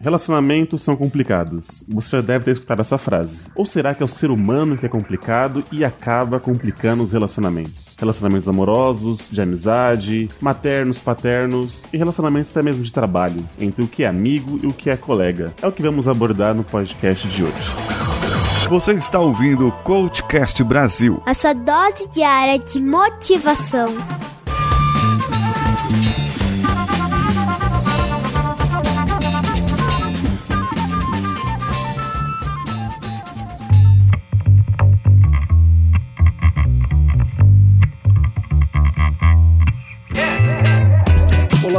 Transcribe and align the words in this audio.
Relacionamentos 0.00 0.82
são 0.82 0.96
complicados. 0.96 1.84
Você 1.88 2.10
já 2.16 2.20
deve 2.20 2.44
ter 2.44 2.52
escutado 2.52 2.80
essa 2.80 2.96
frase. 2.96 3.40
Ou 3.54 3.66
será 3.66 3.94
que 3.94 4.02
é 4.02 4.06
o 4.06 4.08
ser 4.08 4.30
humano 4.30 4.76
que 4.76 4.86
é 4.86 4.88
complicado 4.88 5.64
e 5.72 5.84
acaba 5.84 6.38
complicando 6.38 7.02
os 7.02 7.12
relacionamentos? 7.12 7.96
Relacionamentos 7.98 8.48
amorosos, 8.48 9.28
de 9.30 9.40
amizade, 9.40 10.28
maternos, 10.40 10.98
paternos 10.98 11.84
e 11.92 11.96
relacionamentos 11.96 12.52
até 12.52 12.62
mesmo 12.62 12.82
de 12.82 12.92
trabalho, 12.92 13.44
entre 13.58 13.82
o 13.82 13.88
que 13.88 14.04
é 14.04 14.06
amigo 14.06 14.60
e 14.62 14.66
o 14.66 14.72
que 14.72 14.88
é 14.88 14.96
colega. 14.96 15.52
É 15.60 15.66
o 15.66 15.72
que 15.72 15.82
vamos 15.82 16.06
abordar 16.06 16.54
no 16.54 16.62
podcast 16.62 17.26
de 17.26 17.42
hoje. 17.42 17.88
Você 18.68 18.92
está 18.92 19.18
ouvindo 19.18 19.66
o 19.66 19.72
Coachcast 19.72 20.62
Brasil. 20.62 21.22
A 21.26 21.34
sua 21.34 21.54
dose 21.54 22.06
diária 22.08 22.58
de 22.58 22.80
motivação. 22.80 23.88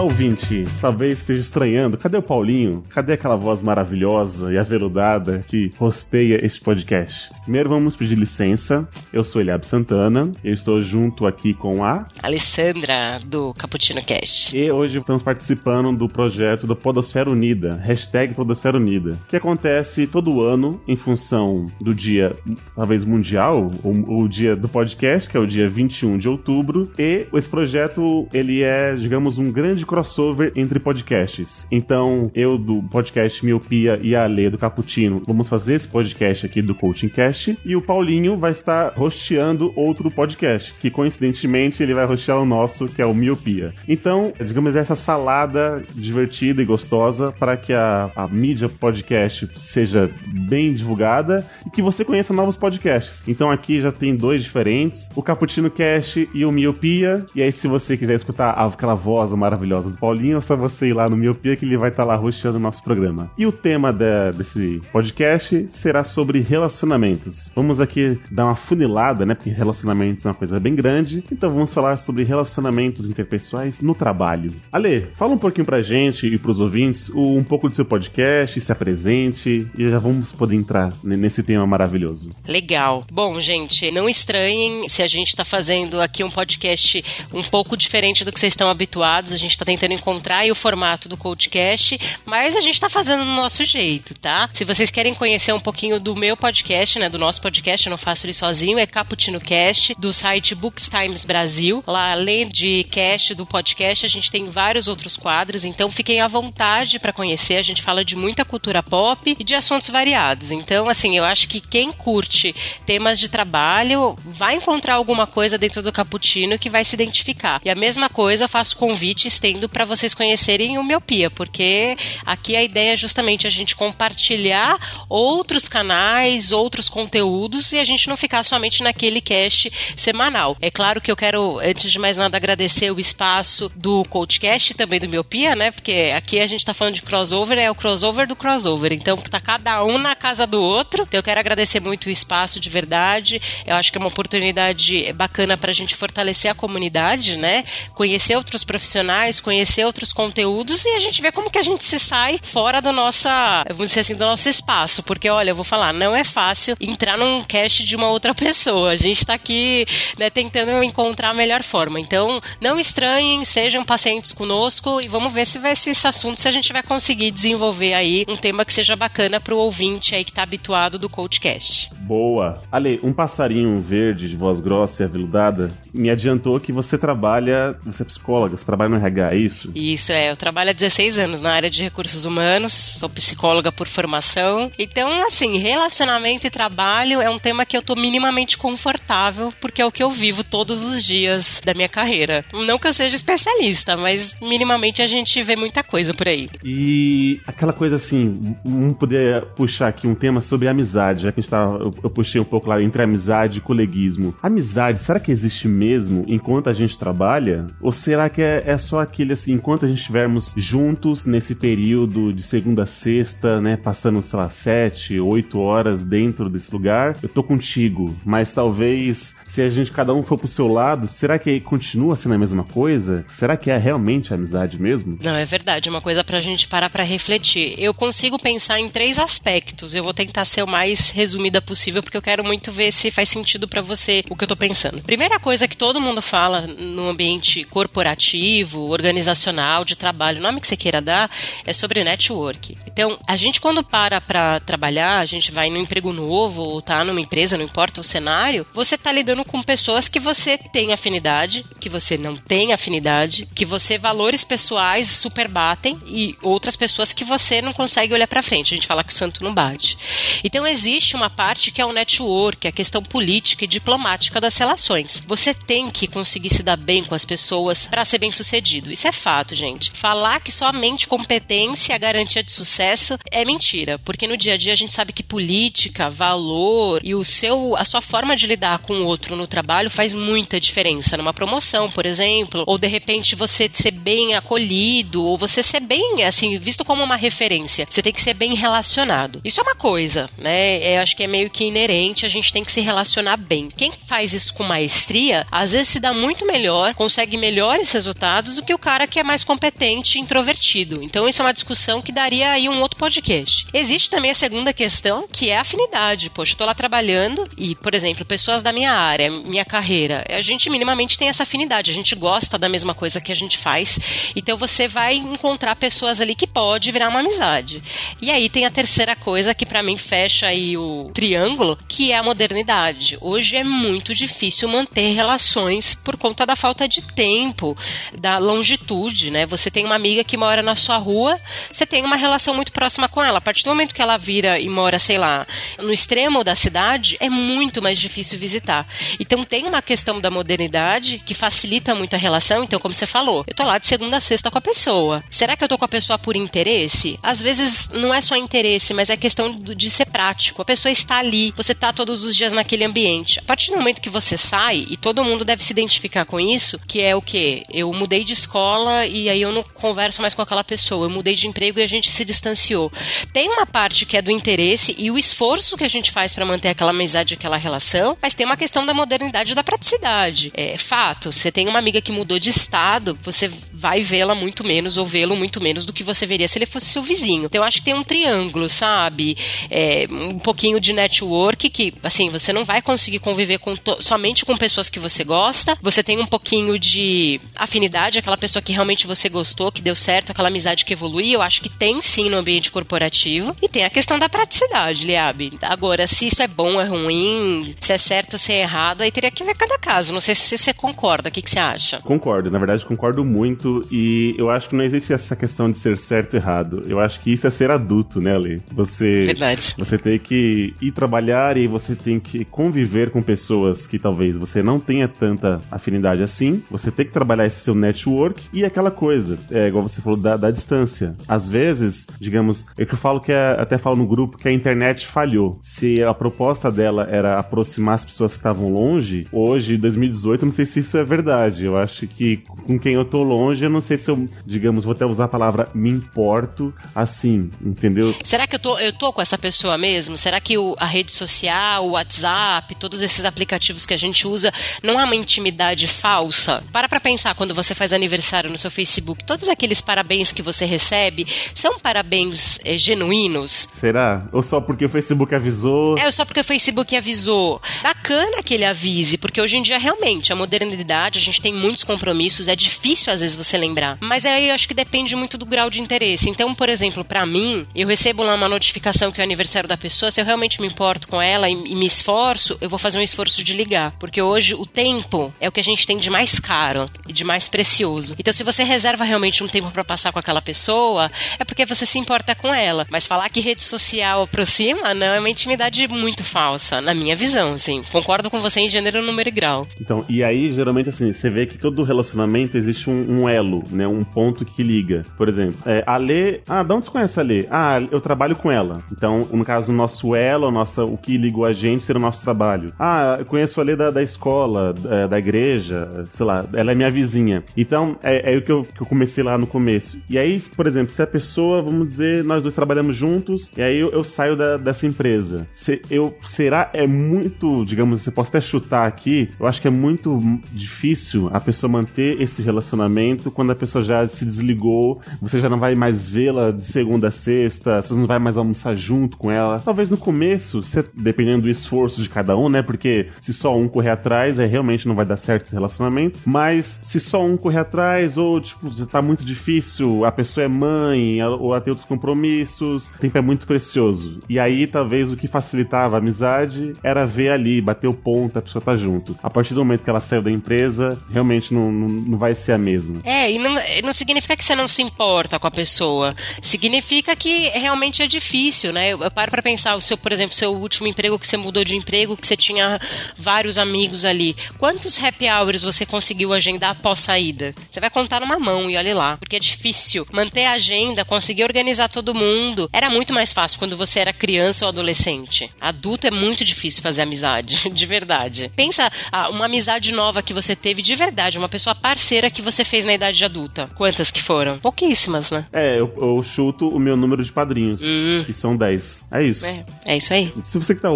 Ouvinte. 0.09 0.63
Talvez 0.81 1.19
esteja 1.19 1.39
estranhando. 1.39 1.97
Cadê 1.97 2.17
o 2.17 2.21
Paulinho? 2.21 2.83
Cadê 2.89 3.13
aquela 3.13 3.35
voz 3.35 3.61
maravilhosa 3.61 4.51
e 4.51 4.57
aveludada 4.57 5.45
que 5.47 5.71
rosteia 5.77 6.43
este 6.43 6.59
podcast? 6.59 7.29
Primeiro 7.43 7.69
vamos 7.69 7.95
pedir 7.95 8.15
licença. 8.15 8.89
Eu 9.13 9.23
sou 9.23 9.39
Eliab 9.39 9.65
Santana. 9.65 10.31
Eu 10.43 10.53
estou 10.53 10.79
junto 10.79 11.27
aqui 11.27 11.53
com 11.53 11.83
a 11.83 12.07
Alessandra 12.23 13.19
do 13.23 13.53
Cappuccino 13.53 14.03
Cash. 14.03 14.51
E 14.51 14.71
hoje 14.71 14.97
estamos 14.97 15.21
participando 15.21 15.95
do 15.95 16.07
projeto 16.07 16.65
da 16.65 16.75
Podosfera 16.75 17.29
Unida, 17.29 17.75
hashtag 17.75 18.33
Podosfera 18.33 18.77
Unida, 18.77 19.15
que 19.29 19.35
acontece 19.35 20.07
todo 20.07 20.43
ano 20.43 20.81
em 20.87 20.95
função 20.95 21.71
do 21.79 21.93
dia, 21.93 22.35
talvez 22.75 23.05
mundial, 23.05 23.67
ou 23.83 24.23
o 24.23 24.27
dia 24.27 24.55
do 24.55 24.67
podcast, 24.67 25.29
que 25.29 25.37
é 25.37 25.39
o 25.39 25.45
dia 25.45 25.69
21 25.69 26.17
de 26.17 26.27
outubro. 26.27 26.91
E 26.97 27.27
esse 27.31 27.47
projeto, 27.47 28.27
ele 28.33 28.63
é, 28.63 28.95
digamos, 28.95 29.37
um 29.37 29.51
grande 29.51 29.85
crossover 29.99 30.53
entre 30.55 30.79
podcasts. 30.79 31.67
Então, 31.71 32.31
eu 32.33 32.57
do 32.57 32.81
podcast 32.89 33.45
Miopia 33.45 33.99
e 34.01 34.15
a 34.15 34.23
Ale 34.23 34.49
do 34.49 34.57
Cappuccino 34.57 35.21
vamos 35.25 35.49
fazer 35.49 35.73
esse 35.73 35.87
podcast 35.87 36.45
aqui 36.45 36.61
do 36.61 36.73
Coaching 36.73 37.09
Cast 37.09 37.57
e 37.65 37.75
o 37.75 37.81
Paulinho 37.81 38.37
vai 38.37 38.51
estar 38.51 38.93
hosteando 38.99 39.73
outro 39.75 40.09
podcast, 40.09 40.73
que 40.75 40.89
coincidentemente 40.89 41.83
ele 41.83 41.93
vai 41.93 42.05
hostear 42.05 42.39
o 42.39 42.45
nosso, 42.45 42.87
que 42.87 43.01
é 43.01 43.05
o 43.05 43.13
Miopia. 43.13 43.73
Então, 43.87 44.31
digamos, 44.37 44.75
essa 44.75 44.95
salada 44.95 45.81
divertida 45.93 46.61
e 46.61 46.65
gostosa 46.65 47.33
para 47.33 47.57
que 47.57 47.73
a, 47.73 48.09
a 48.15 48.27
mídia 48.27 48.69
podcast 48.69 49.49
seja 49.59 50.09
bem 50.47 50.69
divulgada 50.69 51.45
e 51.65 51.69
que 51.69 51.81
você 51.81 52.05
conheça 52.05 52.33
novos 52.33 52.55
podcasts. 52.55 53.21
Então, 53.27 53.49
aqui 53.49 53.81
já 53.81 53.91
tem 53.91 54.15
dois 54.15 54.43
diferentes: 54.43 55.09
o 55.15 55.21
Cappuccino 55.21 55.69
Cast 55.69 56.29
e 56.33 56.45
o 56.45 56.51
Miopia. 56.51 57.25
E 57.35 57.41
aí, 57.41 57.51
se 57.51 57.67
você 57.67 57.97
quiser 57.97 58.15
escutar 58.15 58.51
aquela 58.51 58.95
voz 58.95 59.31
maravilhosa 59.31 59.78
do 59.87 59.97
Paulinho, 59.97 60.37
é 60.37 60.41
só 60.41 60.55
você 60.55 60.87
ir 60.87 60.93
lá 60.93 61.09
no 61.09 61.15
Miopia 61.15 61.55
que 61.55 61.65
ele 61.65 61.77
vai 61.77 61.89
estar 61.89 62.03
lá 62.03 62.15
rosteando 62.15 62.57
o 62.57 62.61
nosso 62.61 62.83
programa. 62.83 63.29
E 63.37 63.45
o 63.45 63.51
tema 63.51 63.93
de, 63.93 64.31
desse 64.35 64.81
podcast 64.91 65.65
será 65.69 66.03
sobre 66.03 66.39
relacionamentos. 66.39 67.51
Vamos 67.55 67.79
aqui 67.79 68.19
dar 68.31 68.45
uma 68.45 68.55
funilada, 68.55 69.25
né? 69.25 69.35
Porque 69.35 69.49
relacionamentos 69.49 70.25
é 70.25 70.29
uma 70.29 70.35
coisa 70.35 70.59
bem 70.59 70.75
grande. 70.75 71.23
Então 71.31 71.49
vamos 71.49 71.73
falar 71.73 71.97
sobre 71.97 72.23
relacionamentos 72.23 73.09
interpessoais 73.09 73.81
no 73.81 73.93
trabalho. 73.93 74.51
Ale, 74.71 75.07
fala 75.15 75.33
um 75.33 75.37
pouquinho 75.37 75.65
pra 75.65 75.81
gente 75.81 76.27
e 76.27 76.37
pros 76.37 76.59
ouvintes 76.59 77.09
um 77.09 77.43
pouco 77.43 77.69
do 77.69 77.75
seu 77.75 77.85
podcast, 77.85 78.59
se 78.59 78.71
apresente 78.71 79.67
e 79.77 79.89
já 79.89 79.99
vamos 79.99 80.31
poder 80.31 80.55
entrar 80.55 80.93
nesse 81.03 81.43
tema 81.43 81.65
maravilhoso. 81.65 82.31
Legal. 82.47 83.03
Bom, 83.11 83.39
gente, 83.39 83.91
não 83.91 84.09
estranhem 84.09 84.87
se 84.87 85.01
a 85.01 85.07
gente 85.07 85.35
tá 85.35 85.43
fazendo 85.43 85.99
aqui 86.01 86.23
um 86.23 86.29
podcast 86.29 87.03
um 87.33 87.41
pouco 87.41 87.75
diferente 87.75 88.23
do 88.23 88.31
que 88.31 88.39
vocês 88.39 88.53
estão 88.53 88.69
habituados. 88.69 89.31
A 89.31 89.37
gente 89.37 89.57
tá 89.57 89.65
tentando 89.69 89.93
encontrar 89.93 90.49
o 90.49 90.55
formato 90.55 91.07
do 91.07 91.15
Coachcast, 91.15 91.99
mas 92.25 92.55
a 92.55 92.61
gente 92.61 92.79
tá 92.79 92.89
fazendo 92.89 93.23
do 93.23 93.31
nosso 93.31 93.63
jeito, 93.63 94.15
tá? 94.15 94.49
Se 94.51 94.65
vocês 94.65 94.89
querem 94.89 95.13
conhecer 95.13 95.53
um 95.53 95.59
pouquinho 95.59 95.99
do 95.99 96.15
meu 96.15 96.35
podcast, 96.35 96.97
né, 96.97 97.07
do 97.07 97.19
nosso 97.19 97.39
podcast, 97.39 97.85
eu 97.85 97.91
não 97.91 97.97
faço 97.97 98.25
ele 98.25 98.33
sozinho, 98.33 98.79
é 98.79 98.87
Cappuccino 98.87 99.39
Cast, 99.39 99.93
do 99.99 100.11
site 100.11 100.55
Books 100.55 100.89
Times 100.89 101.23
Brasil. 101.23 101.83
Lá, 101.85 102.11
além 102.11 102.47
de 102.47 102.83
cast 102.85 103.35
do 103.35 103.45
podcast, 103.45 104.05
a 104.05 104.09
gente 104.09 104.31
tem 104.31 104.49
vários 104.49 104.87
outros 104.87 105.15
quadros, 105.15 105.63
então 105.63 105.91
fiquem 105.91 106.19
à 106.19 106.27
vontade 106.27 106.97
para 106.97 107.13
conhecer. 107.13 107.57
A 107.57 107.61
gente 107.61 107.83
fala 107.83 108.03
de 108.03 108.15
muita 108.15 108.43
cultura 108.43 108.81
pop 108.81 109.35
e 109.37 109.43
de 109.43 109.53
assuntos 109.53 109.89
variados. 109.89 110.51
Então, 110.51 110.89
assim, 110.89 111.15
eu 111.15 111.23
acho 111.23 111.47
que 111.47 111.61
quem 111.61 111.91
curte 111.91 112.55
temas 112.87 113.19
de 113.19 113.29
trabalho 113.29 114.15
vai 114.25 114.55
encontrar 114.55 114.95
alguma 114.95 115.27
coisa 115.27 115.57
dentro 115.57 115.83
do 115.83 115.91
Cappuccino 115.91 116.57
que 116.57 116.69
vai 116.69 116.83
se 116.83 116.95
identificar. 116.95 117.61
E 117.63 117.69
a 117.69 117.75
mesma 117.75 118.09
coisa, 118.09 118.45
eu 118.45 118.49
faço 118.49 118.75
convite, 118.75 119.27
estendo 119.27 119.58
para 119.67 119.83
vocês 119.83 120.13
conhecerem 120.13 120.77
o 120.77 120.83
Miopia, 120.83 121.29
porque 121.29 121.97
aqui 122.25 122.55
a 122.55 122.63
ideia 122.63 122.93
é 122.93 122.97
justamente 122.97 123.47
a 123.47 123.49
gente 123.49 123.75
compartilhar 123.75 125.05
outros 125.09 125.67
canais, 125.67 126.51
outros 126.51 126.87
conteúdos 126.87 127.71
e 127.71 127.79
a 127.79 127.83
gente 127.83 128.07
não 128.07 128.15
ficar 128.15 128.43
somente 128.43 128.83
naquele 128.83 129.19
cast 129.19 129.71
semanal. 129.97 130.55
É 130.61 130.69
claro 130.69 131.01
que 131.01 131.11
eu 131.11 131.15
quero, 131.15 131.59
antes 131.59 131.91
de 131.91 131.99
mais 131.99 132.17
nada, 132.17 132.37
agradecer 132.37 132.91
o 132.91 132.99
espaço 132.99 133.71
do 133.75 134.03
Coachcast 134.05 134.71
e 134.71 134.75
também 134.75 134.99
do 134.99 135.09
Miopia, 135.09 135.55
né? 135.55 135.71
Porque 135.71 136.11
aqui 136.15 136.39
a 136.39 136.45
gente 136.45 136.63
tá 136.63 136.73
falando 136.73 136.95
de 136.95 137.01
crossover, 137.01 137.57
é 137.57 137.69
o 137.71 137.75
crossover 137.75 138.27
do 138.27 138.35
crossover. 138.35 138.93
Então 138.93 139.17
tá 139.17 139.39
cada 139.39 139.83
um 139.83 139.97
na 139.97 140.15
casa 140.15 140.45
do 140.45 140.61
outro. 140.61 141.03
Então 141.03 141.19
eu 141.19 141.23
quero 141.23 141.39
agradecer 141.39 141.79
muito 141.79 142.05
o 142.05 142.09
espaço 142.09 142.59
de 142.59 142.69
verdade. 142.69 143.41
Eu 143.65 143.75
acho 143.75 143.91
que 143.91 143.97
é 143.97 144.01
uma 144.01 144.09
oportunidade 144.09 145.11
bacana 145.13 145.57
pra 145.57 145.71
gente 145.71 145.95
fortalecer 145.95 146.51
a 146.51 146.55
comunidade, 146.55 147.37
né? 147.37 147.63
Conhecer 147.93 148.35
outros 148.35 148.63
profissionais, 148.63 149.39
conhecer 149.49 149.83
outros 149.83 150.13
conteúdos 150.13 150.85
e 150.85 150.89
a 150.89 150.99
gente 150.99 151.23
ver 151.23 151.31
como 151.31 151.49
que 151.49 151.57
a 151.57 151.63
gente 151.63 151.83
se 151.83 151.97
sai 151.97 152.39
fora 152.43 152.79
do 152.79 152.91
nossa, 152.91 153.65
vamos 153.69 153.87
dizer 153.87 154.01
assim, 154.01 154.15
do 154.15 154.23
nosso 154.23 154.47
espaço. 154.47 155.01
Porque, 155.01 155.27
olha, 155.27 155.49
eu 155.49 155.55
vou 155.55 155.63
falar, 155.63 155.91
não 155.91 156.15
é 156.15 156.23
fácil 156.23 156.77
entrar 156.79 157.17
num 157.17 157.43
cast 157.43 157.83
de 157.83 157.95
uma 157.95 158.09
outra 158.09 158.35
pessoa. 158.35 158.91
A 158.91 158.95
gente 158.95 159.25
tá 159.25 159.33
aqui, 159.33 159.87
né, 160.19 160.29
tentando 160.29 160.83
encontrar 160.83 161.31
a 161.31 161.33
melhor 161.33 161.63
forma. 161.63 161.99
Então, 161.99 162.39
não 162.61 162.79
estranhem, 162.79 163.43
sejam 163.43 163.83
pacientes 163.83 164.31
conosco 164.31 165.01
e 165.01 165.07
vamos 165.07 165.33
ver 165.33 165.47
se 165.47 165.57
vai 165.57 165.75
ser 165.75 165.91
esse 165.91 166.07
assunto, 166.07 166.39
se 166.39 166.47
a 166.47 166.51
gente 166.51 166.71
vai 166.71 166.83
conseguir 166.83 167.31
desenvolver 167.31 167.95
aí 167.95 168.25
um 168.27 168.35
tema 168.35 168.63
que 168.63 168.71
seja 168.71 168.95
bacana 168.95 169.39
pro 169.39 169.57
ouvinte 169.57 170.13
aí 170.13 170.23
que 170.23 170.31
tá 170.31 170.43
habituado 170.43 170.99
do 170.99 171.09
Coachcast. 171.09 171.89
Boa. 172.01 172.61
Ale, 172.71 172.99
um 173.01 173.13
passarinho 173.13 173.77
verde 173.77 174.29
de 174.29 174.35
voz 174.35 174.59
grossa 174.59 175.01
e 175.01 175.05
aveludada 175.05 175.71
me 175.91 176.11
adiantou 176.11 176.59
que 176.59 176.71
você 176.71 176.99
trabalha, 176.99 177.75
você 177.83 178.03
é 178.03 178.05
psicóloga, 178.05 178.55
você 178.55 178.65
trabalha 178.65 178.89
no 178.89 178.97
RH, 178.97 179.29
é 179.33 179.38
isso? 179.39 179.71
Isso, 179.75 180.11
é. 180.11 180.31
Eu 180.31 180.35
trabalho 180.35 180.69
há 180.69 180.73
16 180.73 181.17
anos 181.17 181.41
na 181.41 181.53
área 181.53 181.69
de 181.69 181.83
recursos 181.83 182.25
humanos, 182.25 182.73
sou 182.73 183.09
psicóloga 183.09 183.71
por 183.71 183.87
formação. 183.87 184.71
Então, 184.77 185.25
assim, 185.25 185.57
relacionamento 185.57 186.47
e 186.47 186.49
trabalho 186.49 187.21
é 187.21 187.29
um 187.29 187.39
tema 187.39 187.65
que 187.65 187.75
eu 187.75 187.81
tô 187.81 187.95
minimamente 187.95 188.57
confortável, 188.57 189.53
porque 189.59 189.81
é 189.81 189.85
o 189.85 189.91
que 189.91 190.03
eu 190.03 190.11
vivo 190.11 190.43
todos 190.43 190.83
os 190.83 191.03
dias 191.03 191.61
da 191.63 191.73
minha 191.73 191.89
carreira. 191.89 192.43
Não 192.53 192.77
que 192.77 192.87
eu 192.87 192.93
seja 192.93 193.15
especialista, 193.15 193.97
mas 193.97 194.35
minimamente 194.41 195.01
a 195.01 195.07
gente 195.07 195.41
vê 195.41 195.55
muita 195.55 195.83
coisa 195.83 196.13
por 196.13 196.27
aí. 196.27 196.49
E 196.63 197.39
aquela 197.47 197.73
coisa 197.73 197.95
assim, 197.95 198.55
vamos 198.63 198.97
poder 198.97 199.45
puxar 199.55 199.87
aqui 199.89 200.07
um 200.07 200.15
tema 200.15 200.41
sobre 200.41 200.67
amizade, 200.67 201.23
já 201.23 201.31
que 201.31 201.39
a 201.39 201.43
gente 201.43 201.49
tava, 201.49 201.77
eu, 201.77 201.93
eu 202.03 202.09
puxei 202.09 202.39
um 202.39 202.45
pouco 202.45 202.69
lá 202.69 202.81
entre 202.81 203.03
amizade 203.03 203.59
e 203.59 203.61
coleguismo. 203.61 204.33
Amizade, 204.41 204.99
será 204.99 205.19
que 205.19 205.31
existe 205.31 205.67
mesmo 205.67 206.23
enquanto 206.27 206.69
a 206.69 206.73
gente 206.73 206.97
trabalha? 206.97 207.67
Ou 207.81 207.91
será 207.91 208.29
que 208.29 208.41
é, 208.41 208.63
é 208.65 208.77
só 208.77 208.99
aquele 208.99 209.28
assim, 209.33 209.53
enquanto 209.53 209.85
a 209.85 209.87
gente 209.87 209.99
estivermos 209.99 210.53
juntos 210.55 211.25
nesse 211.25 211.55
período 211.55 212.33
de 212.33 212.43
segunda 212.43 212.83
a 212.83 212.87
sexta, 212.87 213.61
né, 213.61 213.77
passando, 213.77 214.21
sei 214.23 214.39
lá, 214.39 214.49
sete, 214.49 215.19
oito 215.19 215.59
horas 215.59 216.03
dentro 216.03 216.49
desse 216.49 216.71
lugar, 216.71 217.15
eu 217.21 217.29
tô 217.29 217.43
contigo, 217.43 218.15
mas 218.25 218.53
talvez 218.53 219.35
se 219.45 219.61
a 219.61 219.69
gente 219.69 219.91
cada 219.91 220.13
um 220.13 220.23
for 220.23 220.37
pro 220.37 220.47
seu 220.47 220.67
lado, 220.67 221.07
será 221.07 221.39
que 221.39 221.59
continua 221.59 222.15
sendo 222.15 222.35
a 222.35 222.37
mesma 222.37 222.63
coisa? 222.63 223.25
Será 223.27 223.57
que 223.57 223.71
é 223.71 223.77
realmente 223.77 224.33
amizade 224.33 224.79
mesmo? 224.79 225.17
Não, 225.21 225.35
é 225.35 225.45
verdade, 225.45 225.89
é 225.89 225.91
uma 225.91 226.01
coisa 226.01 226.23
pra 226.23 226.39
gente 226.39 226.67
parar 226.67 226.89
pra 226.89 227.03
refletir. 227.03 227.75
Eu 227.77 227.93
consigo 227.93 228.37
pensar 228.37 228.79
em 228.79 228.89
três 228.89 229.17
aspectos. 229.17 229.95
Eu 229.95 230.03
vou 230.03 230.13
tentar 230.13 230.45
ser 230.45 230.63
o 230.63 230.67
mais 230.67 231.09
resumida 231.09 231.61
possível 231.61 232.03
porque 232.03 232.17
eu 232.17 232.21
quero 232.21 232.43
muito 232.43 232.71
ver 232.71 232.91
se 232.91 233.09
faz 233.11 233.29
sentido 233.29 233.67
para 233.67 233.81
você 233.81 234.23
o 234.29 234.35
que 234.35 234.43
eu 234.43 234.47
tô 234.47 234.55
pensando. 234.55 235.01
Primeira 235.01 235.39
coisa 235.39 235.67
que 235.67 235.75
todo 235.75 236.01
mundo 236.01 236.21
fala 236.21 236.67
no 236.67 237.09
ambiente 237.09 237.63
corporativo, 237.63 238.89
organizacional 238.89 239.18
organizacional, 239.19 239.83
de 239.83 239.95
trabalho, 239.95 240.39
o 240.39 240.41
nome 240.41 240.61
que 240.61 240.67
você 240.67 240.77
queira 240.77 241.01
dar, 241.01 241.29
é 241.65 241.73
sobre 241.73 242.03
network. 242.03 242.77
Então, 242.87 243.17
a 243.27 243.35
gente 243.35 243.61
quando 243.61 243.83
para 243.83 244.21
para 244.21 244.59
trabalhar, 244.61 245.19
a 245.19 245.25
gente 245.25 245.51
vai 245.51 245.69
num 245.69 245.77
emprego 245.77 246.11
novo 246.13 246.61
ou 246.61 246.81
tá 246.81 247.03
numa 247.03 247.19
empresa, 247.19 247.57
não 247.57 247.65
importa 247.65 248.01
o 248.01 248.03
cenário, 248.03 248.65
você 248.73 248.97
tá 248.97 249.11
lidando 249.11 249.43
com 249.43 249.61
pessoas 249.61 250.07
que 250.07 250.19
você 250.19 250.57
tem 250.57 250.93
afinidade, 250.93 251.65
que 251.79 251.89
você 251.89 252.17
não 252.17 252.35
tem 252.35 252.73
afinidade, 252.73 253.47
que 253.53 253.65
você 253.65 253.97
valores 253.97 254.43
pessoais 254.43 255.07
super 255.07 255.47
batem 255.47 255.99
e 256.05 256.35
outras 256.41 256.75
pessoas 256.75 257.13
que 257.13 257.23
você 257.23 257.61
não 257.61 257.73
consegue 257.73 258.13
olhar 258.13 258.27
para 258.27 258.43
frente. 258.43 258.73
A 258.73 258.77
gente 258.77 258.87
fala 258.87 259.03
que 259.03 259.11
o 259.11 259.15
santo 259.15 259.43
não 259.43 259.53
bate. 259.53 259.97
Então 260.43 260.65
existe 260.65 261.15
uma 261.15 261.29
parte 261.29 261.71
que 261.71 261.81
é 261.81 261.85
o 261.85 261.93
network, 261.93 262.67
a 262.67 262.71
questão 262.71 263.01
política 263.03 263.65
e 263.65 263.67
diplomática 263.67 264.39
das 264.39 264.57
relações. 264.57 265.21
Você 265.27 265.53
tem 265.53 265.89
que 265.89 266.07
conseguir 266.07 266.49
se 266.49 266.63
dar 266.63 266.77
bem 266.77 267.03
com 267.03 267.15
as 267.15 267.25
pessoas 267.25 267.87
para 267.87 268.05
ser 268.05 268.17
bem 268.17 268.31
sucedido. 268.31 268.91
Isso 268.91 269.07
é 269.09 269.11
fato, 269.11 269.55
gente. 269.55 269.91
Falar 269.93 270.39
que 270.39 270.51
somente 270.51 271.07
competência 271.07 271.93
é 271.93 271.99
garantia 271.99 272.43
de 272.43 272.51
sucesso 272.51 273.17
é 273.31 273.43
mentira, 273.43 273.99
porque 273.99 274.27
no 274.27 274.37
dia 274.37 274.53
a 274.53 274.57
dia 274.57 274.73
a 274.73 274.75
gente 274.75 274.93
sabe 274.93 275.11
que 275.11 275.23
política, 275.23 276.09
valor 276.09 277.01
e 277.03 277.13
o 277.13 277.23
seu 277.25 277.75
a 277.75 277.83
sua 277.85 278.01
forma 278.01 278.35
de 278.35 278.47
lidar 278.47 278.79
com 278.79 278.93
o 278.93 279.05
outro 279.05 279.35
no 279.35 279.47
trabalho 279.47 279.89
faz 279.89 280.13
muita 280.13 280.59
diferença 280.59 281.17
numa 281.17 281.33
promoção, 281.33 281.89
por 281.89 282.05
exemplo, 282.05 282.63
ou 282.67 282.77
de 282.77 282.87
repente 282.87 283.35
você 283.35 283.69
ser 283.71 283.91
bem 283.91 284.35
acolhido 284.35 285.23
ou 285.23 285.37
você 285.37 285.63
ser 285.63 285.79
bem 285.79 286.23
assim 286.23 286.57
visto 286.57 286.85
como 286.85 287.03
uma 287.03 287.15
referência. 287.15 287.87
Você 287.89 288.01
tem 288.01 288.13
que 288.13 288.21
ser 288.21 288.33
bem 288.33 288.53
relacionado. 288.53 289.41
Isso 289.43 289.59
é 289.59 289.63
uma 289.63 289.75
coisa, 289.75 290.29
né? 290.37 290.95
Eu 290.95 291.01
acho 291.01 291.15
que 291.15 291.23
é 291.23 291.27
meio 291.27 291.49
que 291.49 291.65
inerente, 291.65 292.25
a 292.25 292.29
gente 292.29 292.53
tem 292.53 292.63
que 292.63 292.71
se 292.71 292.81
relacionar 292.81 293.37
bem. 293.37 293.69
Quem 293.75 293.91
faz 293.91 294.33
isso 294.33 294.53
com 294.53 294.63
maestria, 294.63 295.47
às 295.51 295.71
vezes 295.71 295.87
se 295.87 295.99
dá 295.99 296.13
muito 296.13 296.45
melhor, 296.45 296.93
consegue 296.93 297.37
melhores 297.37 297.91
resultados 297.91 298.57
do 298.57 298.63
que 298.63 298.73
o 298.73 298.77
cara 298.77 298.88
que 299.07 299.19
é 299.19 299.23
mais 299.23 299.43
competente 299.43 300.19
introvertido. 300.19 301.03
Então 301.03 301.27
isso 301.27 301.41
é 301.41 301.45
uma 301.45 301.53
discussão 301.53 302.01
que 302.01 302.11
daria 302.11 302.51
aí 302.51 302.67
um 302.67 302.81
outro 302.81 302.97
podcast. 302.97 303.67
Existe 303.73 304.09
também 304.09 304.31
a 304.31 304.35
segunda 304.35 304.73
questão, 304.73 305.27
que 305.31 305.49
é 305.49 305.57
a 305.57 305.61
afinidade. 305.61 306.29
Poxa, 306.29 306.53
eu 306.53 306.57
tô 306.57 306.65
lá 306.65 306.73
trabalhando 306.73 307.43
e, 307.57 307.75
por 307.75 307.93
exemplo, 307.93 308.25
pessoas 308.25 308.61
da 308.61 308.73
minha 308.73 308.91
área, 308.91 309.29
minha 309.29 309.63
carreira, 309.63 310.25
a 310.29 310.41
gente 310.41 310.69
minimamente 310.69 311.17
tem 311.17 311.29
essa 311.29 311.43
afinidade, 311.43 311.91
a 311.91 311.93
gente 311.93 312.15
gosta 312.15 312.57
da 312.57 312.67
mesma 312.67 312.95
coisa 312.95 313.21
que 313.21 313.31
a 313.31 313.35
gente 313.35 313.57
faz. 313.57 313.99
Então 314.35 314.57
você 314.57 314.87
vai 314.87 315.15
encontrar 315.15 315.75
pessoas 315.75 316.19
ali 316.19 316.33
que 316.33 316.47
pode 316.47 316.91
virar 316.91 317.09
uma 317.09 317.19
amizade. 317.19 317.83
E 318.21 318.31
aí 318.31 318.49
tem 318.49 318.65
a 318.65 318.71
terceira 318.71 319.15
coisa 319.15 319.53
que 319.53 319.65
para 319.65 319.83
mim 319.83 319.97
fecha 319.97 320.47
aí 320.47 320.77
o 320.77 321.11
triângulo, 321.13 321.77
que 321.87 322.11
é 322.11 322.17
a 322.17 322.23
modernidade. 322.23 323.17
Hoje 323.21 323.55
é 323.55 323.63
muito 323.63 324.13
difícil 324.13 324.67
manter 324.67 325.13
relações 325.13 325.93
por 325.93 326.17
conta 326.17 326.45
da 326.45 326.55
falta 326.55 326.87
de 326.87 327.01
tempo, 327.01 327.77
da 328.17 328.39
longitude, 328.79 329.29
né? 329.31 329.45
Você 329.45 329.69
tem 329.69 329.85
uma 329.85 329.95
amiga 329.95 330.23
que 330.23 330.37
mora 330.37 330.61
na 330.61 330.75
sua 330.75 330.97
rua, 330.97 331.39
você 331.71 331.85
tem 331.85 332.03
uma 332.03 332.15
relação 332.15 332.53
muito 332.53 332.71
próxima 332.71 333.07
com 333.07 333.23
ela. 333.23 333.37
A 333.37 333.41
partir 333.41 333.63
do 333.63 333.69
momento 333.69 333.93
que 333.93 334.01
ela 334.01 334.17
vira 334.17 334.59
e 334.59 334.69
mora, 334.69 334.97
sei 334.99 335.17
lá, 335.17 335.45
no 335.77 335.91
extremo 335.91 336.43
da 336.43 336.55
cidade, 336.55 337.17
é 337.19 337.29
muito 337.29 337.81
mais 337.81 337.99
difícil 337.99 338.39
visitar. 338.39 338.87
Então 339.19 339.43
tem 339.43 339.65
uma 339.65 339.81
questão 339.81 340.19
da 340.19 340.29
modernidade 340.29 341.21
que 341.25 341.33
facilita 341.33 341.93
muito 341.93 342.15
a 342.15 342.17
relação. 342.17 342.63
Então, 342.63 342.79
como 342.79 342.93
você 342.93 343.05
falou, 343.05 343.43
eu 343.47 343.53
tô 343.53 343.63
lá 343.63 343.77
de 343.77 343.87
segunda 343.87 344.17
a 344.17 344.21
sexta 344.21 344.49
com 344.49 344.57
a 344.57 344.61
pessoa. 344.61 345.23
Será 345.29 345.55
que 345.55 345.63
eu 345.63 345.69
tô 345.69 345.77
com 345.77 345.85
a 345.85 345.89
pessoa 345.89 346.17
por 346.17 346.35
interesse? 346.35 347.19
Às 347.21 347.41
vezes 347.41 347.89
não 347.89 348.13
é 348.13 348.21
só 348.21 348.35
interesse, 348.35 348.93
mas 348.93 349.09
é 349.09 349.17
questão 349.17 349.51
de 349.51 349.89
ser 349.89 350.05
prático. 350.05 350.61
A 350.61 350.65
pessoa 350.65 350.91
está 350.91 351.19
ali, 351.19 351.53
você 351.55 351.75
tá 351.75 351.91
todos 351.93 352.23
os 352.23 352.35
dias 352.35 352.53
naquele 352.53 352.83
ambiente. 352.83 353.39
A 353.39 353.43
partir 353.43 353.71
do 353.71 353.77
momento 353.77 354.01
que 354.01 354.09
você 354.09 354.37
sai, 354.37 354.85
e 354.89 354.97
todo 354.97 355.23
mundo 355.23 355.45
deve 355.45 355.63
se 355.63 355.71
identificar 355.71 356.25
com 356.25 356.39
isso, 356.39 356.79
que 356.87 357.01
é 357.01 357.15
o 357.15 357.21
que? 357.21 357.63
Eu 357.69 357.91
mudei 357.93 358.23
de 358.23 358.33
escola 358.33 358.68
e 359.09 359.29
aí 359.29 359.41
eu 359.41 359.51
não 359.51 359.63
converso 359.63 360.21
mais 360.21 360.33
com 360.33 360.41
aquela 360.41 360.63
pessoa. 360.63 361.05
Eu 361.05 361.09
mudei 361.09 361.35
de 361.35 361.47
emprego 361.47 361.79
e 361.79 361.83
a 361.83 361.87
gente 361.87 362.11
se 362.11 362.25
distanciou. 362.25 362.91
Tem 363.33 363.49
uma 363.49 363.65
parte 363.65 364.05
que 364.05 364.17
é 364.17 364.21
do 364.21 364.31
interesse 364.31 364.95
e 364.97 365.09
o 365.11 365.17
esforço 365.17 365.77
que 365.77 365.83
a 365.83 365.87
gente 365.87 366.11
faz 366.11 366.33
para 366.33 366.45
manter 366.45 366.69
aquela 366.69 366.91
amizade, 366.91 367.33
aquela 367.33 367.57
relação, 367.57 368.17
mas 368.21 368.33
tem 368.33 368.45
uma 368.45 368.57
questão 368.57 368.85
da 368.85 368.93
modernidade 368.93 369.51
e 369.51 369.55
da 369.55 369.63
praticidade. 369.63 370.51
É 370.53 370.77
fato, 370.77 371.31
você 371.31 371.51
tem 371.51 371.67
uma 371.67 371.79
amiga 371.79 372.01
que 372.01 372.11
mudou 372.11 372.39
de 372.39 372.49
estado, 372.49 373.17
você 373.23 373.49
vai 373.71 374.01
vê-la 374.01 374.35
muito 374.35 374.63
menos 374.63 374.97
ou 374.97 375.05
vê-lo 375.05 375.35
muito 375.35 375.61
menos 375.61 375.85
do 375.85 375.93
que 375.93 376.03
você 376.03 376.25
veria 376.25 376.47
se 376.47 376.57
ele 376.57 376.65
fosse 376.65 376.87
seu 376.87 377.01
vizinho. 377.01 377.45
Então 377.45 377.61
eu 377.61 377.65
acho 377.65 377.79
que 377.79 377.85
tem 377.85 377.93
um 377.93 378.03
triângulo, 378.03 378.67
sabe? 378.67 379.37
É, 379.69 380.05
um 380.09 380.39
pouquinho 380.39 380.79
de 380.79 380.91
network 380.91 381.69
que, 381.69 381.93
assim, 382.03 382.29
você 382.29 382.51
não 382.51 382.65
vai 382.65 382.81
conseguir 382.81 383.19
conviver 383.19 383.57
com 383.59 383.73
somente 383.99 384.45
com 384.45 384.57
pessoas 384.57 384.89
que 384.89 384.99
você 384.99 385.23
gosta. 385.23 385.77
Você 385.81 386.03
tem 386.03 386.19
um 386.19 386.25
pouquinho 386.25 386.77
de 386.77 387.39
afinidade, 387.55 388.19
aquela 388.19 388.37
pessoa 388.37 388.58
que 388.61 388.73
realmente 388.73 389.07
você 389.07 389.29
gostou, 389.29 389.71
que 389.71 389.81
deu 389.81 389.95
certo, 389.95 390.31
aquela 390.31 390.47
amizade 390.47 390.85
que 390.85 390.93
evolui. 390.93 391.31
Eu 391.31 391.41
acho 391.41 391.61
que 391.61 391.69
tem 391.69 392.01
sim 392.01 392.29
no 392.29 392.37
ambiente 392.37 392.71
corporativo. 392.71 393.55
E 393.61 393.67
tem 393.67 393.85
a 393.85 393.89
questão 393.89 394.17
da 394.17 394.29
praticidade, 394.29 395.05
Liab. 395.05 395.57
Agora, 395.61 396.07
se 396.07 396.27
isso 396.27 396.41
é 396.41 396.47
bom, 396.47 396.73
ou 396.73 396.81
é 396.81 396.85
ruim, 396.85 397.75
se 397.79 397.93
é 397.93 397.97
certo 397.97 398.33
ou 398.33 398.39
se 398.39 398.53
é 398.53 398.61
errado, 398.61 399.01
aí 399.01 399.11
teria 399.11 399.31
que 399.31 399.43
ver 399.43 399.55
cada 399.55 399.77
caso. 399.77 400.13
Não 400.13 400.21
sei 400.21 400.35
se 400.35 400.57
você 400.57 400.73
concorda. 400.73 401.29
O 401.29 401.31
que, 401.31 401.41
que 401.41 401.49
você 401.49 401.59
acha? 401.59 401.99
Concordo. 402.01 402.49
Na 402.51 402.59
verdade, 402.59 402.85
concordo 402.85 403.23
muito 403.23 403.85
e 403.91 404.35
eu 404.37 404.49
acho 404.49 404.69
que 404.69 404.75
não 404.75 404.83
existe 404.83 405.13
essa 405.13 405.35
questão 405.35 405.71
de 405.71 405.77
ser 405.77 405.97
certo 405.97 406.35
e 406.35 406.37
errado. 406.37 406.83
Eu 406.87 406.99
acho 406.99 407.19
que 407.21 407.31
isso 407.31 407.47
é 407.47 407.49
ser 407.49 407.71
adulto, 407.71 408.19
né, 408.19 408.35
Ale? 408.35 408.61
Você, 408.71 409.25
Verdade. 409.25 409.73
Você 409.77 409.97
tem 409.97 410.17
que 410.19 410.73
ir 410.81 410.91
trabalhar 410.91 411.57
e 411.57 411.67
você 411.67 411.95
tem 411.95 412.19
que 412.19 412.45
conviver 412.45 413.09
com 413.09 413.21
pessoas 413.21 413.85
que 413.85 413.99
talvez 413.99 414.37
você 414.37 414.63
não 414.63 414.79
tenha 414.79 415.07
tanta 415.07 415.59
afinidade 415.71 416.23
assim. 416.23 416.63
Você 416.69 416.91
tem 416.91 417.05
que 417.05 417.11
trabalhar 417.11 417.45
esse 417.45 417.61
seu 417.61 417.75
network 417.75 418.41
e 418.51 418.65
aquela 418.65 418.91
coisa, 418.91 419.37
é 419.51 419.67
igual 419.67 419.87
você 419.87 420.01
falou 420.01 420.17
da, 420.17 420.35
da 420.35 420.51
distância. 420.51 421.13
Às 421.27 421.49
vezes, 421.49 422.07
digamos, 422.19 422.65
é 422.77 422.85
que 422.85 422.93
eu 422.93 422.97
falo 422.97 423.19
que 423.19 423.31
é, 423.31 423.55
até 423.59 423.77
falo 423.77 423.95
no 423.95 424.07
grupo 424.07 424.37
que 424.37 424.47
a 424.47 424.51
internet 424.51 425.05
falhou. 425.05 425.59
Se 425.61 426.01
a 426.03 426.13
proposta 426.13 426.71
dela 426.71 427.07
era 427.09 427.39
aproximar 427.39 427.95
as 427.95 428.05
pessoas 428.05 428.33
que 428.33 428.39
estavam 428.39 428.71
longe, 428.71 429.27
hoje, 429.31 429.77
2018, 429.77 430.41
eu 430.41 430.45
não 430.47 430.53
sei 430.53 430.65
se 430.65 430.79
isso 430.79 430.97
é 430.97 431.03
verdade. 431.03 431.65
Eu 431.65 431.77
acho 431.77 432.07
que 432.07 432.37
com 432.65 432.79
quem 432.79 432.93
eu 432.93 433.05
tô 433.05 433.23
longe 433.23 433.63
eu 433.63 433.69
não 433.69 433.81
sei 433.81 433.97
se 433.97 434.09
eu, 434.09 434.25
digamos, 434.45 434.83
vou 434.83 434.93
até 434.93 435.05
usar 435.05 435.25
a 435.25 435.27
palavra 435.27 435.67
me 435.73 435.89
importo 435.89 436.73
assim, 436.95 437.49
entendeu? 437.63 438.15
Será 438.23 438.47
que 438.47 438.55
eu 438.55 438.59
tô, 438.59 438.77
eu 438.79 438.93
tô 438.93 439.13
com 439.13 439.21
essa 439.21 439.37
pessoa 439.37 439.77
mesmo? 439.77 440.17
Será 440.17 440.39
que 440.39 440.57
o, 440.57 440.75
a 440.79 440.85
rede 440.85 441.11
social, 441.11 441.87
o 441.87 441.91
WhatsApp, 441.91 442.75
todos 442.75 443.01
esses 443.01 443.25
aplicativos 443.25 443.85
que 443.85 443.93
a 443.93 443.97
gente 443.97 444.27
usa, 444.27 444.51
não 444.83 444.99
é 444.99 445.03
uma 445.03 445.15
intimidade 445.15 445.87
falsa? 445.87 446.63
Para 446.71 446.87
pra 446.87 446.99
pensar 446.99 447.35
quando 447.35 447.53
você 447.53 447.75
faz 447.75 447.93
aniversário 447.93 448.38
no 448.47 448.57
seu 448.57 448.69
Facebook, 448.69 449.25
todos 449.25 449.49
aqueles 449.49 449.81
parabéns 449.81 450.31
que 450.31 450.41
você 450.41 450.65
recebe 450.65 451.25
são 451.55 451.79
parabéns 451.79 452.59
é, 452.63 452.77
genuínos? 452.77 453.67
Será? 453.73 454.27
Ou 454.31 454.43
só 454.43 454.61
porque 454.61 454.85
o 454.85 454.89
Facebook 454.89 455.33
avisou? 455.33 455.97
É, 455.97 456.11
só 456.11 456.23
porque 456.23 456.39
o 456.39 456.43
Facebook 456.43 456.95
avisou. 456.95 457.61
Bacana 457.81 458.43
que 458.43 458.53
ele 458.53 458.65
avise, 458.65 459.17
porque 459.17 459.41
hoje 459.41 459.57
em 459.57 459.63
dia 459.63 459.77
realmente 459.77 460.31
a 460.31 460.35
modernidade, 460.35 461.19
a 461.19 461.21
gente 461.21 461.41
tem 461.41 461.53
muitos 461.53 461.83
compromissos, 461.83 462.47
é 462.47 462.55
difícil 462.55 463.11
às 463.11 463.21
vezes 463.21 463.35
você 463.35 463.57
lembrar. 463.57 463.97
Mas 463.99 464.25
aí 464.25 464.49
eu 464.49 464.55
acho 464.55 464.67
que 464.67 464.73
depende 464.73 465.15
muito 465.15 465.37
do 465.37 465.45
grau 465.45 465.69
de 465.69 465.81
interesse. 465.81 466.29
Então, 466.29 466.53
por 466.53 466.69
exemplo, 466.69 467.03
para 467.03 467.25
mim, 467.25 467.65
eu 467.75 467.87
recebo 467.87 468.23
lá 468.23 468.35
uma 468.35 468.49
notificação 468.49 469.11
que 469.11 469.19
é 469.19 469.23
o 469.23 469.27
aniversário 469.27 469.67
da 469.67 469.77
pessoa, 469.77 470.11
se 470.11 470.21
eu 470.21 470.25
realmente 470.25 470.61
me 470.61 470.67
importo 470.67 471.07
com 471.07 471.21
ela 471.21 471.49
e, 471.49 471.53
e 471.53 471.75
me 471.75 471.85
esforço, 471.85 472.57
eu 472.61 472.69
vou 472.69 472.79
fazer 472.79 472.99
um 472.99 473.01
esforço 473.01 473.43
de 473.43 473.53
ligar. 473.53 473.93
Porque 473.99 474.21
hoje 474.21 474.53
o 474.53 474.65
tempo 474.65 475.33
é 475.39 475.47
o 475.47 475.51
que 475.51 475.59
a 475.59 475.63
gente 475.63 475.85
tem 475.85 475.97
de 475.97 476.09
mais 476.09 476.39
caro 476.39 476.85
e 477.07 477.13
de 477.13 477.23
mais 477.23 477.49
precioso. 477.49 478.15
Então, 478.17 478.28
se 478.33 478.43
você 478.43 478.63
reserva 478.63 479.03
realmente 479.03 479.43
um 479.43 479.47
tempo 479.47 479.71
para 479.71 479.83
passar 479.83 480.11
com 480.11 480.19
aquela 480.19 480.41
pessoa, 480.41 481.11
é 481.39 481.43
porque 481.43 481.65
você 481.65 481.85
se 481.85 481.99
importa 481.99 482.35
com 482.35 482.53
ela. 482.53 482.85
Mas 482.89 483.07
falar 483.07 483.29
que 483.29 483.39
rede 483.39 483.63
social 483.63 484.23
aproxima, 484.23 484.93
não, 484.93 485.07
é 485.07 485.19
uma 485.19 485.29
intimidade 485.29 485.87
muito 485.87 486.23
falsa, 486.23 486.81
na 486.81 486.93
minha 486.93 487.15
visão, 487.15 487.53
assim. 487.53 487.81
Concordo 487.91 488.29
com 488.29 488.41
você 488.41 488.61
em 488.61 488.69
gênero, 488.69 489.01
número 489.01 489.29
e 489.29 489.31
grau. 489.31 489.67
Então, 489.79 490.05
e 490.09 490.23
aí, 490.23 490.53
geralmente, 490.53 490.89
assim, 490.89 491.11
você 491.11 491.29
vê 491.29 491.45
que 491.45 491.57
todo 491.57 491.83
relacionamento 491.83 492.57
existe 492.57 492.89
um, 492.89 493.21
um 493.21 493.29
elo, 493.29 493.63
né? 493.71 493.87
Um 493.87 494.03
ponto 494.03 494.45
que 494.45 494.63
liga. 494.63 495.05
Por 495.17 495.27
exemplo, 495.27 495.57
é, 495.65 495.83
a 495.85 495.97
Lê. 495.97 496.39
Ah, 496.47 496.63
de 496.63 496.73
onde 496.73 496.85
você 496.85 496.91
conhece 496.91 497.19
a 497.19 497.23
Lê? 497.23 497.47
Ah, 497.51 497.79
eu 497.91 497.99
trabalho 497.99 498.35
com 498.35 498.51
ela. 498.51 498.83
Então, 498.91 499.19
no 499.31 499.43
caso, 499.43 499.71
o 499.71 499.75
nosso 499.75 500.15
elo, 500.15 500.47
o, 500.47 500.51
nosso, 500.51 500.83
o 500.85 500.97
que 500.97 501.17
ligou 501.17 501.45
a 501.45 501.51
gente 501.51 501.83
será 501.83 501.99
o 501.99 502.01
nosso 502.01 502.21
trabalho. 502.21 502.73
Ah, 502.79 503.15
eu 503.19 503.25
conheço 503.25 503.59
a 503.59 503.63
Lê 503.63 503.75
da, 503.75 503.91
da 503.91 504.03
escola, 504.03 504.73
da, 504.73 505.07
da, 505.07 505.19
igreja, 505.19 505.89
sei 506.05 506.25
lá, 506.25 506.45
ela 506.53 506.71
é 506.71 506.75
minha 506.75 506.89
vizinha. 506.89 507.43
Então, 507.55 507.97
é, 508.03 508.18
é 508.23 508.37
o 508.37 508.41
que 508.41 508.51
eu, 508.51 508.63
que 508.63 508.81
eu 508.81 508.87
comecei 508.87 509.23
lá 509.23 509.37
no 509.37 509.47
começo. 509.47 509.97
E 510.09 510.17
aí, 510.17 510.39
por 510.55 510.67
exemplo, 510.67 510.93
se 510.93 511.01
a 511.01 511.07
pessoa, 511.07 511.61
vamos 511.61 511.87
dizer, 511.87 512.23
nós 512.23 512.41
dois 512.41 512.55
trabalhamos 512.55 512.95
juntos, 512.95 513.51
e 513.57 513.61
aí 513.61 513.79
eu, 513.79 513.89
eu 513.89 514.03
saio 514.03 514.35
da, 514.35 514.57
dessa 514.57 514.85
empresa. 514.85 515.47
Se, 515.51 515.81
eu, 515.89 516.15
será? 516.25 516.69
É 516.73 516.87
muito, 516.87 517.63
digamos, 517.63 518.01
você 518.01 518.11
pode 518.11 518.29
até 518.29 518.41
chutar 518.41 518.87
aqui, 518.87 519.29
eu 519.39 519.47
acho 519.47 519.61
que 519.61 519.67
é 519.67 519.71
muito 519.71 520.19
difícil 520.51 521.29
a 521.31 521.39
pessoa 521.39 521.71
manter 521.71 522.21
esse 522.21 522.41
relacionamento 522.41 523.31
quando 523.31 523.51
a 523.51 523.55
pessoa 523.55 523.83
já 523.83 524.05
se 524.07 524.25
desligou, 524.25 525.01
você 525.21 525.39
já 525.39 525.49
não 525.49 525.59
vai 525.59 525.75
mais 525.75 526.09
vê-la 526.09 526.51
de 526.51 526.63
segunda 526.63 527.09
a 527.09 527.11
sexta, 527.11 527.81
você 527.81 527.93
não 527.93 528.07
vai 528.07 528.19
mais 528.19 528.37
almoçar 528.37 528.75
junto 528.75 529.17
com 529.17 529.31
ela. 529.31 529.59
Talvez 529.59 529.89
no 529.89 529.97
começo, 529.97 530.61
você, 530.61 530.83
dependendo 530.95 531.43
do 531.43 531.49
esforço 531.49 532.01
de 532.01 532.09
cada 532.09 532.35
um, 532.37 532.49
né? 532.49 532.61
Porque 532.61 533.07
se 533.21 533.33
só 533.33 533.57
um 533.57 533.67
correr 533.67 533.91
atrás, 533.91 534.39
aí 534.39 534.47
realmente 534.47 534.87
não 534.87 534.95
vai 534.95 535.05
dar 535.05 535.17
certo 535.17 535.43
esse 535.43 535.53
relacionamento. 535.53 536.19
Mas 536.25 536.81
se 536.83 536.99
só 536.99 537.25
um 537.25 537.37
correr 537.37 537.59
atrás, 537.59 538.08
ou 538.17 538.39
tipo, 538.39 538.69
tá 538.85 539.01
muito 539.01 539.23
difícil, 539.23 540.05
a 540.05 540.11
pessoa 540.11 540.45
é 540.45 540.47
mãe, 540.47 541.21
ou 541.23 541.51
ela 541.53 541.61
tem 541.61 541.71
outros 541.71 541.87
compromissos, 541.87 542.89
o 542.89 542.97
tempo 542.99 543.17
é 543.17 543.21
muito 543.21 543.45
precioso. 543.45 544.19
E 544.29 544.39
aí, 544.39 544.67
talvez 544.67 545.11
o 545.11 545.17
que 545.17 545.27
facilitava 545.27 545.97
a 545.97 545.99
amizade 545.99 546.75
era 546.83 547.05
ver 547.05 547.31
ali, 547.31 547.61
bater 547.61 547.87
o 547.87 547.93
ponto, 547.93 548.37
a 548.37 548.41
pessoa 548.41 548.61
tá 548.61 548.75
junto. 548.75 549.15
A 549.21 549.29
partir 549.29 549.53
do 549.53 549.63
momento 549.63 549.83
que 549.83 549.89
ela 549.89 549.99
saiu 549.99 550.21
da 550.21 550.31
empresa, 550.31 550.99
realmente 551.11 551.53
não, 551.53 551.71
não, 551.71 551.89
não 551.89 552.17
vai 552.17 552.35
ser 552.35 552.53
a 552.53 552.57
mesma. 552.57 552.99
É, 553.03 553.31
e 553.31 553.39
não, 553.39 553.51
não 553.83 553.93
significa 553.93 554.35
que 554.35 554.43
você 554.43 554.55
não 554.55 554.67
se 554.67 554.81
importa 554.81 555.39
com 555.39 555.47
a 555.47 555.51
pessoa. 555.51 556.13
Significa 556.41 557.15
que 557.15 557.49
realmente 557.49 558.01
é 558.01 558.07
difícil, 558.07 558.71
né? 558.73 558.89
Eu, 558.89 559.03
eu 559.03 559.11
paro 559.11 559.31
pra 559.31 559.41
pensar, 559.41 559.75
o 559.75 559.81
seu, 559.81 559.97
por 559.97 560.11
exemplo, 560.11 560.35
seu 560.35 560.51
último 560.51 560.87
emprego 560.87 561.19
que 561.19 561.27
você 561.27 561.37
mudou 561.37 561.63
de 561.63 561.75
emprego, 561.75 562.17
que 562.17 562.27
você 562.27 562.37
tinha 562.37 562.79
vários 563.17 563.57
amigos 563.57 564.05
ali. 564.05 564.35
Quantos 564.57 565.01
happy 565.01 565.29
hours 565.29 565.61
você 565.61 565.85
conseguiu 565.85 566.33
agendar 566.33 566.71
após 566.71 566.99
saída? 566.99 567.53
Você 567.69 567.79
vai 567.79 567.88
contar 567.89 568.19
numa 568.19 568.39
mão 568.39 568.69
e 568.69 568.77
olhe 568.77 568.93
lá, 568.93 569.17
porque 569.17 569.35
é 569.35 569.39
difícil 569.39 570.07
manter 570.11 570.45
a 570.45 570.53
agenda, 570.53 571.05
conseguir 571.05 571.43
organizar 571.43 571.89
todo 571.89 572.15
mundo. 572.15 572.69
Era 572.71 572.89
muito 572.89 573.13
mais 573.13 573.33
fácil 573.33 573.59
quando 573.59 573.77
você 573.77 573.99
era 573.99 574.13
criança 574.13 574.65
ou 574.65 574.69
adolescente. 574.69 575.49
Adulto 575.59 576.07
é 576.07 576.11
muito 576.11 576.43
difícil 576.43 576.81
fazer 576.81 577.01
amizade, 577.01 577.69
de 577.69 577.85
verdade. 577.85 578.51
Pensa 578.55 578.91
ah, 579.11 579.29
uma 579.29 579.45
amizade 579.45 579.91
nova 579.91 580.21
que 580.21 580.33
você 580.33 580.55
teve 580.55 580.81
de 580.81 580.95
verdade, 580.95 581.37
uma 581.37 581.49
pessoa 581.49 581.75
parceira 581.75 582.29
que 582.29 582.41
você 582.41 582.63
fez 582.63 582.85
na 582.85 582.93
idade 582.93 583.23
adulta. 583.23 583.69
Quantas 583.75 584.11
que 584.11 584.21
foram? 584.21 584.59
Pouquíssimas, 584.59 585.31
né? 585.31 585.45
É, 585.53 585.79
eu, 585.79 585.87
eu 585.99 586.21
chuto 586.21 586.67
o 586.67 586.79
meu 586.79 586.95
número 586.95 587.23
de 587.23 587.31
padrinhos, 587.31 587.81
hum. 587.81 588.23
que 588.25 588.33
são 588.33 588.55
10. 588.55 589.09
É 589.11 589.23
isso. 589.23 589.45
É, 589.45 589.65
é 589.85 589.97
isso 589.97 590.13
aí. 590.13 590.33
Se 590.45 590.57
você 590.57 590.75
que 590.75 590.81
tá 590.81 590.89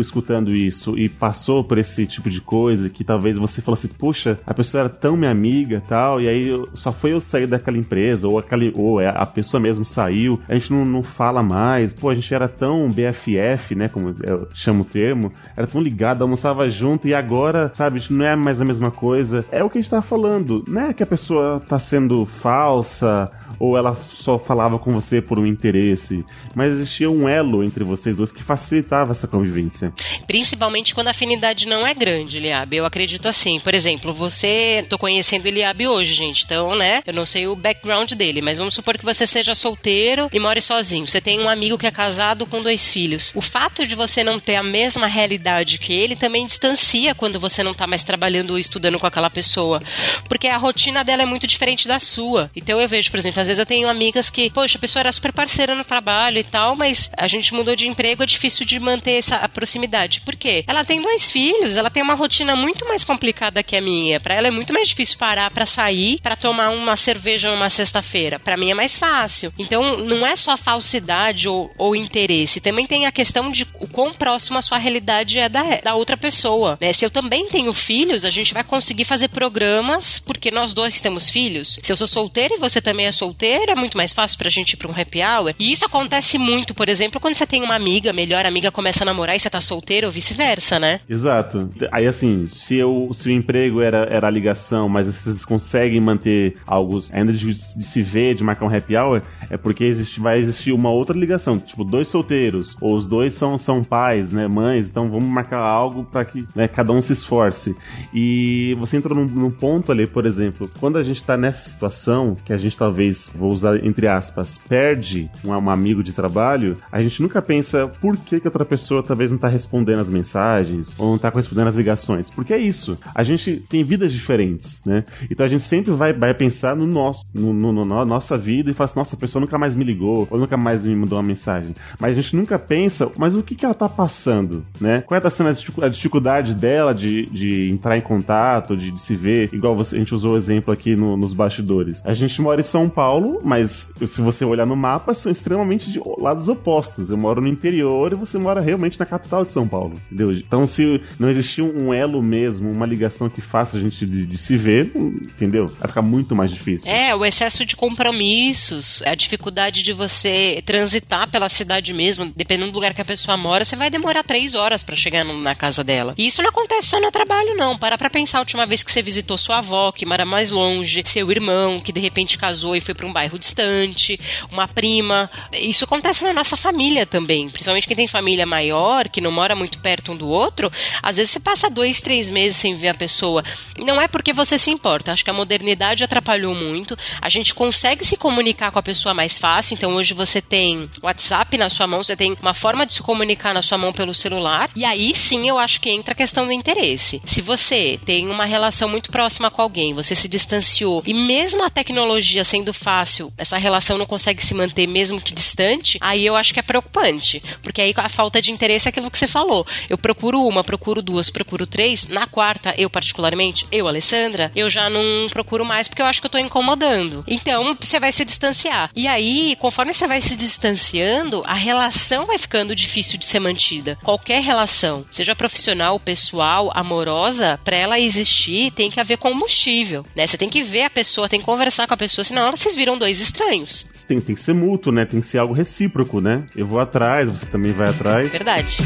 escutando 0.00 0.54
isso 0.54 0.98
e 0.98 1.08
passou 1.08 1.64
por 1.64 1.78
esse 1.78 2.06
tipo 2.06 2.30
de 2.30 2.40
coisa, 2.40 2.88
que 2.88 3.04
talvez 3.04 3.36
você 3.36 3.60
falasse, 3.60 3.86
assim, 3.86 3.94
puxa, 3.96 4.38
a 4.46 4.54
pessoa 4.54 4.84
era 4.84 4.90
tão 4.90 5.16
minha 5.16 5.30
amiga 5.30 5.82
tal, 5.88 6.20
e 6.20 6.28
aí 6.28 6.37
só 6.74 6.92
foi 6.92 7.12
eu 7.12 7.20
sair 7.20 7.46
daquela 7.46 7.76
empresa, 7.76 8.28
ou, 8.28 8.38
aquela, 8.38 8.64
ou 8.74 9.00
é, 9.00 9.08
a 9.08 9.26
pessoa 9.26 9.60
mesmo 9.60 9.84
saiu, 9.84 10.40
a 10.48 10.54
gente 10.54 10.72
não, 10.72 10.84
não 10.84 11.02
fala 11.02 11.42
mais, 11.42 11.92
pô, 11.92 12.10
a 12.10 12.14
gente 12.14 12.32
era 12.32 12.48
tão 12.48 12.88
BFF, 12.88 13.74
né, 13.74 13.88
como 13.88 14.14
eu 14.22 14.48
chamo 14.54 14.82
o 14.82 14.84
termo, 14.84 15.30
era 15.56 15.66
tão 15.66 15.80
ligado, 15.80 16.22
almoçava 16.22 16.68
junto, 16.70 17.08
e 17.08 17.14
agora, 17.14 17.72
sabe, 17.74 17.98
a 17.98 18.00
gente 18.00 18.12
não 18.12 18.24
é 18.24 18.36
mais 18.36 18.60
a 18.60 18.64
mesma 18.64 18.90
coisa. 18.90 19.44
É 19.50 19.62
o 19.62 19.70
que 19.70 19.78
a 19.78 19.80
gente 19.80 19.90
tá 19.90 20.02
falando, 20.02 20.62
não 20.66 20.82
é 20.82 20.92
que 20.92 21.02
a 21.02 21.06
pessoa 21.06 21.60
tá 21.60 21.78
sendo 21.78 22.24
falsa, 22.24 23.28
ou 23.58 23.76
ela 23.76 23.96
só 24.08 24.38
falava 24.38 24.78
com 24.78 24.90
você 24.90 25.20
por 25.20 25.38
um 25.38 25.46
interesse, 25.46 26.24
mas 26.54 26.72
existia 26.72 27.10
um 27.10 27.28
elo 27.28 27.64
entre 27.64 27.84
vocês 27.84 28.16
dois 28.16 28.30
que 28.30 28.42
facilitava 28.42 29.12
essa 29.12 29.26
convivência. 29.26 29.92
Principalmente 30.26 30.94
quando 30.94 31.08
a 31.08 31.10
afinidade 31.10 31.66
não 31.66 31.86
é 31.86 31.94
grande, 31.94 32.36
Eliabe. 32.36 32.76
Eu 32.76 32.84
acredito 32.84 33.28
assim. 33.28 33.58
Por 33.60 33.74
exemplo, 33.74 34.12
você. 34.12 34.84
tô 34.88 34.98
conhecendo 34.98 35.46
Eliabe 35.46 35.86
hoje, 35.86 36.14
gente. 36.14 36.27
Então, 36.28 36.74
né? 36.74 37.02
Eu 37.06 37.14
não 37.14 37.26
sei 37.26 37.46
o 37.46 37.56
background 37.56 38.12
dele, 38.12 38.40
mas 38.42 38.58
vamos 38.58 38.74
supor 38.74 38.96
que 38.98 39.04
você 39.04 39.26
seja 39.26 39.54
solteiro 39.54 40.28
e 40.32 40.38
more 40.38 40.60
sozinho. 40.60 41.06
Você 41.06 41.20
tem 41.20 41.40
um 41.40 41.48
amigo 41.48 41.78
que 41.78 41.86
é 41.86 41.90
casado 41.90 42.46
com 42.46 42.62
dois 42.62 42.92
filhos. 42.92 43.32
O 43.34 43.40
fato 43.40 43.86
de 43.86 43.94
você 43.94 44.22
não 44.24 44.38
ter 44.38 44.56
a 44.56 44.62
mesma 44.62 45.06
realidade 45.06 45.78
que 45.78 45.92
ele 45.92 46.16
também 46.16 46.46
distancia 46.46 47.14
quando 47.14 47.40
você 47.40 47.62
não 47.62 47.74
tá 47.74 47.86
mais 47.86 48.02
trabalhando 48.02 48.50
ou 48.50 48.58
estudando 48.58 48.98
com 48.98 49.06
aquela 49.06 49.30
pessoa. 49.30 49.80
Porque 50.28 50.48
a 50.48 50.56
rotina 50.56 51.04
dela 51.04 51.22
é 51.22 51.26
muito 51.26 51.46
diferente 51.46 51.86
da 51.86 51.98
sua. 51.98 52.50
Então 52.54 52.80
eu 52.80 52.88
vejo, 52.88 53.10
por 53.10 53.18
exemplo, 53.18 53.40
às 53.40 53.46
vezes 53.46 53.58
eu 53.58 53.66
tenho 53.66 53.88
amigas 53.88 54.30
que, 54.30 54.50
poxa, 54.50 54.78
a 54.78 54.80
pessoa 54.80 55.00
era 55.00 55.12
super 55.12 55.32
parceira 55.32 55.74
no 55.74 55.84
trabalho 55.84 56.38
e 56.38 56.44
tal, 56.44 56.76
mas 56.76 57.10
a 57.16 57.26
gente 57.26 57.54
mudou 57.54 57.76
de 57.76 57.86
emprego, 57.86 58.22
é 58.22 58.26
difícil 58.26 58.66
de 58.66 58.78
manter 58.78 59.12
essa 59.12 59.48
proximidade. 59.48 60.20
Por 60.20 60.36
quê? 60.36 60.64
Ela 60.66 60.84
tem 60.84 61.00
dois 61.02 61.30
filhos, 61.30 61.76
ela 61.76 61.90
tem 61.90 62.02
uma 62.02 62.14
rotina 62.14 62.54
muito 62.56 62.86
mais 62.86 63.04
complicada 63.04 63.62
que 63.62 63.76
a 63.76 63.80
minha. 63.80 64.20
Para 64.20 64.34
ela 64.34 64.48
é 64.48 64.50
muito 64.50 64.72
mais 64.72 64.88
difícil 64.88 65.18
parar 65.18 65.50
para 65.50 65.66
sair, 65.66 66.17
para 66.22 66.36
tomar 66.36 66.70
uma 66.70 66.96
cerveja 66.96 67.50
numa 67.50 67.70
sexta-feira. 67.70 68.38
Para 68.38 68.56
mim 68.56 68.70
é 68.70 68.74
mais 68.74 68.96
fácil. 68.96 69.52
Então, 69.58 69.98
não 69.98 70.26
é 70.26 70.36
só 70.36 70.56
falsidade 70.56 71.48
ou, 71.48 71.70
ou, 71.76 71.96
interesse, 71.96 72.60
também 72.60 72.86
tem 72.86 73.06
a 73.06 73.12
questão 73.12 73.50
de 73.50 73.66
o 73.80 73.88
quão 73.88 74.12
próximo 74.12 74.58
a 74.58 74.62
sua 74.62 74.78
realidade 74.78 75.38
é 75.38 75.48
da, 75.48 75.62
da 75.82 75.94
outra 75.94 76.16
pessoa. 76.16 76.78
Né? 76.80 76.92
Se 76.92 77.04
eu 77.04 77.10
também 77.10 77.48
tenho 77.48 77.72
filhos, 77.72 78.24
a 78.24 78.30
gente 78.30 78.54
vai 78.54 78.64
conseguir 78.64 79.04
fazer 79.04 79.28
programas 79.28 80.18
porque 80.18 80.50
nós 80.50 80.72
dois 80.72 81.00
temos 81.00 81.30
filhos. 81.30 81.78
Se 81.82 81.92
eu 81.92 81.96
sou 81.96 82.06
solteira 82.06 82.54
e 82.54 82.58
você 82.58 82.80
também 82.80 83.06
é 83.06 83.12
solteira, 83.12 83.72
é 83.72 83.74
muito 83.74 83.96
mais 83.96 84.12
fácil 84.12 84.38
pra 84.38 84.50
gente 84.50 84.72
ir 84.72 84.76
pra 84.76 84.90
um 84.90 84.94
happy 84.98 85.20
hour. 85.22 85.54
E 85.58 85.72
isso 85.72 85.84
acontece 85.84 86.38
muito, 86.38 86.74
por 86.74 86.88
exemplo, 86.88 87.20
quando 87.20 87.34
você 87.34 87.46
tem 87.46 87.62
uma 87.62 87.74
amiga, 87.74 88.12
melhor 88.12 88.44
amiga 88.46 88.70
começa 88.70 89.04
a 89.04 89.06
namorar 89.06 89.36
e 89.36 89.40
você 89.40 89.50
tá 89.50 89.60
solteiro 89.60 90.06
ou 90.06 90.12
vice-versa, 90.12 90.78
né? 90.78 91.00
Exato. 91.08 91.70
Aí 91.90 92.06
assim, 92.06 92.48
se, 92.54 92.76
eu, 92.76 93.10
se 93.14 93.28
o 93.28 93.32
emprego 93.32 93.80
era, 93.80 94.08
era 94.10 94.26
a 94.26 94.30
ligação, 94.30 94.88
mas 94.88 95.06
vocês 95.06 95.44
conseguem 95.44 96.00
manter 96.08 96.54
algo 96.66 97.02
ainda 97.12 97.32
de, 97.32 97.54
se 97.54 98.02
ver, 98.02 98.34
de 98.34 98.44
marcar 98.44 98.66
um 98.66 98.74
happy 98.74 98.96
hour, 98.96 99.22
é 99.50 99.56
porque 99.56 99.84
existe, 99.84 100.20
vai 100.20 100.38
existir 100.38 100.72
uma 100.72 100.90
outra 100.90 101.18
ligação. 101.18 101.58
Tipo, 101.58 101.84
dois 101.84 102.08
solteiros, 102.08 102.76
ou 102.80 102.96
os 102.96 103.06
dois 103.06 103.34
são, 103.34 103.56
são 103.58 103.82
pais, 103.82 104.32
né? 104.32 104.46
Mães, 104.48 104.88
então 104.88 105.08
vamos 105.08 105.28
marcar 105.28 105.60
algo 105.60 106.04
para 106.04 106.24
que 106.24 106.46
né, 106.54 106.68
cada 106.68 106.92
um 106.92 107.00
se 107.00 107.12
esforce. 107.12 107.76
E 108.14 108.76
você 108.78 108.96
entrou 108.96 109.16
num, 109.16 109.26
num, 109.26 109.50
ponto 109.50 109.90
ali, 109.90 110.06
por 110.06 110.26
exemplo, 110.26 110.68
quando 110.78 110.98
a 110.98 111.02
gente 111.02 111.22
tá 111.22 111.36
nessa 111.36 111.68
situação, 111.70 112.36
que 112.44 112.52
a 112.52 112.58
gente 112.58 112.76
talvez, 112.76 113.30
vou 113.34 113.52
usar 113.52 113.84
entre 113.84 114.06
aspas, 114.06 114.58
perde 114.58 115.30
um, 115.44 115.50
um 115.50 115.70
amigo 115.70 116.02
de 116.02 116.12
trabalho, 116.12 116.76
a 116.90 117.02
gente 117.02 117.22
nunca 117.22 117.40
pensa 117.42 117.88
por 118.00 118.16
que, 118.16 118.40
que 118.40 118.46
outra 118.46 118.64
pessoa 118.64 119.02
talvez 119.02 119.30
não 119.30 119.38
tá 119.38 119.48
respondendo 119.48 120.00
as 120.00 120.10
mensagens, 120.10 120.94
ou 120.98 121.10
não 121.10 121.18
tá 121.18 121.30
correspondendo 121.30 121.68
às 121.68 121.74
ligações. 121.74 122.30
Porque 122.30 122.52
é 122.52 122.58
isso. 122.58 122.96
A 123.14 123.22
gente 123.22 123.56
tem 123.68 123.84
vidas 123.84 124.12
diferentes, 124.12 124.80
né? 124.84 125.04
Então 125.30 125.44
a 125.44 125.48
gente 125.48 125.64
sempre 125.64 125.92
vai, 125.98 126.12
vai 126.12 126.32
pensar 126.32 126.74
no 126.74 126.86
nosso, 126.86 127.24
no, 127.34 127.52
no, 127.52 127.72
no, 127.72 127.84
na 127.84 128.04
nossa 128.04 128.38
vida 128.38 128.70
e 128.70 128.74
fala 128.74 128.86
assim, 128.86 128.98
nossa, 128.98 129.16
a 129.16 129.18
pessoa 129.18 129.40
nunca 129.40 129.58
mais 129.58 129.74
me 129.74 129.84
ligou, 129.84 130.26
ou 130.30 130.38
nunca 130.38 130.56
mais 130.56 130.84
me 130.84 130.94
mandou 130.94 131.18
uma 131.18 131.22
mensagem. 131.22 131.74
Mas 132.00 132.12
a 132.12 132.20
gente 132.20 132.36
nunca 132.36 132.58
pensa, 132.58 133.10
mas 133.16 133.34
o 133.34 133.42
que, 133.42 133.54
que 133.54 133.64
ela 133.64 133.74
tá 133.74 133.88
passando, 133.88 134.62
né? 134.80 135.02
Qual 135.02 135.16
é 135.16 135.20
tá 135.20 135.30
sendo 135.30 135.50
a 135.82 135.88
dificuldade 135.88 136.54
dela 136.54 136.94
de, 136.94 137.26
de 137.26 137.70
entrar 137.70 137.96
em 137.96 138.00
contato, 138.00 138.76
de, 138.76 138.90
de 138.90 139.00
se 139.00 139.16
ver, 139.16 139.50
igual 139.52 139.74
você, 139.74 139.96
a 139.96 139.98
gente 139.98 140.14
usou 140.14 140.34
o 140.34 140.36
exemplo 140.36 140.72
aqui 140.72 140.94
no, 140.94 141.16
nos 141.16 141.34
bastidores. 141.34 142.02
A 142.06 142.12
gente 142.12 142.40
mora 142.40 142.60
em 142.60 142.64
São 142.64 142.88
Paulo, 142.88 143.40
mas 143.42 143.92
se 144.06 144.20
você 144.20 144.44
olhar 144.44 144.66
no 144.66 144.76
mapa, 144.76 145.12
são 145.12 145.30
extremamente 145.30 145.90
de 145.90 146.00
lados 146.18 146.48
opostos. 146.48 147.10
Eu 147.10 147.16
moro 147.16 147.40
no 147.40 147.48
interior 147.48 148.12
e 148.12 148.14
você 148.14 148.38
mora 148.38 148.60
realmente 148.60 148.98
na 148.98 149.06
capital 149.06 149.44
de 149.44 149.52
São 149.52 149.66
Paulo, 149.66 150.00
entendeu? 150.06 150.32
Então, 150.32 150.66
se 150.66 151.02
não 151.18 151.28
existir 151.28 151.62
um 151.62 151.92
elo 151.92 152.22
mesmo, 152.22 152.70
uma 152.70 152.86
ligação 152.86 153.28
que 153.28 153.40
faça 153.40 153.76
a 153.76 153.80
gente 153.80 154.06
de, 154.06 154.26
de 154.26 154.38
se 154.38 154.56
ver, 154.56 154.92
entendeu? 154.94 155.70
Vai 155.88 155.92
ficar 155.92 156.02
muito 156.02 156.36
mais 156.36 156.50
difícil. 156.50 156.92
É, 156.92 157.14
o 157.14 157.24
excesso 157.24 157.64
de 157.64 157.74
compromissos, 157.74 159.02
a 159.06 159.14
dificuldade 159.14 159.82
de 159.82 159.92
você 159.92 160.62
transitar 160.64 161.28
pela 161.28 161.48
cidade 161.48 161.94
mesmo, 161.94 162.30
dependendo 162.36 162.70
do 162.70 162.74
lugar 162.74 162.92
que 162.92 163.00
a 163.00 163.04
pessoa 163.04 163.36
mora, 163.36 163.64
você 163.64 163.74
vai 163.74 163.88
demorar 163.88 164.22
três 164.22 164.54
horas 164.54 164.82
para 164.82 164.94
chegar 164.94 165.24
na 165.24 165.54
casa 165.54 165.82
dela. 165.82 166.14
E 166.18 166.26
isso 166.26 166.42
não 166.42 166.50
acontece 166.50 166.88
só 166.88 167.00
no 167.00 167.10
trabalho, 167.10 167.56
não. 167.56 167.76
Para 167.78 167.96
pra 167.96 168.10
pensar 168.10 168.38
a 168.38 168.40
última 168.40 168.66
vez 168.66 168.82
que 168.82 168.92
você 168.92 169.00
visitou 169.00 169.38
sua 169.38 169.58
avó, 169.58 169.90
que 169.90 170.04
mora 170.04 170.26
mais 170.26 170.50
longe, 170.50 171.02
seu 171.06 171.30
irmão, 171.30 171.80
que 171.80 171.92
de 171.92 172.00
repente 172.00 172.36
casou 172.36 172.76
e 172.76 172.80
foi 172.82 172.94
para 172.94 173.06
um 173.06 173.12
bairro 173.12 173.38
distante, 173.38 174.20
uma 174.52 174.68
prima. 174.68 175.30
Isso 175.54 175.84
acontece 175.84 176.22
na 176.22 176.34
nossa 176.34 176.56
família 176.56 177.06
também. 177.06 177.48
Principalmente 177.48 177.86
quem 177.86 177.96
tem 177.96 178.06
família 178.06 178.44
maior, 178.44 179.08
que 179.08 179.22
não 179.22 179.32
mora 179.32 179.56
muito 179.56 179.78
perto 179.78 180.12
um 180.12 180.16
do 180.16 180.28
outro, 180.28 180.70
às 181.02 181.16
vezes 181.16 181.32
você 181.32 181.40
passa 181.40 181.70
dois, 181.70 182.02
três 182.02 182.28
meses 182.28 182.58
sem 182.58 182.76
ver 182.76 182.88
a 182.88 182.94
pessoa. 182.94 183.42
Não 183.78 183.98
é 183.98 184.06
porque 184.06 184.34
você 184.34 184.58
se 184.58 184.70
importa. 184.70 185.12
Acho 185.12 185.24
que 185.24 185.30
a 185.30 185.34
modernidade 185.34 185.77
atrapalhou 186.04 186.54
muito. 186.54 186.96
A 187.20 187.28
gente 187.28 187.54
consegue 187.54 188.04
se 188.04 188.16
comunicar 188.16 188.70
com 188.70 188.78
a 188.78 188.82
pessoa 188.82 189.14
mais 189.14 189.38
fácil. 189.38 189.74
Então 189.74 189.94
hoje 189.94 190.14
você 190.14 190.40
tem 190.40 190.90
WhatsApp 191.02 191.56
na 191.56 191.70
sua 191.70 191.86
mão, 191.86 192.02
você 192.02 192.16
tem 192.16 192.36
uma 192.40 192.54
forma 192.54 192.86
de 192.86 192.94
se 192.94 193.02
comunicar 193.02 193.54
na 193.54 193.62
sua 193.62 193.78
mão 193.78 193.92
pelo 193.92 194.14
celular. 194.14 194.70
E 194.74 194.84
aí 194.84 195.14
sim 195.14 195.48
eu 195.48 195.58
acho 195.58 195.80
que 195.80 195.90
entra 195.90 196.12
a 196.12 196.16
questão 196.16 196.46
do 196.46 196.52
interesse. 196.52 197.20
Se 197.24 197.40
você 197.40 197.98
tem 198.04 198.28
uma 198.28 198.44
relação 198.44 198.88
muito 198.88 199.10
próxima 199.10 199.50
com 199.50 199.62
alguém, 199.62 199.94
você 199.94 200.14
se 200.14 200.28
distanciou 200.28 201.02
e 201.06 201.14
mesmo 201.14 201.64
a 201.64 201.70
tecnologia 201.70 202.44
sendo 202.44 202.72
fácil, 202.72 203.32
essa 203.36 203.58
relação 203.58 203.98
não 203.98 204.06
consegue 204.06 204.44
se 204.44 204.54
manter 204.54 204.86
mesmo 204.86 205.20
que 205.20 205.34
distante, 205.34 205.98
aí 206.00 206.24
eu 206.24 206.36
acho 206.36 206.52
que 206.52 206.60
é 206.60 206.62
preocupante. 206.62 207.42
Porque 207.62 207.80
aí 207.80 207.94
a 207.96 208.08
falta 208.08 208.40
de 208.40 208.50
interesse 208.50 208.88
é 208.88 208.90
aquilo 208.90 209.10
que 209.10 209.18
você 209.18 209.26
falou. 209.26 209.66
Eu 209.88 209.98
procuro 209.98 210.42
uma, 210.42 210.64
procuro 210.64 211.02
duas, 211.02 211.30
procuro 211.30 211.66
três. 211.66 212.06
Na 212.08 212.26
quarta, 212.26 212.74
eu 212.78 212.88
particularmente, 212.88 213.66
eu, 213.70 213.86
Alessandra, 213.86 214.50
eu 214.54 214.68
já 214.70 214.88
não 214.88 215.28
procuro 215.30 215.57
mais 215.64 215.88
porque 215.88 216.02
eu 216.02 216.06
acho 216.06 216.20
que 216.20 216.26
eu 216.26 216.30
tô 216.30 216.38
incomodando. 216.38 217.24
Então, 217.26 217.76
você 217.78 217.98
vai 217.98 218.12
se 218.12 218.24
distanciar. 218.24 218.90
E 218.94 219.06
aí, 219.06 219.56
conforme 219.58 219.92
você 219.92 220.06
vai 220.06 220.20
se 220.20 220.36
distanciando, 220.36 221.42
a 221.46 221.54
relação 221.54 222.26
vai 222.26 222.38
ficando 222.38 222.74
difícil 222.74 223.18
de 223.18 223.26
ser 223.26 223.40
mantida. 223.40 223.98
Qualquer 224.02 224.42
relação, 224.42 225.04
seja 225.10 225.34
profissional, 225.34 225.98
pessoal, 225.98 226.70
amorosa, 226.74 227.58
para 227.64 227.76
ela 227.76 228.00
existir, 228.00 228.70
tem 228.72 228.90
que 228.90 229.00
haver 229.00 229.18
combustível, 229.18 230.04
né? 230.14 230.26
Você 230.26 230.36
tem 230.36 230.48
que 230.48 230.62
ver 230.62 230.84
a 230.84 230.90
pessoa, 230.90 231.28
tem 231.28 231.40
que 231.40 231.46
conversar 231.46 231.86
com 231.86 231.94
a 231.94 231.96
pessoa, 231.96 232.24
senão 232.24 232.50
vocês 232.50 232.74
viram 232.74 232.98
dois 232.98 233.20
estranhos. 233.20 233.86
Tem, 234.06 234.20
tem 234.20 234.34
que 234.34 234.40
ser 234.40 234.54
mútuo, 234.54 234.92
né? 234.92 235.04
Tem 235.04 235.20
que 235.20 235.26
ser 235.26 235.38
algo 235.38 235.52
recíproco, 235.52 236.20
né? 236.20 236.44
Eu 236.56 236.66
vou 236.66 236.80
atrás, 236.80 237.28
você 237.28 237.46
também 237.46 237.72
vai 237.72 237.88
atrás. 237.88 238.26
Verdade. 238.28 238.78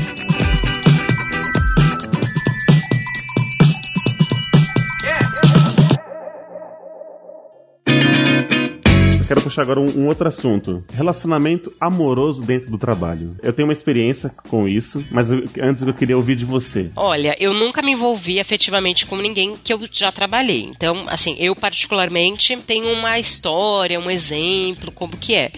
Quero 9.33 9.41
puxar 9.41 9.63
agora 9.63 9.81
um, 9.81 10.03
um, 10.03 10.09
outro 10.09 10.29
assunto. 10.29 10.85
Relacionamento 10.93 11.73
amoroso 11.81 12.43
dentro 12.43 12.71
do 12.71 12.77
trabalho. 12.77 13.35
Eu 13.43 13.51
tenho 13.51 13.67
uma 13.67 13.73
experiência 13.73 14.31
com 14.51 14.69
isso, 14.69 15.03
mas 15.11 15.31
eu, 15.31 15.45
antes 15.63 15.81
eu 15.81 15.95
queria 15.95 16.19
ouvir 16.19 16.37
de 16.37 16.45
você. 16.45 16.91
Olha, 16.95 17.35
eu 17.41 17.55
nunca 17.55 17.81
me 17.81 17.93
envolvi 17.93 18.39
afetivamente 18.39 19.07
com 19.07 19.17
ninguém 19.17 19.57
que 19.65 19.73
eu 19.73 19.81
já 19.91 20.13
trabalhei. 20.13 20.65
Então, 20.65 21.07
assim, 21.09 21.35
eu 21.39 21.57
particularmente 21.57 22.55
tenho 22.59 22.93
uma 22.93 23.19
história, 23.19 23.99
um 23.99 24.11
exemplo, 24.11 24.93
como 24.93 25.17
que 25.17 25.35
é. 25.35 25.51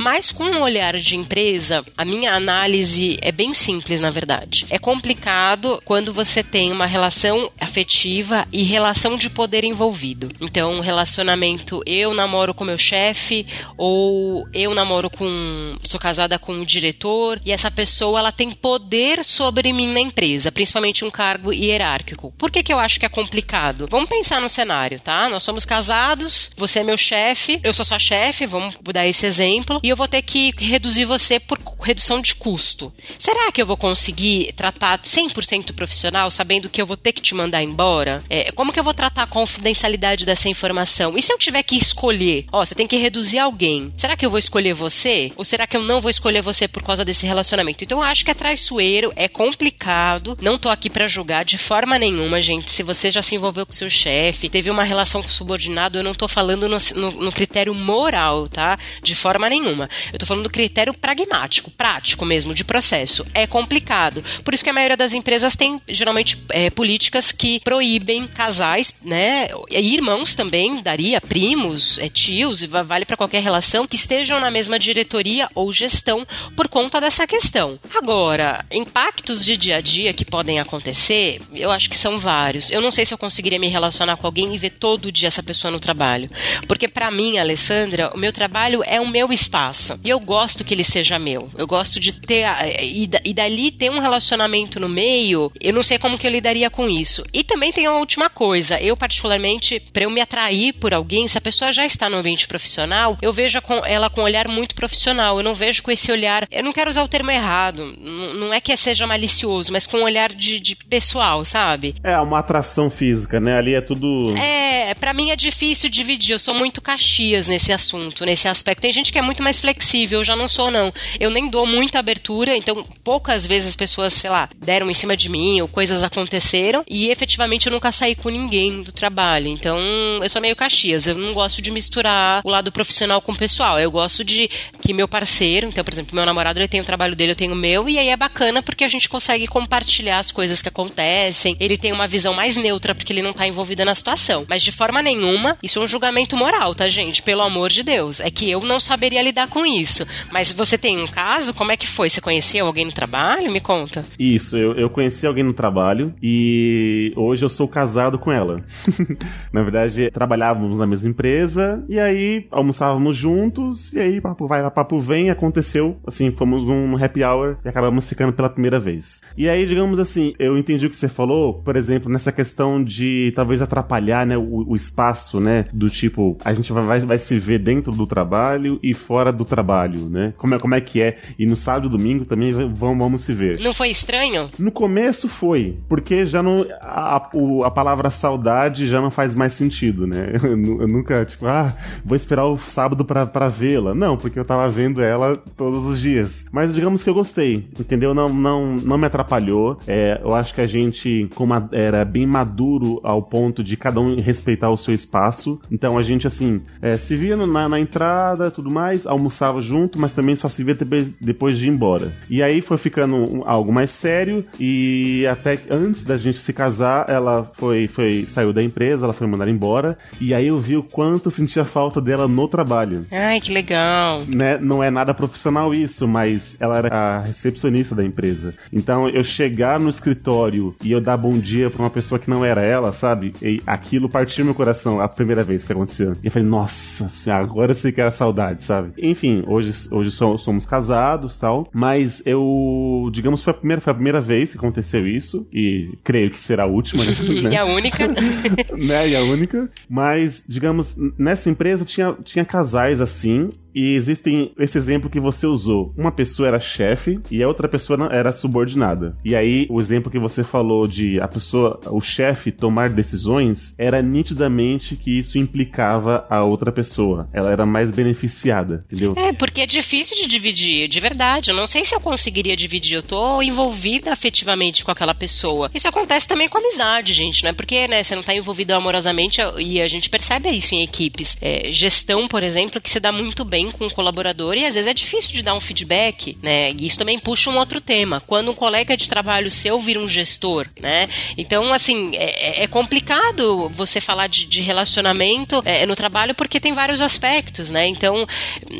Mas 0.00 0.32
com 0.32 0.42
um 0.42 0.60
olhar 0.60 0.98
de 0.98 1.14
empresa, 1.14 1.84
a 1.96 2.04
minha 2.04 2.34
análise 2.34 3.18
é 3.22 3.30
bem 3.30 3.54
simples, 3.54 4.00
na 4.00 4.10
verdade. 4.10 4.66
É 4.68 4.80
complicado 4.80 5.80
quando 5.84 6.12
você 6.12 6.42
tem 6.42 6.72
uma 6.72 6.86
relação 6.86 7.48
afetiva 7.60 8.48
e 8.50 8.64
relação 8.64 9.16
de 9.16 9.30
poder 9.30 9.62
envolvido. 9.62 10.28
Então, 10.40 10.80
relacionamento, 10.80 11.82
eu 11.86 12.12
namoro 12.12 12.52
com 12.52 12.64
meu 12.64 12.78
chefe, 12.78 13.11
chefe, 13.12 13.46
ou 13.76 14.46
eu 14.52 14.74
namoro 14.74 15.10
com. 15.10 15.76
sou 15.82 16.00
casada 16.00 16.38
com 16.38 16.52
um 16.52 16.64
diretor, 16.64 17.40
e 17.44 17.52
essa 17.52 17.70
pessoa 17.70 18.18
ela 18.18 18.32
tem 18.32 18.50
poder 18.50 19.24
sobre 19.24 19.72
mim 19.72 19.92
na 19.92 20.00
empresa, 20.00 20.50
principalmente 20.50 21.04
um 21.04 21.10
cargo 21.10 21.52
hierárquico. 21.52 22.32
Por 22.38 22.50
que, 22.50 22.62
que 22.62 22.72
eu 22.72 22.78
acho 22.78 22.98
que 22.98 23.06
é 23.06 23.08
complicado? 23.08 23.86
Vamos 23.90 24.08
pensar 24.08 24.40
no 24.40 24.48
cenário, 24.48 25.00
tá? 25.00 25.28
Nós 25.28 25.42
somos 25.42 25.64
casados, 25.64 26.50
você 26.56 26.80
é 26.80 26.84
meu 26.84 26.96
chefe, 26.96 27.60
eu 27.62 27.74
sou 27.74 27.84
sua 27.84 27.98
chefe, 27.98 28.46
vamos 28.46 28.76
dar 28.92 29.06
esse 29.06 29.26
exemplo, 29.26 29.80
e 29.82 29.88
eu 29.88 29.96
vou 29.96 30.08
ter 30.08 30.22
que 30.22 30.52
reduzir 30.58 31.04
você 31.04 31.38
por 31.38 31.58
redução 31.82 32.20
de 32.20 32.34
custo. 32.34 32.92
Será 33.18 33.52
que 33.52 33.60
eu 33.60 33.66
vou 33.66 33.76
conseguir 33.76 34.52
tratar 34.54 35.00
100% 35.00 35.72
profissional, 35.72 36.30
sabendo 36.30 36.68
que 36.68 36.80
eu 36.80 36.86
vou 36.86 36.96
ter 36.96 37.12
que 37.12 37.22
te 37.22 37.34
mandar 37.34 37.62
embora? 37.62 38.22
É, 38.28 38.50
como 38.52 38.72
que 38.72 38.80
eu 38.80 38.84
vou 38.84 38.94
tratar 38.94 39.24
a 39.24 39.26
confidencialidade 39.26 40.24
dessa 40.24 40.48
informação? 40.48 41.16
E 41.16 41.22
se 41.22 41.32
eu 41.32 41.38
tiver 41.38 41.62
que 41.62 41.76
escolher? 41.76 42.46
Ó, 42.52 42.64
você 42.64 42.74
tem 42.74 42.86
que 42.86 42.96
reduzir 43.02 43.38
alguém. 43.38 43.92
Será 43.96 44.16
que 44.16 44.24
eu 44.24 44.30
vou 44.30 44.38
escolher 44.38 44.72
você? 44.72 45.32
Ou 45.36 45.44
será 45.44 45.66
que 45.66 45.76
eu 45.76 45.82
não 45.82 46.00
vou 46.00 46.10
escolher 46.10 46.42
você 46.42 46.66
por 46.66 46.82
causa 46.82 47.04
desse 47.04 47.26
relacionamento? 47.26 47.84
Então 47.84 47.98
eu 47.98 48.04
acho 48.04 48.24
que 48.24 48.30
é 48.30 48.34
traiçoeiro, 48.34 49.12
é 49.16 49.28
complicado. 49.28 50.38
Não 50.40 50.56
tô 50.58 50.68
aqui 50.68 50.88
para 50.88 51.06
julgar 51.06 51.44
de 51.44 51.58
forma 51.58 51.98
nenhuma, 51.98 52.40
gente. 52.40 52.70
Se 52.70 52.82
você 52.82 53.10
já 53.10 53.20
se 53.20 53.34
envolveu 53.34 53.66
com 53.66 53.72
seu 53.72 53.90
chefe, 53.90 54.48
teve 54.48 54.70
uma 54.70 54.84
relação 54.84 55.22
com 55.22 55.28
o 55.28 55.32
subordinado, 55.32 55.98
eu 55.98 56.04
não 56.04 56.14
tô 56.14 56.28
falando 56.28 56.68
no, 56.68 56.76
no, 56.94 57.10
no 57.10 57.32
critério 57.32 57.74
moral, 57.74 58.48
tá? 58.48 58.78
De 59.02 59.14
forma 59.14 59.48
nenhuma. 59.48 59.88
Eu 60.12 60.18
tô 60.18 60.26
falando 60.26 60.44
do 60.44 60.50
critério 60.50 60.94
pragmático, 60.94 61.70
prático 61.70 62.24
mesmo, 62.24 62.54
de 62.54 62.64
processo. 62.64 63.26
É 63.34 63.46
complicado. 63.46 64.24
Por 64.44 64.54
isso 64.54 64.64
que 64.64 64.70
a 64.70 64.72
maioria 64.72 64.96
das 64.96 65.12
empresas 65.12 65.56
tem, 65.56 65.80
geralmente, 65.88 66.38
é, 66.50 66.70
políticas 66.70 67.32
que 67.32 67.60
proíbem 67.60 68.26
casais, 68.26 68.94
né? 69.04 69.48
E 69.70 69.94
irmãos 69.94 70.34
também, 70.34 70.82
daria, 70.82 71.20
primos, 71.20 71.98
é, 71.98 72.08
tios, 72.08 72.62
vale 72.92 73.06
para 73.06 73.16
qualquer 73.16 73.42
relação, 73.42 73.86
que 73.86 73.96
estejam 73.96 74.38
na 74.38 74.50
mesma 74.50 74.78
diretoria 74.78 75.48
ou 75.54 75.72
gestão 75.72 76.26
por 76.54 76.68
conta 76.68 77.00
dessa 77.00 77.26
questão. 77.26 77.78
Agora, 77.94 78.62
impactos 78.70 79.46
de 79.46 79.56
dia 79.56 79.76
a 79.76 79.80
dia 79.80 80.12
que 80.12 80.26
podem 80.26 80.60
acontecer, 80.60 81.40
eu 81.54 81.70
acho 81.70 81.88
que 81.88 81.96
são 81.96 82.18
vários. 82.18 82.70
Eu 82.70 82.82
não 82.82 82.90
sei 82.90 83.06
se 83.06 83.14
eu 83.14 83.16
conseguiria 83.16 83.58
me 83.58 83.68
relacionar 83.68 84.18
com 84.18 84.26
alguém 84.26 84.54
e 84.54 84.58
ver 84.58 84.74
todo 84.74 85.10
dia 85.10 85.28
essa 85.28 85.42
pessoa 85.42 85.70
no 85.70 85.80
trabalho. 85.80 86.30
Porque 86.68 86.86
para 86.86 87.10
mim, 87.10 87.38
Alessandra, 87.38 88.12
o 88.14 88.18
meu 88.18 88.30
trabalho 88.30 88.82
é 88.84 89.00
o 89.00 89.08
meu 89.08 89.32
espaço. 89.32 89.98
E 90.04 90.10
eu 90.10 90.20
gosto 90.20 90.62
que 90.62 90.74
ele 90.74 90.84
seja 90.84 91.18
meu. 91.18 91.50
Eu 91.56 91.66
gosto 91.66 91.98
de 91.98 92.12
ter. 92.12 92.44
E, 92.82 93.08
e 93.24 93.32
dali 93.32 93.70
ter 93.70 93.90
um 93.90 94.00
relacionamento 94.00 94.78
no 94.78 94.88
meio, 94.88 95.50
eu 95.58 95.72
não 95.72 95.82
sei 95.82 95.98
como 95.98 96.18
que 96.18 96.26
eu 96.26 96.30
lidaria 96.30 96.68
com 96.68 96.90
isso. 96.90 97.22
E 97.32 97.42
também 97.42 97.72
tem 97.72 97.88
uma 97.88 98.00
última 98.00 98.28
coisa. 98.28 98.78
Eu, 98.78 98.98
particularmente, 98.98 99.80
para 99.94 100.04
eu 100.04 100.10
me 100.10 100.20
atrair 100.20 100.74
por 100.74 100.92
alguém, 100.92 101.26
se 101.26 101.38
a 101.38 101.40
pessoa 101.40 101.72
já 101.72 101.86
está 101.86 102.10
no 102.10 102.18
ambiente 102.18 102.46
profissional, 102.46 102.71
profissional, 102.72 103.18
eu 103.20 103.32
vejo 103.32 103.58
ela 103.84 104.08
com 104.08 104.22
um 104.22 104.24
olhar 104.24 104.48
muito 104.48 104.74
profissional. 104.74 105.38
Eu 105.38 105.44
não 105.44 105.54
vejo 105.54 105.82
com 105.82 105.90
esse 105.90 106.10
olhar. 106.10 106.46
Eu 106.50 106.64
não 106.64 106.72
quero 106.72 106.90
usar 106.90 107.02
o 107.02 107.08
termo 107.08 107.30
errado. 107.30 107.94
Não 107.98 108.52
é 108.52 108.60
que 108.60 108.76
seja 108.76 109.06
malicioso, 109.06 109.72
mas 109.72 109.86
com 109.86 109.98
um 109.98 110.04
olhar 110.04 110.32
de, 110.32 110.58
de 110.58 110.76
pessoal, 110.76 111.44
sabe? 111.44 111.94
É, 112.02 112.18
uma 112.18 112.38
atração 112.38 112.90
física, 112.90 113.38
né? 113.38 113.58
Ali 113.58 113.74
é 113.74 113.80
tudo. 113.80 114.34
É, 114.38 114.94
para 114.94 115.12
mim 115.12 115.30
é 115.30 115.36
difícil 115.36 115.90
dividir. 115.90 116.32
Eu 116.32 116.38
sou 116.38 116.54
muito 116.54 116.80
caxias 116.80 117.46
nesse 117.46 117.72
assunto, 117.72 118.24
nesse 118.24 118.48
aspecto. 118.48 118.80
Tem 118.80 118.92
gente 118.92 119.12
que 119.12 119.18
é 119.18 119.22
muito 119.22 119.42
mais 119.42 119.60
flexível, 119.60 120.20
eu 120.20 120.24
já 120.24 120.34
não 120.34 120.48
sou, 120.48 120.70
não. 120.70 120.92
Eu 121.20 121.30
nem 121.30 121.48
dou 121.48 121.66
muita 121.66 121.98
abertura, 121.98 122.56
então 122.56 122.86
poucas 123.04 123.46
vezes 123.46 123.70
as 123.70 123.76
pessoas, 123.76 124.12
sei 124.12 124.30
lá, 124.30 124.48
deram 124.56 124.90
em 124.90 124.94
cima 124.94 125.16
de 125.16 125.28
mim 125.28 125.60
ou 125.60 125.68
coisas 125.68 126.02
aconteceram 126.02 126.84
e 126.88 127.08
efetivamente 127.08 127.66
eu 127.66 127.72
nunca 127.72 127.92
saí 127.92 128.14
com 128.14 128.30
ninguém 128.30 128.82
do 128.82 128.92
trabalho. 128.92 129.48
Então 129.48 129.78
eu 130.22 130.30
sou 130.30 130.40
meio 130.40 130.56
caxias. 130.56 131.06
Eu 131.06 131.16
não 131.16 131.34
gosto 131.34 131.60
de 131.60 131.70
misturar 131.70 132.40
o 132.44 132.50
lado 132.62 132.72
profissional 132.72 133.20
com 133.20 133.32
o 133.32 133.36
pessoal. 133.36 133.78
Eu 133.78 133.90
gosto 133.90 134.24
de 134.24 134.48
que 134.80 134.92
meu 134.92 135.08
parceiro, 135.08 135.66
então, 135.66 135.82
por 135.82 135.92
exemplo, 135.92 136.14
meu 136.14 136.24
namorado, 136.24 136.60
ele 136.60 136.68
tem 136.68 136.80
o 136.80 136.84
trabalho 136.84 137.16
dele, 137.16 137.32
eu 137.32 137.36
tenho 137.36 137.52
o 137.52 137.56
meu, 137.56 137.88
e 137.88 137.98
aí 137.98 138.08
é 138.08 138.16
bacana 138.16 138.62
porque 138.62 138.84
a 138.84 138.88
gente 138.88 139.08
consegue 139.08 139.46
compartilhar 139.46 140.18
as 140.18 140.30
coisas 140.30 140.62
que 140.62 140.68
acontecem. 140.68 141.56
Ele 141.58 141.76
tem 141.76 141.92
uma 141.92 142.06
visão 142.06 142.32
mais 142.32 142.56
neutra 142.56 142.94
porque 142.94 143.12
ele 143.12 143.22
não 143.22 143.32
tá 143.32 143.46
envolvido 143.46 143.84
na 143.84 143.94
situação. 143.94 144.46
Mas 144.48 144.62
de 144.62 144.70
forma 144.70 145.02
nenhuma, 145.02 145.58
isso 145.62 145.80
é 145.80 145.82
um 145.82 145.86
julgamento 145.86 146.36
moral, 146.36 146.74
tá, 146.74 146.88
gente? 146.88 147.22
Pelo 147.22 147.42
amor 147.42 147.70
de 147.70 147.82
Deus. 147.82 148.20
É 148.20 148.30
que 148.30 148.48
eu 148.48 148.60
não 148.60 148.78
saberia 148.78 149.22
lidar 149.22 149.48
com 149.48 149.66
isso. 149.66 150.06
Mas 150.30 150.52
você 150.52 150.78
tem 150.78 150.98
um 150.98 151.06
caso? 151.06 151.52
Como 151.52 151.72
é 151.72 151.76
que 151.76 151.86
foi? 151.86 152.08
Você 152.08 152.20
conheceu 152.20 152.66
alguém 152.66 152.84
no 152.84 152.92
trabalho? 152.92 153.50
Me 153.50 153.60
conta. 153.60 154.02
Isso, 154.18 154.56
eu, 154.56 154.74
eu 154.74 154.88
conheci 154.88 155.26
alguém 155.26 155.42
no 155.42 155.52
trabalho 155.52 156.14
e 156.22 157.12
hoje 157.16 157.44
eu 157.44 157.48
sou 157.48 157.66
casado 157.66 158.18
com 158.18 158.30
ela. 158.30 158.64
na 159.52 159.62
verdade, 159.62 160.10
trabalhávamos 160.10 160.78
na 160.78 160.86
mesma 160.86 161.10
empresa 161.10 161.84
e 161.88 161.98
aí 161.98 162.46
almoçávamos 162.52 163.16
juntos, 163.16 163.92
e 163.92 163.98
aí 163.98 164.20
papo 164.20 164.46
vai, 164.46 164.68
papo 164.70 164.98
vem, 165.00 165.30
aconteceu, 165.30 165.96
assim, 166.06 166.30
fomos 166.30 166.64
num 166.64 167.02
happy 167.02 167.24
hour 167.24 167.56
e 167.64 167.68
acabamos 167.68 168.08
ficando 168.08 168.32
pela 168.32 168.48
primeira 168.48 168.78
vez. 168.78 169.20
E 169.36 169.48
aí, 169.48 169.66
digamos 169.66 169.98
assim, 169.98 170.34
eu 170.38 170.56
entendi 170.56 170.86
o 170.86 170.90
que 170.90 170.96
você 170.96 171.08
falou, 171.08 171.54
por 171.54 171.76
exemplo, 171.76 172.10
nessa 172.10 172.32
questão 172.32 172.82
de 172.82 173.32
talvez 173.34 173.62
atrapalhar, 173.62 174.26
né, 174.26 174.36
o, 174.36 174.70
o 174.70 174.76
espaço, 174.76 175.40
né, 175.40 175.66
do 175.72 175.88
tipo, 175.90 176.36
a 176.44 176.52
gente 176.52 176.72
vai, 176.72 176.84
vai, 176.84 177.00
vai, 177.00 177.18
se 177.18 177.38
ver 177.38 177.58
dentro 177.58 177.92
do 177.92 178.06
trabalho 178.06 178.78
e 178.82 178.94
fora 178.94 179.32
do 179.32 179.44
trabalho, 179.44 180.08
né? 180.08 180.34
Como 180.36 180.54
é, 180.54 180.58
como 180.58 180.74
é 180.74 180.80
que 180.80 181.00
é? 181.00 181.16
E 181.38 181.46
no 181.46 181.56
sábado 181.56 181.86
e 181.86 181.90
domingo 181.90 182.24
também 182.24 182.50
vamos, 182.50 182.98
vamos 182.98 183.22
se 183.22 183.32
ver. 183.32 183.60
Não 183.60 183.72
foi 183.72 183.88
estranho? 183.88 184.50
No 184.58 184.70
começo 184.70 185.28
foi, 185.28 185.78
porque 185.88 186.26
já 186.26 186.42
não. 186.42 186.66
A, 186.80 187.16
a, 187.16 187.30
a 187.66 187.70
palavra 187.70 188.10
saudade 188.10 188.86
já 188.86 189.00
não 189.00 189.10
faz 189.10 189.34
mais 189.34 189.52
sentido, 189.52 190.06
né? 190.06 190.32
Eu, 190.42 190.80
eu 190.80 190.88
nunca, 190.88 191.24
tipo, 191.24 191.46
ah, 191.46 191.74
vou 192.04 192.16
esperar 192.16 192.41
o 192.44 192.58
sábado 192.58 193.04
para 193.04 193.48
vê-la. 193.48 193.94
Não, 193.94 194.16
porque 194.16 194.38
eu 194.38 194.44
tava 194.44 194.68
vendo 194.68 195.02
ela 195.02 195.36
todos 195.56 195.86
os 195.86 196.00
dias. 196.00 196.46
Mas 196.52 196.74
digamos 196.74 197.02
que 197.02 197.10
eu 197.10 197.14
gostei, 197.14 197.68
entendeu? 197.78 198.14
Não, 198.14 198.28
não, 198.28 198.76
não 198.76 198.98
me 198.98 199.06
atrapalhou. 199.06 199.78
É, 199.86 200.20
eu 200.22 200.34
acho 200.34 200.54
que 200.54 200.60
a 200.60 200.66
gente 200.66 201.28
como 201.34 201.52
era 201.72 202.04
bem 202.04 202.26
maduro 202.26 203.00
ao 203.02 203.22
ponto 203.22 203.62
de 203.62 203.76
cada 203.76 204.00
um 204.00 204.20
respeitar 204.20 204.70
o 204.70 204.76
seu 204.76 204.94
espaço. 204.94 205.60
Então 205.70 205.98
a 205.98 206.02
gente, 206.02 206.26
assim, 206.26 206.62
é, 206.80 206.96
se 206.96 207.16
via 207.16 207.36
na, 207.36 207.68
na 207.68 207.80
entrada 207.80 208.50
tudo 208.50 208.70
mais, 208.70 209.06
almoçava 209.06 209.60
junto, 209.60 209.98
mas 209.98 210.12
também 210.12 210.36
só 210.36 210.48
se 210.48 210.62
via 210.62 210.76
depois, 211.20 211.58
de 211.58 211.66
ir 211.66 211.70
embora. 211.70 212.12
E 212.30 212.42
aí 212.42 212.60
foi 212.60 212.76
ficando 212.76 213.42
algo 213.44 213.72
mais 213.72 213.90
sério 213.90 214.44
e 214.58 215.26
até 215.26 215.58
antes 215.70 216.04
da 216.04 216.16
gente 216.16 216.38
se 216.38 216.52
casar, 216.52 217.08
ela 217.08 217.44
foi, 217.56 217.86
foi 217.86 218.24
saiu 218.26 218.52
da 218.52 218.62
empresa, 218.62 219.04
ela 219.06 219.12
foi 219.12 219.26
mandada 219.26 219.50
embora. 219.50 219.98
E 220.20 220.34
aí 220.34 220.46
eu 220.46 220.58
vi 220.58 220.76
o 220.76 220.82
quanto 220.82 221.26
eu 221.26 221.30
sentia 221.30 221.64
falta 221.64 222.00
dela 222.00 222.28
no 222.32 222.48
trabalho. 222.48 223.06
Ai, 223.10 223.40
que 223.40 223.52
legal. 223.52 224.22
Né? 224.26 224.58
Não 224.58 224.82
é 224.82 224.90
nada 224.90 225.14
profissional 225.14 225.74
isso, 225.74 226.08
mas 226.08 226.56
ela 226.58 226.78
era 226.78 226.88
a 226.88 227.20
recepcionista 227.20 227.94
da 227.94 228.04
empresa. 228.04 228.54
Então 228.72 229.08
eu 229.08 229.22
chegar 229.22 229.78
no 229.78 229.90
escritório 229.90 230.74
e 230.82 230.92
eu 230.92 231.00
dar 231.00 231.16
bom 231.16 231.38
dia 231.38 231.70
pra 231.70 231.82
uma 231.82 231.90
pessoa 231.90 232.18
que 232.18 232.30
não 232.30 232.44
era 232.44 232.62
ela, 232.62 232.92
sabe? 232.92 233.32
E 233.42 233.60
aquilo 233.66 234.08
partiu 234.08 234.44
meu 234.44 234.54
coração 234.54 235.00
a 235.00 235.08
primeira 235.08 235.44
vez 235.44 235.64
que 235.64 235.72
aconteceu. 235.72 236.16
E 236.22 236.26
eu 236.26 236.30
falei, 236.30 236.48
nossa, 236.48 237.10
agora 237.32 237.72
eu 237.72 237.76
sei 237.76 237.92
que 237.92 238.00
era 238.00 238.10
saudade, 238.10 238.62
sabe? 238.62 238.92
Enfim, 238.98 239.44
hoje, 239.46 239.88
hoje 239.90 240.10
somos 240.10 240.66
casados 240.66 241.38
tal, 241.38 241.68
mas 241.72 242.22
eu, 242.26 243.10
digamos, 243.12 243.42
foi 243.42 243.52
a 243.52 243.56
primeira, 243.56 243.80
foi 243.80 243.90
a 243.90 243.94
primeira 243.94 244.20
vez 244.20 244.52
que 244.52 244.58
aconteceu 244.58 245.06
isso, 245.06 245.46
e 245.52 245.98
creio 246.02 246.30
que 246.30 246.40
será 246.40 246.64
a 246.64 246.66
última. 246.66 247.04
Né? 247.04 247.12
e 247.52 247.56
a 247.56 247.64
única. 247.64 248.08
né? 248.76 249.08
E 249.08 249.16
a 249.16 249.22
única. 249.22 249.70
Mas, 249.88 250.44
digamos, 250.48 250.96
nessa 251.18 251.50
empresa 251.50 251.84
tinha, 251.84 252.16
tinha 252.22 252.44
casais 252.44 253.00
assim, 253.00 253.48
e 253.74 253.94
existem 253.94 254.52
esse 254.58 254.76
exemplo 254.78 255.10
que 255.10 255.20
você 255.20 255.46
usou. 255.46 255.92
Uma 255.96 256.12
pessoa 256.12 256.48
era 256.48 256.60
chefe 256.60 257.20
e 257.30 257.42
a 257.42 257.48
outra 257.48 257.68
pessoa 257.68 258.08
era 258.12 258.32
subordinada. 258.32 259.16
E 259.24 259.34
aí, 259.34 259.66
o 259.70 259.80
exemplo 259.80 260.10
que 260.10 260.18
você 260.18 260.42
falou 260.42 260.86
de 260.86 261.20
a 261.20 261.28
pessoa, 261.28 261.80
o 261.86 262.00
chefe 262.00 262.50
tomar 262.50 262.88
decisões, 262.88 263.74
era 263.78 264.02
nitidamente 264.02 264.96
que 264.96 265.18
isso 265.18 265.38
implicava 265.38 266.26
a 266.28 266.42
outra 266.42 266.72
pessoa. 266.72 267.28
Ela 267.32 267.50
era 267.50 267.66
mais 267.66 267.90
beneficiada, 267.90 268.84
entendeu? 268.86 269.14
É, 269.16 269.32
porque 269.32 269.62
é 269.62 269.66
difícil 269.66 270.16
de 270.16 270.26
dividir, 270.26 270.88
de 270.88 271.00
verdade. 271.00 271.50
Eu 271.50 271.56
não 271.56 271.66
sei 271.66 271.84
se 271.84 271.94
eu 271.94 272.00
conseguiria 272.00 272.56
dividir. 272.56 272.96
Eu 272.96 273.02
tô 273.02 273.42
envolvida 273.42 274.12
afetivamente 274.12 274.84
com 274.84 274.90
aquela 274.90 275.14
pessoa. 275.14 275.70
Isso 275.74 275.88
acontece 275.88 276.26
também 276.26 276.48
com 276.48 276.58
amizade, 276.58 277.12
gente, 277.12 277.42
não 277.42 277.50
é 277.50 277.52
porque, 277.52 277.88
né, 277.88 278.02
você 278.02 278.14
não 278.14 278.22
tá 278.22 278.34
envolvido 278.34 278.74
amorosamente 278.74 279.40
e 279.58 279.80
a 279.80 279.86
gente 279.86 280.08
percebe 280.08 280.50
isso 280.50 280.74
em 280.74 280.82
equipes. 280.82 281.36
É, 281.40 281.70
gestão, 281.72 282.28
por 282.28 282.42
exemplo, 282.42 282.80
que 282.80 282.90
se 282.90 283.00
dá 283.00 283.12
muito 283.12 283.44
bem 283.44 283.61
com 283.70 283.86
o 283.86 283.94
colaborador 283.94 284.54
e 284.56 284.64
às 284.64 284.74
vezes 284.74 284.88
é 284.88 284.94
difícil 284.94 285.32
de 285.32 285.42
dar 285.42 285.54
um 285.54 285.60
feedback, 285.60 286.36
né? 286.42 286.72
E 286.72 286.86
isso 286.86 286.98
também 286.98 287.18
puxa 287.18 287.50
um 287.50 287.56
outro 287.56 287.80
tema. 287.80 288.20
Quando 288.26 288.50
um 288.50 288.54
colega 288.54 288.96
de 288.96 289.08
trabalho 289.08 289.50
seu 289.50 289.78
vira 289.78 290.00
um 290.00 290.08
gestor, 290.08 290.66
né? 290.80 291.08
Então, 291.36 291.72
assim, 291.72 292.16
é, 292.16 292.62
é, 292.62 292.66
complicado 292.66 293.70
você 293.74 294.00
falar 294.00 294.26
de, 294.26 294.46
de 294.46 294.60
relacionamento 294.60 295.62
é, 295.64 295.86
no 295.86 295.94
trabalho 295.94 296.34
porque 296.34 296.60
tem 296.60 296.72
vários 296.72 297.00
aspectos, 297.00 297.70
né? 297.70 297.86
Então, 297.86 298.26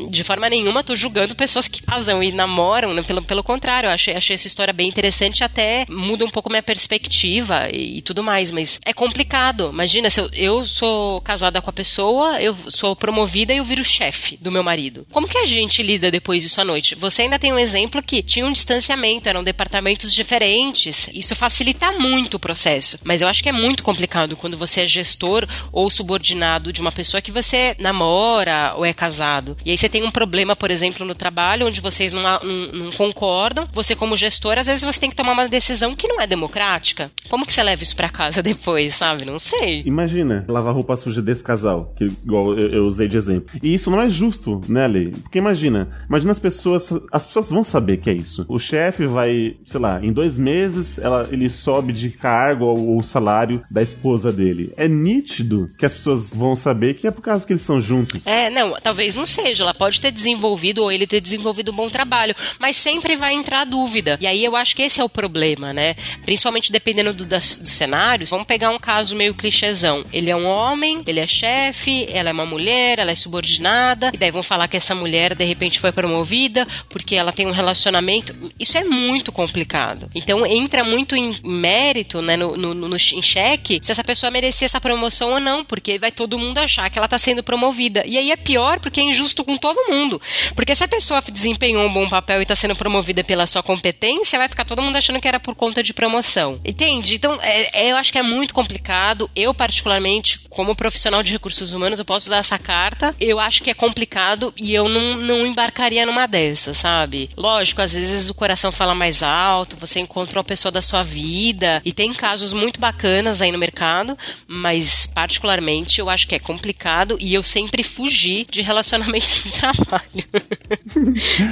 de 0.09 0.23
forma 0.23 0.49
nenhuma, 0.49 0.83
tô 0.83 0.95
julgando 0.95 1.35
pessoas 1.35 1.67
que 1.67 1.81
casam 1.81 2.23
e 2.23 2.31
namoram, 2.31 2.93
né? 2.93 3.03
pelo, 3.03 3.21
pelo 3.21 3.43
contrário, 3.43 3.87
eu 3.87 3.93
achei, 3.93 4.15
achei 4.15 4.33
essa 4.33 4.47
história 4.47 4.73
bem 4.73 4.87
interessante 4.87 5.43
até 5.43 5.85
muda 5.89 6.25
um 6.25 6.29
pouco 6.29 6.49
minha 6.49 6.63
perspectiva 6.63 7.69
e, 7.71 7.97
e 7.97 8.01
tudo 8.01 8.23
mais, 8.23 8.51
mas 8.51 8.79
é 8.85 8.93
complicado. 8.93 9.69
Imagina, 9.71 10.09
se 10.09 10.19
eu, 10.19 10.29
eu 10.33 10.65
sou 10.65 11.21
casada 11.21 11.61
com 11.61 11.69
a 11.69 11.73
pessoa, 11.73 12.41
eu 12.41 12.55
sou 12.67 12.95
promovida 12.95 13.53
e 13.53 13.57
eu 13.57 13.63
viro 13.63 13.83
chefe 13.83 14.37
do 14.37 14.51
meu 14.51 14.63
marido 14.63 14.72
marido. 14.73 15.05
Como 15.11 15.27
que 15.27 15.37
a 15.37 15.45
gente 15.45 15.83
lida 15.83 16.09
depois 16.09 16.41
disso 16.43 16.59
à 16.59 16.65
noite? 16.65 16.95
Você 16.95 17.21
ainda 17.21 17.37
tem 17.37 17.53
um 17.53 17.59
exemplo 17.59 18.01
que 18.01 18.23
tinha 18.23 18.45
um 18.45 18.51
distanciamento, 18.51 19.29
eram 19.29 19.43
departamentos 19.43 20.13
diferentes. 20.13 21.07
Isso 21.13 21.35
facilita 21.35 21.91
muito 21.91 22.35
o 22.35 22.39
processo. 22.39 22.97
Mas 23.03 23.21
eu 23.21 23.27
acho 23.27 23.43
que 23.43 23.49
é 23.49 23.51
muito 23.51 23.83
complicado 23.83 24.35
quando 24.35 24.57
você 24.57 24.81
é 24.81 24.87
gestor 24.87 25.47
ou 25.71 25.89
subordinado 25.89 26.73
de 26.73 26.81
uma 26.81 26.91
pessoa 26.91 27.21
que 27.21 27.31
você 27.31 27.75
namora 27.79 28.73
ou 28.75 28.83
é 28.83 28.93
casado. 28.93 29.55
E 29.63 29.71
aí 29.71 29.77
você 29.77 29.87
tem 29.87 30.03
um 30.03 30.11
problema, 30.11 30.55
por 30.55 30.71
exemplo, 30.71 31.05
no 31.05 31.13
trabalho, 31.13 31.67
onde 31.67 31.79
vocês 31.79 32.11
não, 32.11 32.23
não, 32.23 32.39
não 32.73 32.91
concordam. 32.91 33.67
Você, 33.73 33.95
como 33.95 34.17
gestor, 34.17 34.57
às 34.57 34.67
vezes 34.67 34.83
você 34.83 34.99
tem 34.99 35.09
que 35.09 35.15
tomar 35.15 35.33
uma 35.33 35.47
decisão 35.47 35.95
que 35.95 36.07
não 36.07 36.19
é 36.19 36.25
democrática. 36.25 37.11
Como 37.29 37.45
que 37.45 37.53
você 37.53 37.61
leva 37.61 37.83
isso 37.83 37.95
para 37.95 38.09
casa 38.09 38.41
depois, 38.43 38.95
sabe? 38.95 39.25
Não 39.25 39.37
sei. 39.37 39.83
Imagina 39.85 40.45
lavar 40.47 40.73
roupa 40.73 40.97
suja 40.97 41.21
desse 41.21 41.43
casal, 41.43 41.93
que 41.97 42.05
igual 42.05 42.57
eu, 42.57 42.69
eu 42.69 42.85
usei 42.85 43.07
de 43.07 43.17
exemplo. 43.17 43.49
E 43.61 43.73
isso 43.73 43.91
não 43.91 44.01
é 44.01 44.09
justo 44.09 44.61
né, 44.67 44.87
Lei? 44.87 45.11
Porque 45.11 45.37
imagina, 45.37 45.89
imagina 46.07 46.31
as 46.31 46.39
pessoas, 46.39 46.89
as 47.11 47.25
pessoas 47.25 47.49
vão 47.49 47.63
saber 47.63 47.97
que 47.97 48.09
é 48.09 48.13
isso. 48.13 48.45
O 48.47 48.59
chefe 48.59 49.05
vai, 49.05 49.55
sei 49.65 49.79
lá, 49.79 50.03
em 50.03 50.11
dois 50.11 50.37
meses 50.37 50.97
ela, 50.97 51.27
ele 51.31 51.49
sobe 51.49 51.93
de 51.93 52.09
cargo 52.09 52.65
ou, 52.65 53.03
salário 53.03 53.61
da 53.69 53.81
esposa 53.81 54.31
dele. 54.31 54.73
É 54.77 54.87
nítido 54.87 55.69
que 55.77 55.85
as 55.85 55.93
pessoas 55.93 56.29
vão 56.29 56.55
saber 56.55 56.93
que 56.95 57.05
é 57.05 57.11
por 57.11 57.21
causa 57.21 57.45
que 57.45 57.51
eles 57.51 57.61
são 57.61 57.81
juntos. 57.81 58.25
É, 58.25 58.49
não, 58.49 58.75
talvez 58.81 59.13
não 59.13 59.25
seja. 59.25 59.63
Ela 59.63 59.73
pode 59.73 59.99
ter 59.99 60.11
desenvolvido 60.11 60.81
ou 60.81 60.91
ele 60.91 61.05
ter 61.05 61.19
desenvolvido 61.19 61.71
um 61.71 61.75
bom 61.75 61.89
trabalho, 61.89 62.35
mas 62.59 62.77
sempre 62.77 63.15
vai 63.15 63.33
entrar 63.33 63.65
dúvida. 63.65 64.17
E 64.21 64.27
aí 64.27 64.43
eu 64.43 64.55
acho 64.55 64.75
que 64.75 64.83
esse 64.83 65.01
é 65.01 65.03
o 65.03 65.09
problema, 65.09 65.73
né? 65.73 65.95
Principalmente 66.23 66.71
dependendo 66.71 67.13
do, 67.13 67.25
das, 67.25 67.57
dos 67.57 67.71
cenários. 67.71 68.29
Vamos 68.29 68.47
pegar 68.47 68.69
um 68.69 68.79
caso 68.79 69.15
meio 69.15 69.33
clichêzão. 69.33 70.05
Ele 70.11 70.29
é 70.29 70.35
um 70.35 70.45
homem, 70.45 71.03
ele 71.05 71.19
é 71.19 71.27
chefe, 71.27 72.07
ela 72.09 72.29
é 72.29 72.33
uma 72.33 72.45
mulher, 72.45 72.99
ela 72.99 73.11
é 73.11 73.15
subordinada, 73.15 74.11
e 74.13 74.17
daí 74.17 74.31
vão 74.31 74.43
que 74.67 74.77
essa 74.77 74.95
mulher 74.95 75.35
de 75.35 75.45
repente 75.45 75.79
foi 75.79 75.91
promovida 75.91 76.67
porque 76.89 77.15
ela 77.15 77.31
tem 77.31 77.47
um 77.47 77.51
relacionamento. 77.51 78.35
Isso 78.59 78.77
é 78.77 78.83
muito 78.83 79.31
complicado. 79.31 80.09
Então 80.15 80.45
entra 80.45 80.83
muito 80.83 81.15
em 81.15 81.35
mérito, 81.43 82.21
né, 82.21 82.37
no, 82.37 82.55
no, 82.55 82.73
no, 82.73 82.95
em 82.95 83.21
xeque, 83.21 83.79
se 83.81 83.91
essa 83.91 84.03
pessoa 84.03 84.31
merecia 84.31 84.65
essa 84.65 84.81
promoção 84.81 85.31
ou 85.33 85.39
não, 85.39 85.63
porque 85.63 85.99
vai 85.99 86.11
todo 86.11 86.37
mundo 86.37 86.57
achar 86.57 86.89
que 86.89 86.97
ela 86.97 87.05
está 87.05 87.17
sendo 87.17 87.43
promovida. 87.43 88.03
E 88.05 88.17
aí 88.17 88.31
é 88.31 88.35
pior 88.35 88.79
porque 88.79 88.99
é 88.99 89.03
injusto 89.03 89.43
com 89.43 89.57
todo 89.57 89.91
mundo. 89.91 90.21
Porque 90.55 90.75
se 90.75 90.83
a 90.83 90.87
pessoa 90.87 91.21
desempenhou 91.21 91.85
um 91.85 91.93
bom 91.93 92.07
papel 92.07 92.39
e 92.39 92.43
está 92.43 92.55
sendo 92.55 92.75
promovida 92.75 93.23
pela 93.23 93.47
sua 93.47 93.63
competência, 93.63 94.39
vai 94.39 94.49
ficar 94.49 94.65
todo 94.65 94.81
mundo 94.81 94.95
achando 94.95 95.19
que 95.19 95.27
era 95.27 95.39
por 95.39 95.55
conta 95.55 95.83
de 95.83 95.93
promoção. 95.93 96.59
Entende? 96.65 97.15
Então, 97.15 97.37
é, 97.41 97.85
é, 97.85 97.91
eu 97.91 97.97
acho 97.97 98.11
que 98.11 98.17
é 98.17 98.23
muito 98.23 98.53
complicado. 98.53 99.29
Eu, 99.35 99.53
particularmente, 99.53 100.39
como 100.49 100.75
profissional 100.75 101.23
de 101.23 101.31
recursos 101.31 101.73
humanos, 101.73 101.99
eu 101.99 102.05
posso 102.05 102.27
usar 102.27 102.37
essa 102.37 102.57
carta. 102.57 103.15
Eu 103.19 103.39
acho 103.39 103.63
que 103.63 103.69
é 103.69 103.73
complicado 103.73 104.42
e 104.57 104.73
eu 104.73 104.89
não, 104.89 105.15
não 105.15 105.45
embarcaria 105.45 106.05
numa 106.05 106.25
dessas, 106.25 106.77
sabe? 106.77 107.29
Lógico, 107.37 107.81
às 107.81 107.93
vezes 107.93 108.29
o 108.29 108.33
coração 108.33 108.71
fala 108.71 108.95
mais 108.95 109.21
alto, 109.21 109.77
você 109.77 109.99
encontra 109.99 110.39
uma 110.39 110.43
pessoa 110.43 110.71
da 110.71 110.81
sua 110.81 111.03
vida 111.03 111.81
e 111.85 111.93
tem 111.93 112.13
casos 112.13 112.51
muito 112.51 112.79
bacanas 112.79 113.41
aí 113.41 113.51
no 113.51 113.57
mercado, 113.57 114.17
mas 114.47 115.07
particularmente 115.07 115.99
eu 115.99 116.09
acho 116.09 116.27
que 116.27 116.35
é 116.35 116.39
complicado 116.39 117.17
e 117.19 117.33
eu 117.33 117.43
sempre 117.43 117.83
fugi 117.83 118.45
de 118.49 118.61
relacionamentos 118.61 119.43
de 119.43 119.51
trabalho. 119.59 120.03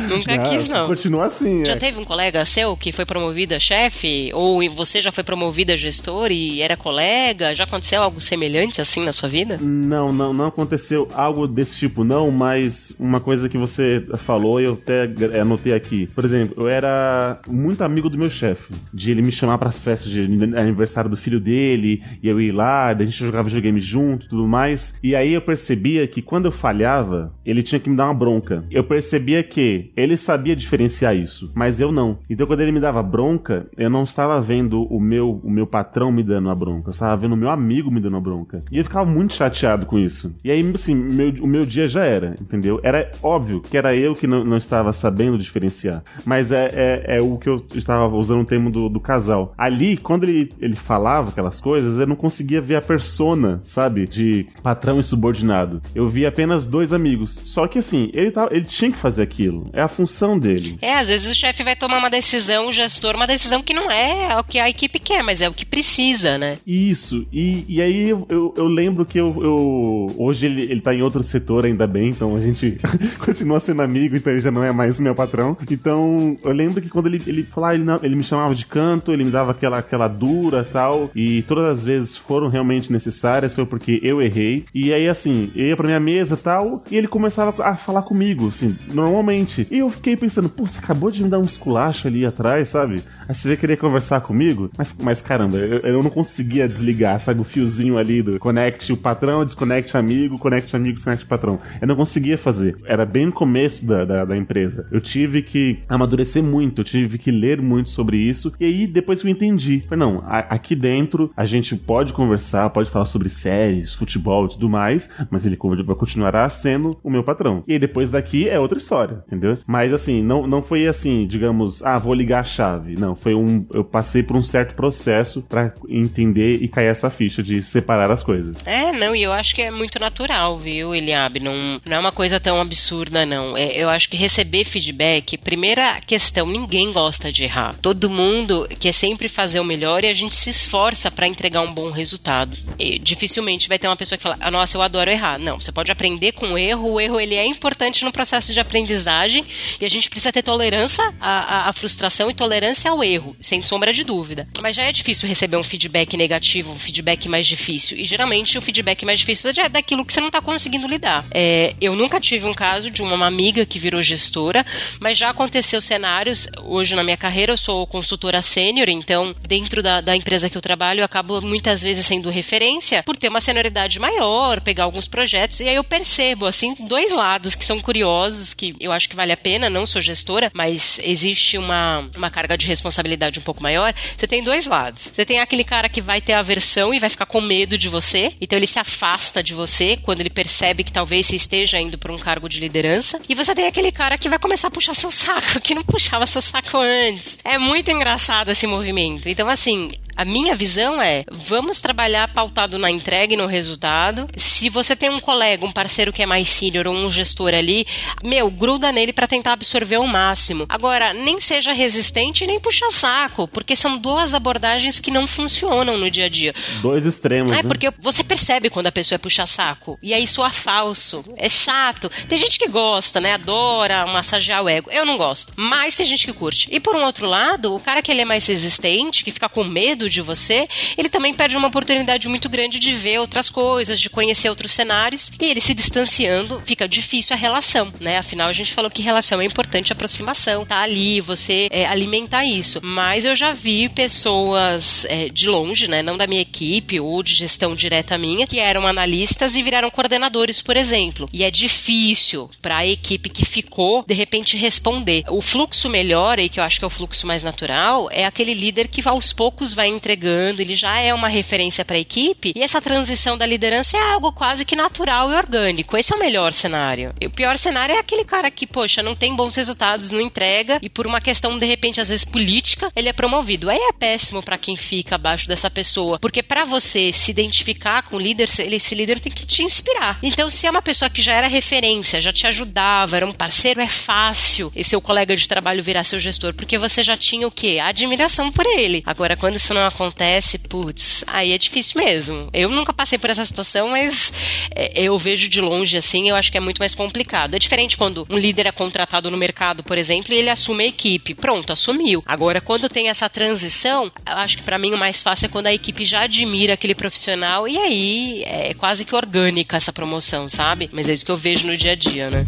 Nunca 0.09 0.33
ah, 0.33 0.49
quis, 0.49 0.67
não. 0.67 0.87
Continua 0.87 1.25
assim. 1.27 1.63
Já 1.65 1.73
é. 1.73 1.77
teve 1.77 1.99
um 1.99 2.05
colega 2.05 2.43
seu 2.45 2.75
que 2.75 2.91
foi 2.91 3.05
promovido 3.05 3.55
a 3.55 3.59
chefe? 3.59 4.31
Ou 4.33 4.61
você 4.69 5.01
já 5.01 5.11
foi 5.11 5.23
promovido 5.23 5.71
a 5.71 5.75
gestor 5.75 6.31
e 6.31 6.61
era 6.61 6.75
colega? 6.75 7.53
Já 7.53 7.63
aconteceu 7.63 8.01
algo 8.01 8.19
semelhante 8.19 8.81
assim 8.81 9.03
na 9.03 9.11
sua 9.11 9.29
vida? 9.29 9.57
Não, 9.61 10.11
não, 10.11 10.33
não 10.33 10.47
aconteceu 10.47 11.09
algo 11.13 11.47
desse 11.47 11.77
tipo, 11.77 12.03
não, 12.03 12.31
mas 12.31 12.70
uma 12.99 13.19
coisa 13.19 13.49
que 13.49 13.57
você 13.57 14.01
falou 14.17 14.59
eu 14.59 14.73
até 14.73 15.09
anotei 15.39 15.73
aqui. 15.73 16.07
Por 16.07 16.25
exemplo, 16.25 16.63
eu 16.63 16.67
era 16.67 17.39
muito 17.47 17.83
amigo 17.83 18.09
do 18.09 18.17
meu 18.17 18.29
chefe, 18.29 18.73
de 18.93 19.11
ele 19.11 19.21
me 19.21 19.31
chamar 19.31 19.57
para 19.57 19.69
as 19.69 19.83
festas 19.83 20.11
de 20.11 20.21
aniversário 20.55 21.09
do 21.09 21.17
filho 21.17 21.39
dele, 21.39 22.01
e 22.21 22.27
eu 22.27 22.39
ir 22.39 22.51
lá, 22.51 22.87
a 22.87 23.03
gente 23.03 23.23
jogava 23.23 23.47
videogame 23.47 23.79
junto, 23.79 24.27
tudo 24.27 24.47
mais. 24.47 24.95
E 25.03 25.15
aí 25.15 25.33
eu 25.33 25.41
percebia 25.41 26.07
que 26.07 26.21
quando 26.21 26.45
eu 26.45 26.51
falhava, 26.51 27.33
ele 27.45 27.63
tinha 27.63 27.79
que 27.79 27.89
me 27.89 27.95
dar 27.95 28.05
uma 28.05 28.13
bronca. 28.13 28.63
Eu 28.69 28.83
percebia 28.83 29.43
que 29.43 29.91
ele 29.95 30.17
sabia 30.17 30.55
diferenciar 30.55 31.15
isso, 31.15 31.51
mas 31.55 31.79
eu 31.79 31.91
não. 31.91 32.19
Então 32.29 32.47
quando 32.47 32.61
ele 32.61 32.71
me 32.71 32.79
dava 32.79 33.01
bronca, 33.03 33.67
eu 33.77 33.89
não 33.89 34.03
estava 34.03 34.39
vendo 34.41 34.83
o 34.83 34.99
meu 34.99 35.41
o 35.43 35.49
meu 35.49 35.65
patrão 35.65 36.11
me 36.11 36.23
dando 36.23 36.49
a 36.49 36.55
bronca, 36.55 36.89
eu 36.89 36.91
estava 36.91 37.15
vendo 37.15 37.33
o 37.33 37.37
meu 37.37 37.49
amigo 37.49 37.91
me 37.91 37.99
dando 37.99 38.17
a 38.17 38.21
bronca. 38.21 38.63
E 38.71 38.77
eu 38.77 38.83
ficava 38.83 39.09
muito 39.09 39.33
chateado 39.33 39.85
com 39.85 39.97
isso. 39.97 40.35
E 40.43 40.51
aí, 40.51 40.69
assim, 40.73 40.95
meu, 40.95 41.29
o 41.41 41.47
meu 41.47 41.65
dia 41.65 41.87
já 41.87 42.03
era, 42.03 42.35
entendeu? 42.39 42.60
Entendeu? 42.61 42.79
Era 42.83 43.09
óbvio 43.23 43.61
que 43.61 43.75
era 43.75 43.95
eu 43.95 44.13
que 44.13 44.27
não, 44.27 44.43
não 44.43 44.57
estava 44.57 44.93
sabendo 44.93 45.37
diferenciar. 45.37 46.03
Mas 46.23 46.51
é, 46.51 46.69
é, 46.73 47.17
é, 47.17 47.21
o 47.21 47.37
que 47.37 47.49
eu 47.49 47.65
estava 47.73 48.07
usando 48.15 48.41
o 48.41 48.45
termo 48.45 48.71
do, 48.71 48.87
do 48.87 48.99
casal. 48.99 49.53
Ali, 49.57 49.97
quando 49.97 50.23
ele, 50.23 50.51
ele 50.59 50.75
falava 50.75 51.29
aquelas 51.29 51.59
coisas, 51.59 51.99
eu 51.99 52.07
não 52.07 52.15
conseguia 52.15 52.61
ver 52.61 52.75
a 52.75 52.81
persona, 52.81 53.59
sabe? 53.63 54.07
De 54.07 54.47
patrão 54.61 54.99
e 54.99 55.03
subordinado. 55.03 55.81
Eu 55.95 56.07
via 56.07 56.29
apenas 56.29 56.67
dois 56.67 56.93
amigos. 56.93 57.39
Só 57.43 57.67
que 57.67 57.79
assim, 57.79 58.11
ele, 58.13 58.31
tava, 58.31 58.55
ele 58.55 58.65
tinha 58.65 58.91
que 58.91 58.97
fazer 58.97 59.23
aquilo. 59.23 59.69
É 59.73 59.81
a 59.81 59.87
função 59.87 60.37
dele. 60.37 60.77
É, 60.81 60.95
às 60.95 61.09
vezes 61.09 61.31
o 61.31 61.35
chefe 61.35 61.63
vai 61.63 61.75
tomar 61.75 61.97
uma 61.97 62.09
decisão, 62.09 62.67
o 62.67 62.71
gestor, 62.71 63.15
uma 63.15 63.27
decisão 63.27 63.63
que 63.63 63.73
não 63.73 63.89
é 63.89 64.37
o 64.37 64.43
que 64.43 64.59
a 64.59 64.69
equipe 64.69 64.99
quer, 64.99 65.23
mas 65.23 65.41
é 65.41 65.49
o 65.49 65.53
que 65.53 65.65
precisa, 65.65 66.37
né? 66.37 66.57
Isso. 66.65 67.25
E, 67.33 67.65
e 67.67 67.81
aí 67.81 68.09
eu, 68.09 68.25
eu, 68.29 68.53
eu 68.55 68.67
lembro 68.67 69.05
que 69.05 69.19
eu, 69.19 69.35
eu 69.41 70.15
hoje 70.17 70.45
ele, 70.45 70.63
ele 70.63 70.81
tá 70.81 70.93
em 70.93 71.01
outro 71.01 71.23
setor, 71.23 71.65
ainda 71.65 71.87
bem, 71.87 72.09
então 72.09 72.35
a 72.35 72.41
gente 72.41 72.50
gente 72.51 72.79
continua 73.19 73.59
sendo 73.59 73.81
amigo, 73.81 74.15
então 74.15 74.31
ele 74.31 74.41
já 74.41 74.51
não 74.51 74.63
é 74.63 74.71
mais 74.71 74.99
meu 74.99 75.15
patrão. 75.15 75.57
Então, 75.69 76.37
eu 76.43 76.51
lembro 76.51 76.81
que 76.81 76.89
quando 76.89 77.07
ele, 77.07 77.21
ele 77.25 77.43
falou, 77.43 77.69
ah, 77.69 77.75
ele, 77.75 77.85
ele 78.03 78.15
me 78.15 78.23
chamava 78.23 78.53
de 78.53 78.65
canto, 78.65 79.11
ele 79.11 79.23
me 79.23 79.31
dava 79.31 79.51
aquela, 79.51 79.79
aquela 79.79 80.07
dura 80.07 80.63
tal, 80.63 81.09
e 81.15 81.41
todas 81.43 81.65
as 81.65 81.85
vezes 81.85 82.17
foram 82.17 82.49
realmente 82.49 82.91
necessárias, 82.91 83.53
foi 83.53 83.65
porque 83.65 83.99
eu 84.03 84.21
errei. 84.21 84.65
E 84.73 84.93
aí, 84.93 85.07
assim, 85.07 85.51
eu 85.55 85.67
ia 85.67 85.77
pra 85.77 85.87
minha 85.87 85.99
mesa 85.99 86.37
tal, 86.37 86.83
e 86.89 86.97
ele 86.97 87.07
começava 87.07 87.53
a 87.63 87.75
falar 87.75 88.03
comigo, 88.03 88.49
assim, 88.49 88.75
normalmente. 88.93 89.67
E 89.71 89.79
eu 89.79 89.89
fiquei 89.89 90.15
pensando, 90.15 90.49
pô, 90.49 90.65
você 90.65 90.79
acabou 90.79 91.11
de 91.11 91.23
me 91.23 91.29
dar 91.29 91.39
um 91.39 91.43
esculacho 91.43 92.07
ali 92.07 92.25
atrás, 92.25 92.69
sabe? 92.69 93.03
Aí 93.27 93.35
você 93.35 93.57
queria 93.57 93.77
conversar 93.77 94.21
comigo, 94.21 94.69
mas, 94.77 94.95
mas 95.01 95.21
caramba, 95.21 95.57
eu, 95.57 95.79
eu 95.79 96.03
não 96.03 96.09
conseguia 96.09 96.67
desligar, 96.67 97.19
sabe? 97.19 97.41
O 97.41 97.43
fiozinho 97.43 97.97
ali 97.97 98.21
do 98.21 98.39
connect 98.39 98.91
o 98.91 98.97
patrão, 98.97 99.43
desconecte 99.43 99.95
amigo, 99.97 100.37
connect 100.37 100.75
amigo, 100.75 100.95
desconecte 100.95 101.25
patrão. 101.25 101.59
Eu 101.81 101.87
não 101.87 101.95
conseguia 101.95 102.37
fazer. 102.41 102.77
Era 102.85 103.05
bem 103.05 103.27
no 103.27 103.31
começo 103.31 103.85
da, 103.85 104.05
da, 104.05 104.25
da 104.25 104.37
empresa. 104.37 104.87
Eu 104.91 104.99
tive 104.99 105.41
que 105.41 105.79
amadurecer 105.87 106.43
muito, 106.43 106.81
eu 106.81 106.85
tive 106.85 107.17
que 107.17 107.31
ler 107.31 107.61
muito 107.61 107.89
sobre 107.89 108.17
isso. 108.17 108.53
E 108.59 108.65
aí, 108.65 108.87
depois 108.87 109.21
que 109.21 109.27
eu 109.27 109.31
entendi, 109.31 109.83
falei, 109.87 109.99
não, 109.99 110.23
a, 110.25 110.39
aqui 110.39 110.75
dentro 110.75 111.31
a 111.35 111.45
gente 111.45 111.75
pode 111.75 112.13
conversar, 112.13 112.69
pode 112.69 112.89
falar 112.89 113.05
sobre 113.05 113.29
séries, 113.29 113.93
futebol 113.93 114.45
e 114.45 114.49
tudo 114.49 114.69
mais, 114.69 115.09
mas 115.29 115.45
ele 115.45 115.55
continuará 115.55 116.49
sendo 116.49 116.97
o 117.03 117.09
meu 117.09 117.23
patrão. 117.23 117.63
E 117.67 117.73
aí, 117.73 117.79
depois 117.79 118.11
daqui 118.11 118.49
é 118.49 118.59
outra 118.59 118.77
história, 118.77 119.23
entendeu? 119.27 119.57
Mas 119.65 119.93
assim, 119.93 120.21
não, 120.23 120.47
não 120.47 120.61
foi 120.61 120.87
assim, 120.87 121.27
digamos, 121.27 121.83
ah, 121.83 121.97
vou 121.97 122.13
ligar 122.13 122.41
a 122.41 122.43
chave. 122.43 122.95
Não, 122.99 123.15
foi 123.15 123.33
um. 123.33 123.65
Eu 123.73 123.83
passei 123.83 124.23
por 124.23 124.35
um 124.35 124.41
certo 124.41 124.75
processo 124.75 125.41
para 125.41 125.73
entender 125.89 126.61
e 126.61 126.67
cair 126.67 126.87
essa 126.87 127.09
ficha 127.09 127.41
de 127.43 127.63
separar 127.63 128.11
as 128.11 128.23
coisas. 128.23 128.65
É, 128.65 128.91
não, 128.91 129.15
e 129.15 129.23
eu 129.23 129.31
acho 129.31 129.55
que 129.55 129.61
é 129.61 129.71
muito 129.71 129.99
natural, 129.99 130.57
viu, 130.57 130.93
Eliabe? 130.93 131.39
Não, 131.39 131.79
não 131.87 131.97
é 131.97 131.99
uma 131.99 132.11
coisa 132.11 132.30
tão 132.39 132.59
absurda, 132.59 133.25
não. 133.25 133.55
É, 133.55 133.71
eu 133.75 133.89
acho 133.89 134.09
que 134.09 134.17
receber 134.17 134.63
feedback, 134.63 135.37
primeira 135.37 135.99
questão, 136.01 136.47
ninguém 136.47 136.91
gosta 136.91 137.31
de 137.31 137.43
errar. 137.43 137.75
Todo 137.81 138.09
mundo 138.09 138.67
quer 138.79 138.91
sempre 138.91 139.27
fazer 139.27 139.59
o 139.59 139.65
melhor 139.65 140.03
e 140.03 140.07
a 140.07 140.13
gente 140.13 140.35
se 140.35 140.49
esforça 140.49 141.09
para 141.09 141.27
entregar 141.27 141.61
um 141.61 141.73
bom 141.73 141.91
resultado. 141.91 142.57
E 142.77 142.99
dificilmente 142.99 143.67
vai 143.67 143.79
ter 143.79 143.87
uma 143.87 143.95
pessoa 143.95 144.17
que 144.17 144.23
fala, 144.23 144.37
ah, 144.39 144.51
nossa, 144.51 144.77
eu 144.77 144.81
adoro 144.81 145.09
errar. 145.09 145.37
Não, 145.39 145.59
você 145.59 145.71
pode 145.71 145.91
aprender 145.91 146.31
com 146.33 146.53
o 146.53 146.57
erro, 146.57 146.93
o 146.93 146.99
erro 146.99 147.19
ele 147.19 147.35
é 147.35 147.45
importante 147.45 148.03
no 148.03 148.11
processo 148.11 148.53
de 148.53 148.59
aprendizagem 148.59 149.45
e 149.79 149.85
a 149.85 149.89
gente 149.89 150.09
precisa 150.09 150.31
ter 150.31 150.41
tolerância 150.41 151.13
à, 151.19 151.65
à, 151.65 151.69
à 151.69 151.73
frustração 151.73 152.29
e 152.29 152.33
tolerância 152.33 152.89
ao 152.89 153.03
erro 153.03 153.11
erro, 153.21 153.35
sem 153.39 153.61
sombra 153.61 153.93
de 153.93 154.03
dúvida. 154.03 154.47
Mas 154.61 154.75
já 154.75 154.83
é 154.83 154.91
difícil 154.91 155.27
receber 155.27 155.57
um 155.57 155.63
feedback 155.63 156.17
negativo, 156.17 156.71
um 156.71 156.79
feedback 156.79 157.27
mais 157.27 157.45
difícil. 157.45 157.97
E 157.97 158.03
geralmente 158.03 158.57
o 158.57 158.61
feedback 158.61 159.05
mais 159.05 159.19
difícil 159.19 159.51
é 159.51 159.69
daquilo 159.69 160.05
que 160.05 160.13
você 160.13 160.19
não 160.19 160.27
está 160.27 160.41
conseguindo 160.41 160.87
lidar. 160.87 161.25
É, 161.31 161.75
eu 161.79 161.95
nunca 161.95 162.19
tive 162.21 162.45
um 162.45 162.53
caso 162.53 162.89
de 162.89 163.01
uma 163.01 163.27
amiga 163.27 163.65
que 163.65 163.79
virou 163.79 164.01
gestora, 164.01 164.65
mas 164.99 165.17
já 165.17 165.29
aconteceu 165.29 165.81
cenários. 165.81 166.47
Hoje 166.63 166.95
na 166.95 167.03
minha 167.03 167.17
carreira 167.17 167.51
eu 167.51 167.57
sou 167.57 167.85
consultora 167.87 168.41
sênior, 168.41 168.87
então 168.87 169.35
dentro 169.47 169.83
da, 169.83 169.99
da 169.99 170.15
empresa 170.15 170.49
que 170.49 170.57
eu 170.57 170.61
trabalho 170.61 171.01
eu 171.01 171.05
acabo 171.05 171.41
muitas 171.41 171.81
vezes 171.81 172.05
sendo 172.05 172.29
referência 172.29 173.03
por 173.03 173.17
ter 173.17 173.29
uma 173.29 173.41
senioridade 173.41 173.99
maior, 173.99 174.61
pegar 174.61 174.83
alguns 174.83 175.07
projetos, 175.07 175.59
e 175.59 175.67
aí 175.67 175.75
eu 175.75 175.83
percebo, 175.83 176.45
assim, 176.45 176.75
dois 176.87 177.11
lados 177.11 177.55
que 177.55 177.65
são 177.65 177.79
curiosos, 177.79 178.53
que 178.53 178.75
eu 178.79 178.91
acho 178.91 179.09
que 179.09 179.15
vale 179.15 179.31
a 179.31 179.37
pena, 179.37 179.69
não 179.69 179.87
sou 179.87 180.01
gestora, 180.01 180.51
mas 180.53 180.99
existe 181.03 181.57
uma, 181.57 182.09
uma 182.15 182.29
carga 182.29 182.57
de 182.57 182.67
responsabilidade 182.67 183.39
um 183.39 183.43
pouco 183.43 183.63
maior, 183.63 183.93
você 184.15 184.27
tem 184.27 184.43
dois 184.43 184.67
lados. 184.67 185.11
Você 185.13 185.25
tem 185.25 185.39
aquele 185.39 185.63
cara 185.63 185.89
que 185.89 186.01
vai 186.01 186.21
ter 186.21 186.33
aversão 186.33 186.93
e 186.93 186.99
vai 186.99 187.09
ficar 187.09 187.25
com 187.25 187.41
medo 187.41 187.77
de 187.77 187.89
você, 187.89 188.33
então 188.39 188.57
ele 188.57 188.67
se 188.67 188.79
afasta 188.79 189.43
de 189.43 189.53
você 189.53 189.97
quando 189.97 190.21
ele 190.21 190.29
percebe 190.29 190.83
que 190.83 190.91
talvez 190.91 191.25
você 191.25 191.35
esteja 191.35 191.79
indo 191.79 191.97
para 191.97 192.10
um 192.11 192.19
cargo 192.19 192.47
de 192.47 192.59
liderança. 192.59 193.19
E 193.27 193.35
você 193.35 193.53
tem 193.55 193.67
aquele 193.67 193.91
cara 193.91 194.17
que 194.17 194.29
vai 194.29 194.39
começar 194.39 194.67
a 194.67 194.71
puxar 194.71 194.93
seu 194.93 195.11
saco, 195.11 195.59
que 195.61 195.75
não 195.75 195.83
puxava 195.83 196.25
seu 196.25 196.41
saco 196.41 196.77
antes. 196.77 197.39
É 197.43 197.57
muito 197.57 197.89
engraçado 197.91 198.49
esse 198.49 198.67
movimento. 198.67 199.27
Então, 199.27 199.47
assim, 199.47 199.91
a 200.21 200.25
minha 200.25 200.55
visão 200.55 201.01
é: 201.01 201.23
vamos 201.31 201.81
trabalhar 201.81 202.27
pautado 202.27 202.77
na 202.77 202.91
entrega 202.91 203.33
e 203.33 203.37
no 203.37 203.47
resultado. 203.47 204.27
Se 204.37 204.69
você 204.69 204.95
tem 204.95 205.09
um 205.09 205.19
colega, 205.19 205.65
um 205.65 205.71
parceiro 205.71 206.13
que 206.13 206.21
é 206.21 206.25
mais 206.25 206.47
senior 206.47 206.87
ou 206.87 206.93
um 206.93 207.11
gestor 207.11 207.53
ali, 207.53 207.87
meu, 208.23 208.49
gruda 208.51 208.91
nele 208.91 209.13
para 209.13 209.27
tentar 209.27 209.53
absorver 209.53 209.97
o 209.97 210.07
máximo. 210.07 210.65
Agora, 210.69 211.13
nem 211.13 211.41
seja 211.41 211.73
resistente 211.73 212.45
nem 212.45 212.59
puxa 212.59 212.91
saco, 212.91 213.47
porque 213.47 213.75
são 213.75 213.97
duas 213.97 214.33
abordagens 214.33 214.99
que 214.99 215.09
não 215.09 215.25
funcionam 215.25 215.97
no 215.97 216.11
dia 216.11 216.25
a 216.25 216.29
dia. 216.29 216.53
Dois 216.81 217.05
extremos. 217.05 217.51
É, 217.51 217.55
né? 217.55 217.63
porque 217.63 217.91
você 217.97 218.23
percebe 218.23 218.69
quando 218.69 218.87
a 218.87 218.91
pessoa 218.91 219.15
é 219.15 219.19
puxa 219.19 219.45
saco 219.45 219.97
e 220.03 220.13
aí 220.13 220.27
soa 220.27 220.51
falso, 220.51 221.25
é 221.35 221.49
chato. 221.49 222.11
Tem 222.27 222.37
gente 222.37 222.59
que 222.59 222.67
gosta, 222.67 223.19
né? 223.19 223.33
Adora 223.33 224.05
massagear 224.05 224.63
o 224.63 224.69
ego. 224.69 224.91
Eu 224.91 225.05
não 225.05 225.17
gosto, 225.17 225.53
mas 225.55 225.95
tem 225.95 226.05
gente 226.05 226.27
que 226.27 226.33
curte. 226.33 226.67
E 226.71 226.79
por 226.79 226.95
um 226.95 227.03
outro 227.03 227.25
lado, 227.25 227.75
o 227.75 227.79
cara 227.79 228.03
que 228.03 228.11
ele 228.11 228.21
é 228.21 228.25
mais 228.25 228.45
resistente, 228.45 229.23
que 229.23 229.31
fica 229.31 229.49
com 229.49 229.63
medo 229.63 230.01
medo 230.01 230.09
de 230.11 230.21
você, 230.21 230.67
ele 230.97 231.09
também 231.09 231.33
perde 231.33 231.57
uma 231.57 231.67
oportunidade 231.67 232.27
muito 232.27 232.49
grande 232.49 232.79
de 232.79 232.93
ver 232.93 233.19
outras 233.19 233.49
coisas, 233.49 233.99
de 233.99 234.09
conhecer 234.09 234.49
outros 234.49 234.71
cenários, 234.71 235.31
e 235.39 235.45
ele 235.45 235.61
se 235.61 235.73
distanciando, 235.73 236.61
fica 236.65 236.87
difícil 236.87 237.35
a 237.35 237.39
relação, 237.39 237.91
né? 237.99 238.17
Afinal, 238.17 238.47
a 238.47 238.53
gente 238.53 238.73
falou 238.73 238.91
que 238.91 239.01
relação 239.01 239.41
é 239.41 239.45
importante, 239.45 239.91
aproximação, 239.91 240.65
tá 240.65 240.81
ali, 240.81 241.21
você 241.21 241.67
é, 241.71 241.85
alimentar 241.85 242.45
isso. 242.45 242.79
Mas 242.83 243.25
eu 243.25 243.35
já 243.35 243.53
vi 243.53 243.89
pessoas 243.89 245.05
é, 245.05 245.29
de 245.29 245.47
longe, 245.47 245.87
né? 245.87 246.01
Não 246.01 246.17
da 246.17 246.27
minha 246.27 246.41
equipe 246.41 246.99
ou 246.99 247.23
de 247.23 247.33
gestão 247.33 247.75
direta 247.75 248.17
minha, 248.17 248.47
que 248.47 248.59
eram 248.59 248.85
analistas 248.85 249.55
e 249.55 249.61
viraram 249.61 249.89
coordenadores, 249.89 250.61
por 250.61 250.77
exemplo. 250.77 251.29
E 251.31 251.43
é 251.43 251.51
difícil 251.51 252.49
para 252.61 252.77
a 252.77 252.87
equipe 252.87 253.29
que 253.29 253.45
ficou, 253.45 254.03
de 254.05 254.13
repente, 254.13 254.57
responder. 254.57 255.23
O 255.29 255.41
fluxo 255.41 255.89
melhor, 255.89 256.39
e 256.39 256.49
que 256.49 256.59
eu 256.59 256.63
acho 256.63 256.79
que 256.79 256.85
é 256.85 256.87
o 256.87 256.91
fluxo 256.91 257.25
mais 257.27 257.43
natural, 257.43 258.09
é 258.11 258.25
aquele 258.25 258.53
líder 258.53 258.87
que 258.87 259.01
aos 259.07 259.33
poucos 259.33 259.73
vai 259.73 259.87
entregando, 259.91 260.61
ele 260.61 260.75
já 260.75 260.99
é 260.99 261.13
uma 261.13 261.27
referência 261.27 261.83
para 261.83 261.97
a 261.97 261.99
equipe, 261.99 262.53
e 262.55 262.61
essa 262.61 262.81
transição 262.81 263.37
da 263.37 263.45
liderança 263.45 263.97
é 263.97 264.13
algo 264.13 264.31
quase 264.31 264.63
que 264.63 264.75
natural 264.75 265.31
e 265.31 265.35
orgânico. 265.35 265.97
Esse 265.97 266.13
é 266.13 266.15
o 266.15 266.19
melhor 266.19 266.53
cenário. 266.53 267.13
E 267.19 267.27
o 267.27 267.31
pior 267.31 267.57
cenário 267.57 267.95
é 267.95 267.99
aquele 267.99 268.23
cara 268.23 268.51
que, 268.51 268.67
poxa, 268.67 269.01
não 269.01 269.15
tem 269.15 269.35
bons 269.35 269.55
resultados, 269.55 270.11
não 270.11 270.21
entrega, 270.21 270.79
e 270.81 270.89
por 270.89 271.07
uma 271.07 271.19
questão, 271.19 271.57
de 271.57 271.65
repente, 271.65 271.99
às 271.99 272.09
vezes 272.09 272.23
política, 272.23 272.91
ele 272.95 273.09
é 273.09 273.13
promovido. 273.13 273.69
Aí 273.69 273.79
é 273.79 273.91
péssimo 273.91 274.43
para 274.43 274.57
quem 274.57 274.75
fica 274.75 275.15
abaixo 275.15 275.47
dessa 275.47 275.69
pessoa, 275.69 276.19
porque 276.19 276.43
para 276.43 276.63
você 276.65 277.11
se 277.11 277.31
identificar 277.31 278.03
com 278.03 278.17
o 278.17 278.19
líder, 278.19 278.49
esse 278.59 278.95
líder 278.95 279.19
tem 279.19 279.31
que 279.31 279.45
te 279.45 279.63
inspirar. 279.63 280.19
Então, 280.21 280.49
se 280.51 280.67
é 280.67 280.71
uma 280.71 280.81
pessoa 280.81 281.09
que 281.09 281.21
já 281.21 281.33
era 281.33 281.47
referência, 281.47 282.21
já 282.21 282.31
te 282.31 282.45
ajudava, 282.45 283.15
era 283.17 283.25
um 283.25 283.31
parceiro, 283.31 283.81
é 283.81 283.87
fácil 283.87 284.71
esse 284.75 284.91
seu 284.91 284.99
colega 284.99 285.37
de 285.37 285.47
trabalho 285.47 285.81
virar 285.81 286.03
seu 286.03 286.19
gestor, 286.19 286.53
porque 286.53 286.77
você 286.77 287.01
já 287.01 287.15
tinha 287.15 287.47
o 287.47 287.51
quê? 287.51 287.79
A 287.81 287.87
admiração 287.87 288.51
por 288.51 288.65
ele. 288.65 289.01
Agora, 289.05 289.37
quando 289.37 289.55
isso 289.55 289.73
não 289.73 289.80
não 289.81 289.87
acontece, 289.87 290.59
putz, 290.59 291.23
aí 291.27 291.51
é 291.51 291.57
difícil 291.57 292.01
mesmo. 292.01 292.49
Eu 292.53 292.69
nunca 292.69 292.93
passei 292.93 293.17
por 293.17 293.29
essa 293.29 293.43
situação, 293.43 293.89
mas 293.89 294.31
é, 294.75 294.93
eu 294.95 295.17
vejo 295.17 295.49
de 295.49 295.59
longe 295.59 295.97
assim, 295.97 296.29
eu 296.29 296.35
acho 296.35 296.51
que 296.51 296.57
é 296.57 296.61
muito 296.61 296.79
mais 296.79 296.93
complicado. 296.93 297.55
É 297.55 297.59
diferente 297.59 297.97
quando 297.97 298.25
um 298.29 298.37
líder 298.37 298.67
é 298.67 298.71
contratado 298.71 299.31
no 299.31 299.37
mercado, 299.37 299.83
por 299.83 299.97
exemplo, 299.97 300.33
e 300.33 300.37
ele 300.37 300.49
assume 300.49 300.83
a 300.83 300.87
equipe. 300.87 301.33
Pronto, 301.33 301.73
assumiu. 301.73 302.23
Agora, 302.25 302.61
quando 302.61 302.87
tem 302.87 303.09
essa 303.09 303.27
transição, 303.27 304.11
eu 304.27 304.37
acho 304.37 304.57
que 304.57 304.63
para 304.63 304.77
mim 304.77 304.93
o 304.93 304.97
mais 304.97 305.23
fácil 305.23 305.47
é 305.47 305.49
quando 305.49 305.67
a 305.67 305.73
equipe 305.73 306.05
já 306.05 306.21
admira 306.21 306.73
aquele 306.73 306.93
profissional 306.93 307.67
e 307.67 307.77
aí 307.77 308.43
é 308.45 308.73
quase 308.73 309.03
que 309.03 309.15
orgânica 309.15 309.77
essa 309.77 309.91
promoção, 309.91 310.47
sabe? 310.47 310.89
Mas 310.93 311.09
é 311.09 311.13
isso 311.13 311.25
que 311.25 311.31
eu 311.31 311.37
vejo 311.37 311.65
no 311.65 311.75
dia 311.75 311.93
a 311.93 311.95
dia, 311.95 312.29
né? 312.29 312.45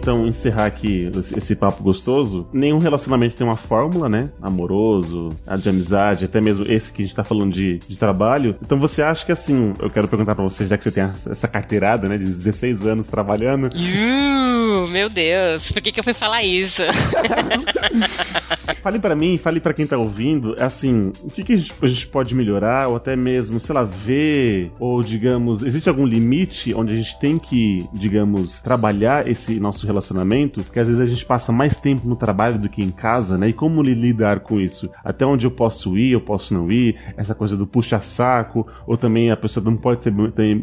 Então 0.00 0.26
encerrar 0.26 0.66
aqui 0.66 1.10
esse 1.36 1.54
papo 1.54 1.82
gostoso, 1.82 2.48
nenhum 2.52 2.78
relacionamento 2.78 3.36
tem 3.36 3.46
uma 3.46 3.56
fórmula, 3.56 4.08
né? 4.08 4.30
Amoroso, 4.40 5.30
de 5.60 5.68
amizade, 5.68 6.24
até 6.24 6.40
mesmo 6.40 6.64
esse 6.66 6.92
que 6.92 7.02
a 7.02 7.04
gente 7.04 7.14
tá 7.14 7.22
falando 7.22 7.52
de, 7.52 7.78
de 7.78 7.96
trabalho. 7.96 8.56
Então 8.62 8.78
você 8.78 9.02
acha 9.02 9.24
que 9.24 9.32
assim, 9.32 9.74
eu 9.78 9.90
quero 9.90 10.08
perguntar 10.08 10.34
para 10.34 10.44
você, 10.44 10.66
já 10.66 10.76
que 10.78 10.84
você 10.84 10.90
tem 10.90 11.04
essa 11.04 11.46
carteirada, 11.46 12.08
né, 12.08 12.16
de 12.16 12.24
16 12.24 12.86
anos 12.86 13.06
trabalhando. 13.06 13.66
Uh, 13.66 14.88
meu 14.88 15.10
Deus, 15.10 15.70
por 15.70 15.82
que, 15.82 15.92
que 15.92 16.00
eu 16.00 16.04
fui 16.04 16.14
falar 16.14 16.42
isso? 16.42 16.82
fale 18.82 18.98
para 18.98 19.14
mim, 19.14 19.36
fale 19.36 19.60
para 19.60 19.74
quem 19.74 19.86
tá 19.86 19.98
ouvindo, 19.98 20.56
assim, 20.58 21.12
o 21.22 21.30
que, 21.30 21.42
que 21.42 21.52
a, 21.52 21.56
gente, 21.56 21.72
a 21.82 21.86
gente 21.86 22.06
pode 22.06 22.34
melhorar, 22.34 22.88
ou 22.88 22.96
até 22.96 23.14
mesmo, 23.14 23.60
sei 23.60 23.74
lá, 23.74 23.84
ver, 23.84 24.72
ou 24.78 25.02
digamos, 25.02 25.62
existe 25.62 25.88
algum 25.88 26.06
limite 26.06 26.72
onde 26.74 26.92
a 26.92 26.96
gente 26.96 27.18
tem 27.18 27.38
que, 27.38 27.78
digamos, 27.92 28.62
trabalhar 28.62 29.28
esse 29.28 29.60
nosso 29.60 29.86
relacionamento, 29.90 30.62
porque 30.62 30.80
às 30.80 30.86
vezes 30.86 31.00
a 31.00 31.06
gente 31.06 31.24
passa 31.24 31.52
mais 31.52 31.78
tempo 31.78 32.08
no 32.08 32.16
trabalho 32.16 32.58
do 32.58 32.68
que 32.68 32.82
em 32.82 32.90
casa, 32.90 33.36
né? 33.36 33.48
E 33.48 33.52
como 33.52 33.82
lidar 33.82 34.40
com 34.40 34.60
isso? 34.60 34.90
Até 35.04 35.26
onde 35.26 35.46
eu 35.46 35.50
posso 35.50 35.98
ir, 35.98 36.12
eu 36.12 36.20
posso 36.20 36.54
não 36.54 36.70
ir, 36.70 36.96
essa 37.16 37.34
coisa 37.34 37.56
do 37.56 37.66
puxa-saco, 37.66 38.66
ou 38.86 38.96
também 38.96 39.30
a 39.30 39.36
pessoa 39.36 39.64
não 39.64 39.76
pode 39.76 40.00
ter, 40.00 40.12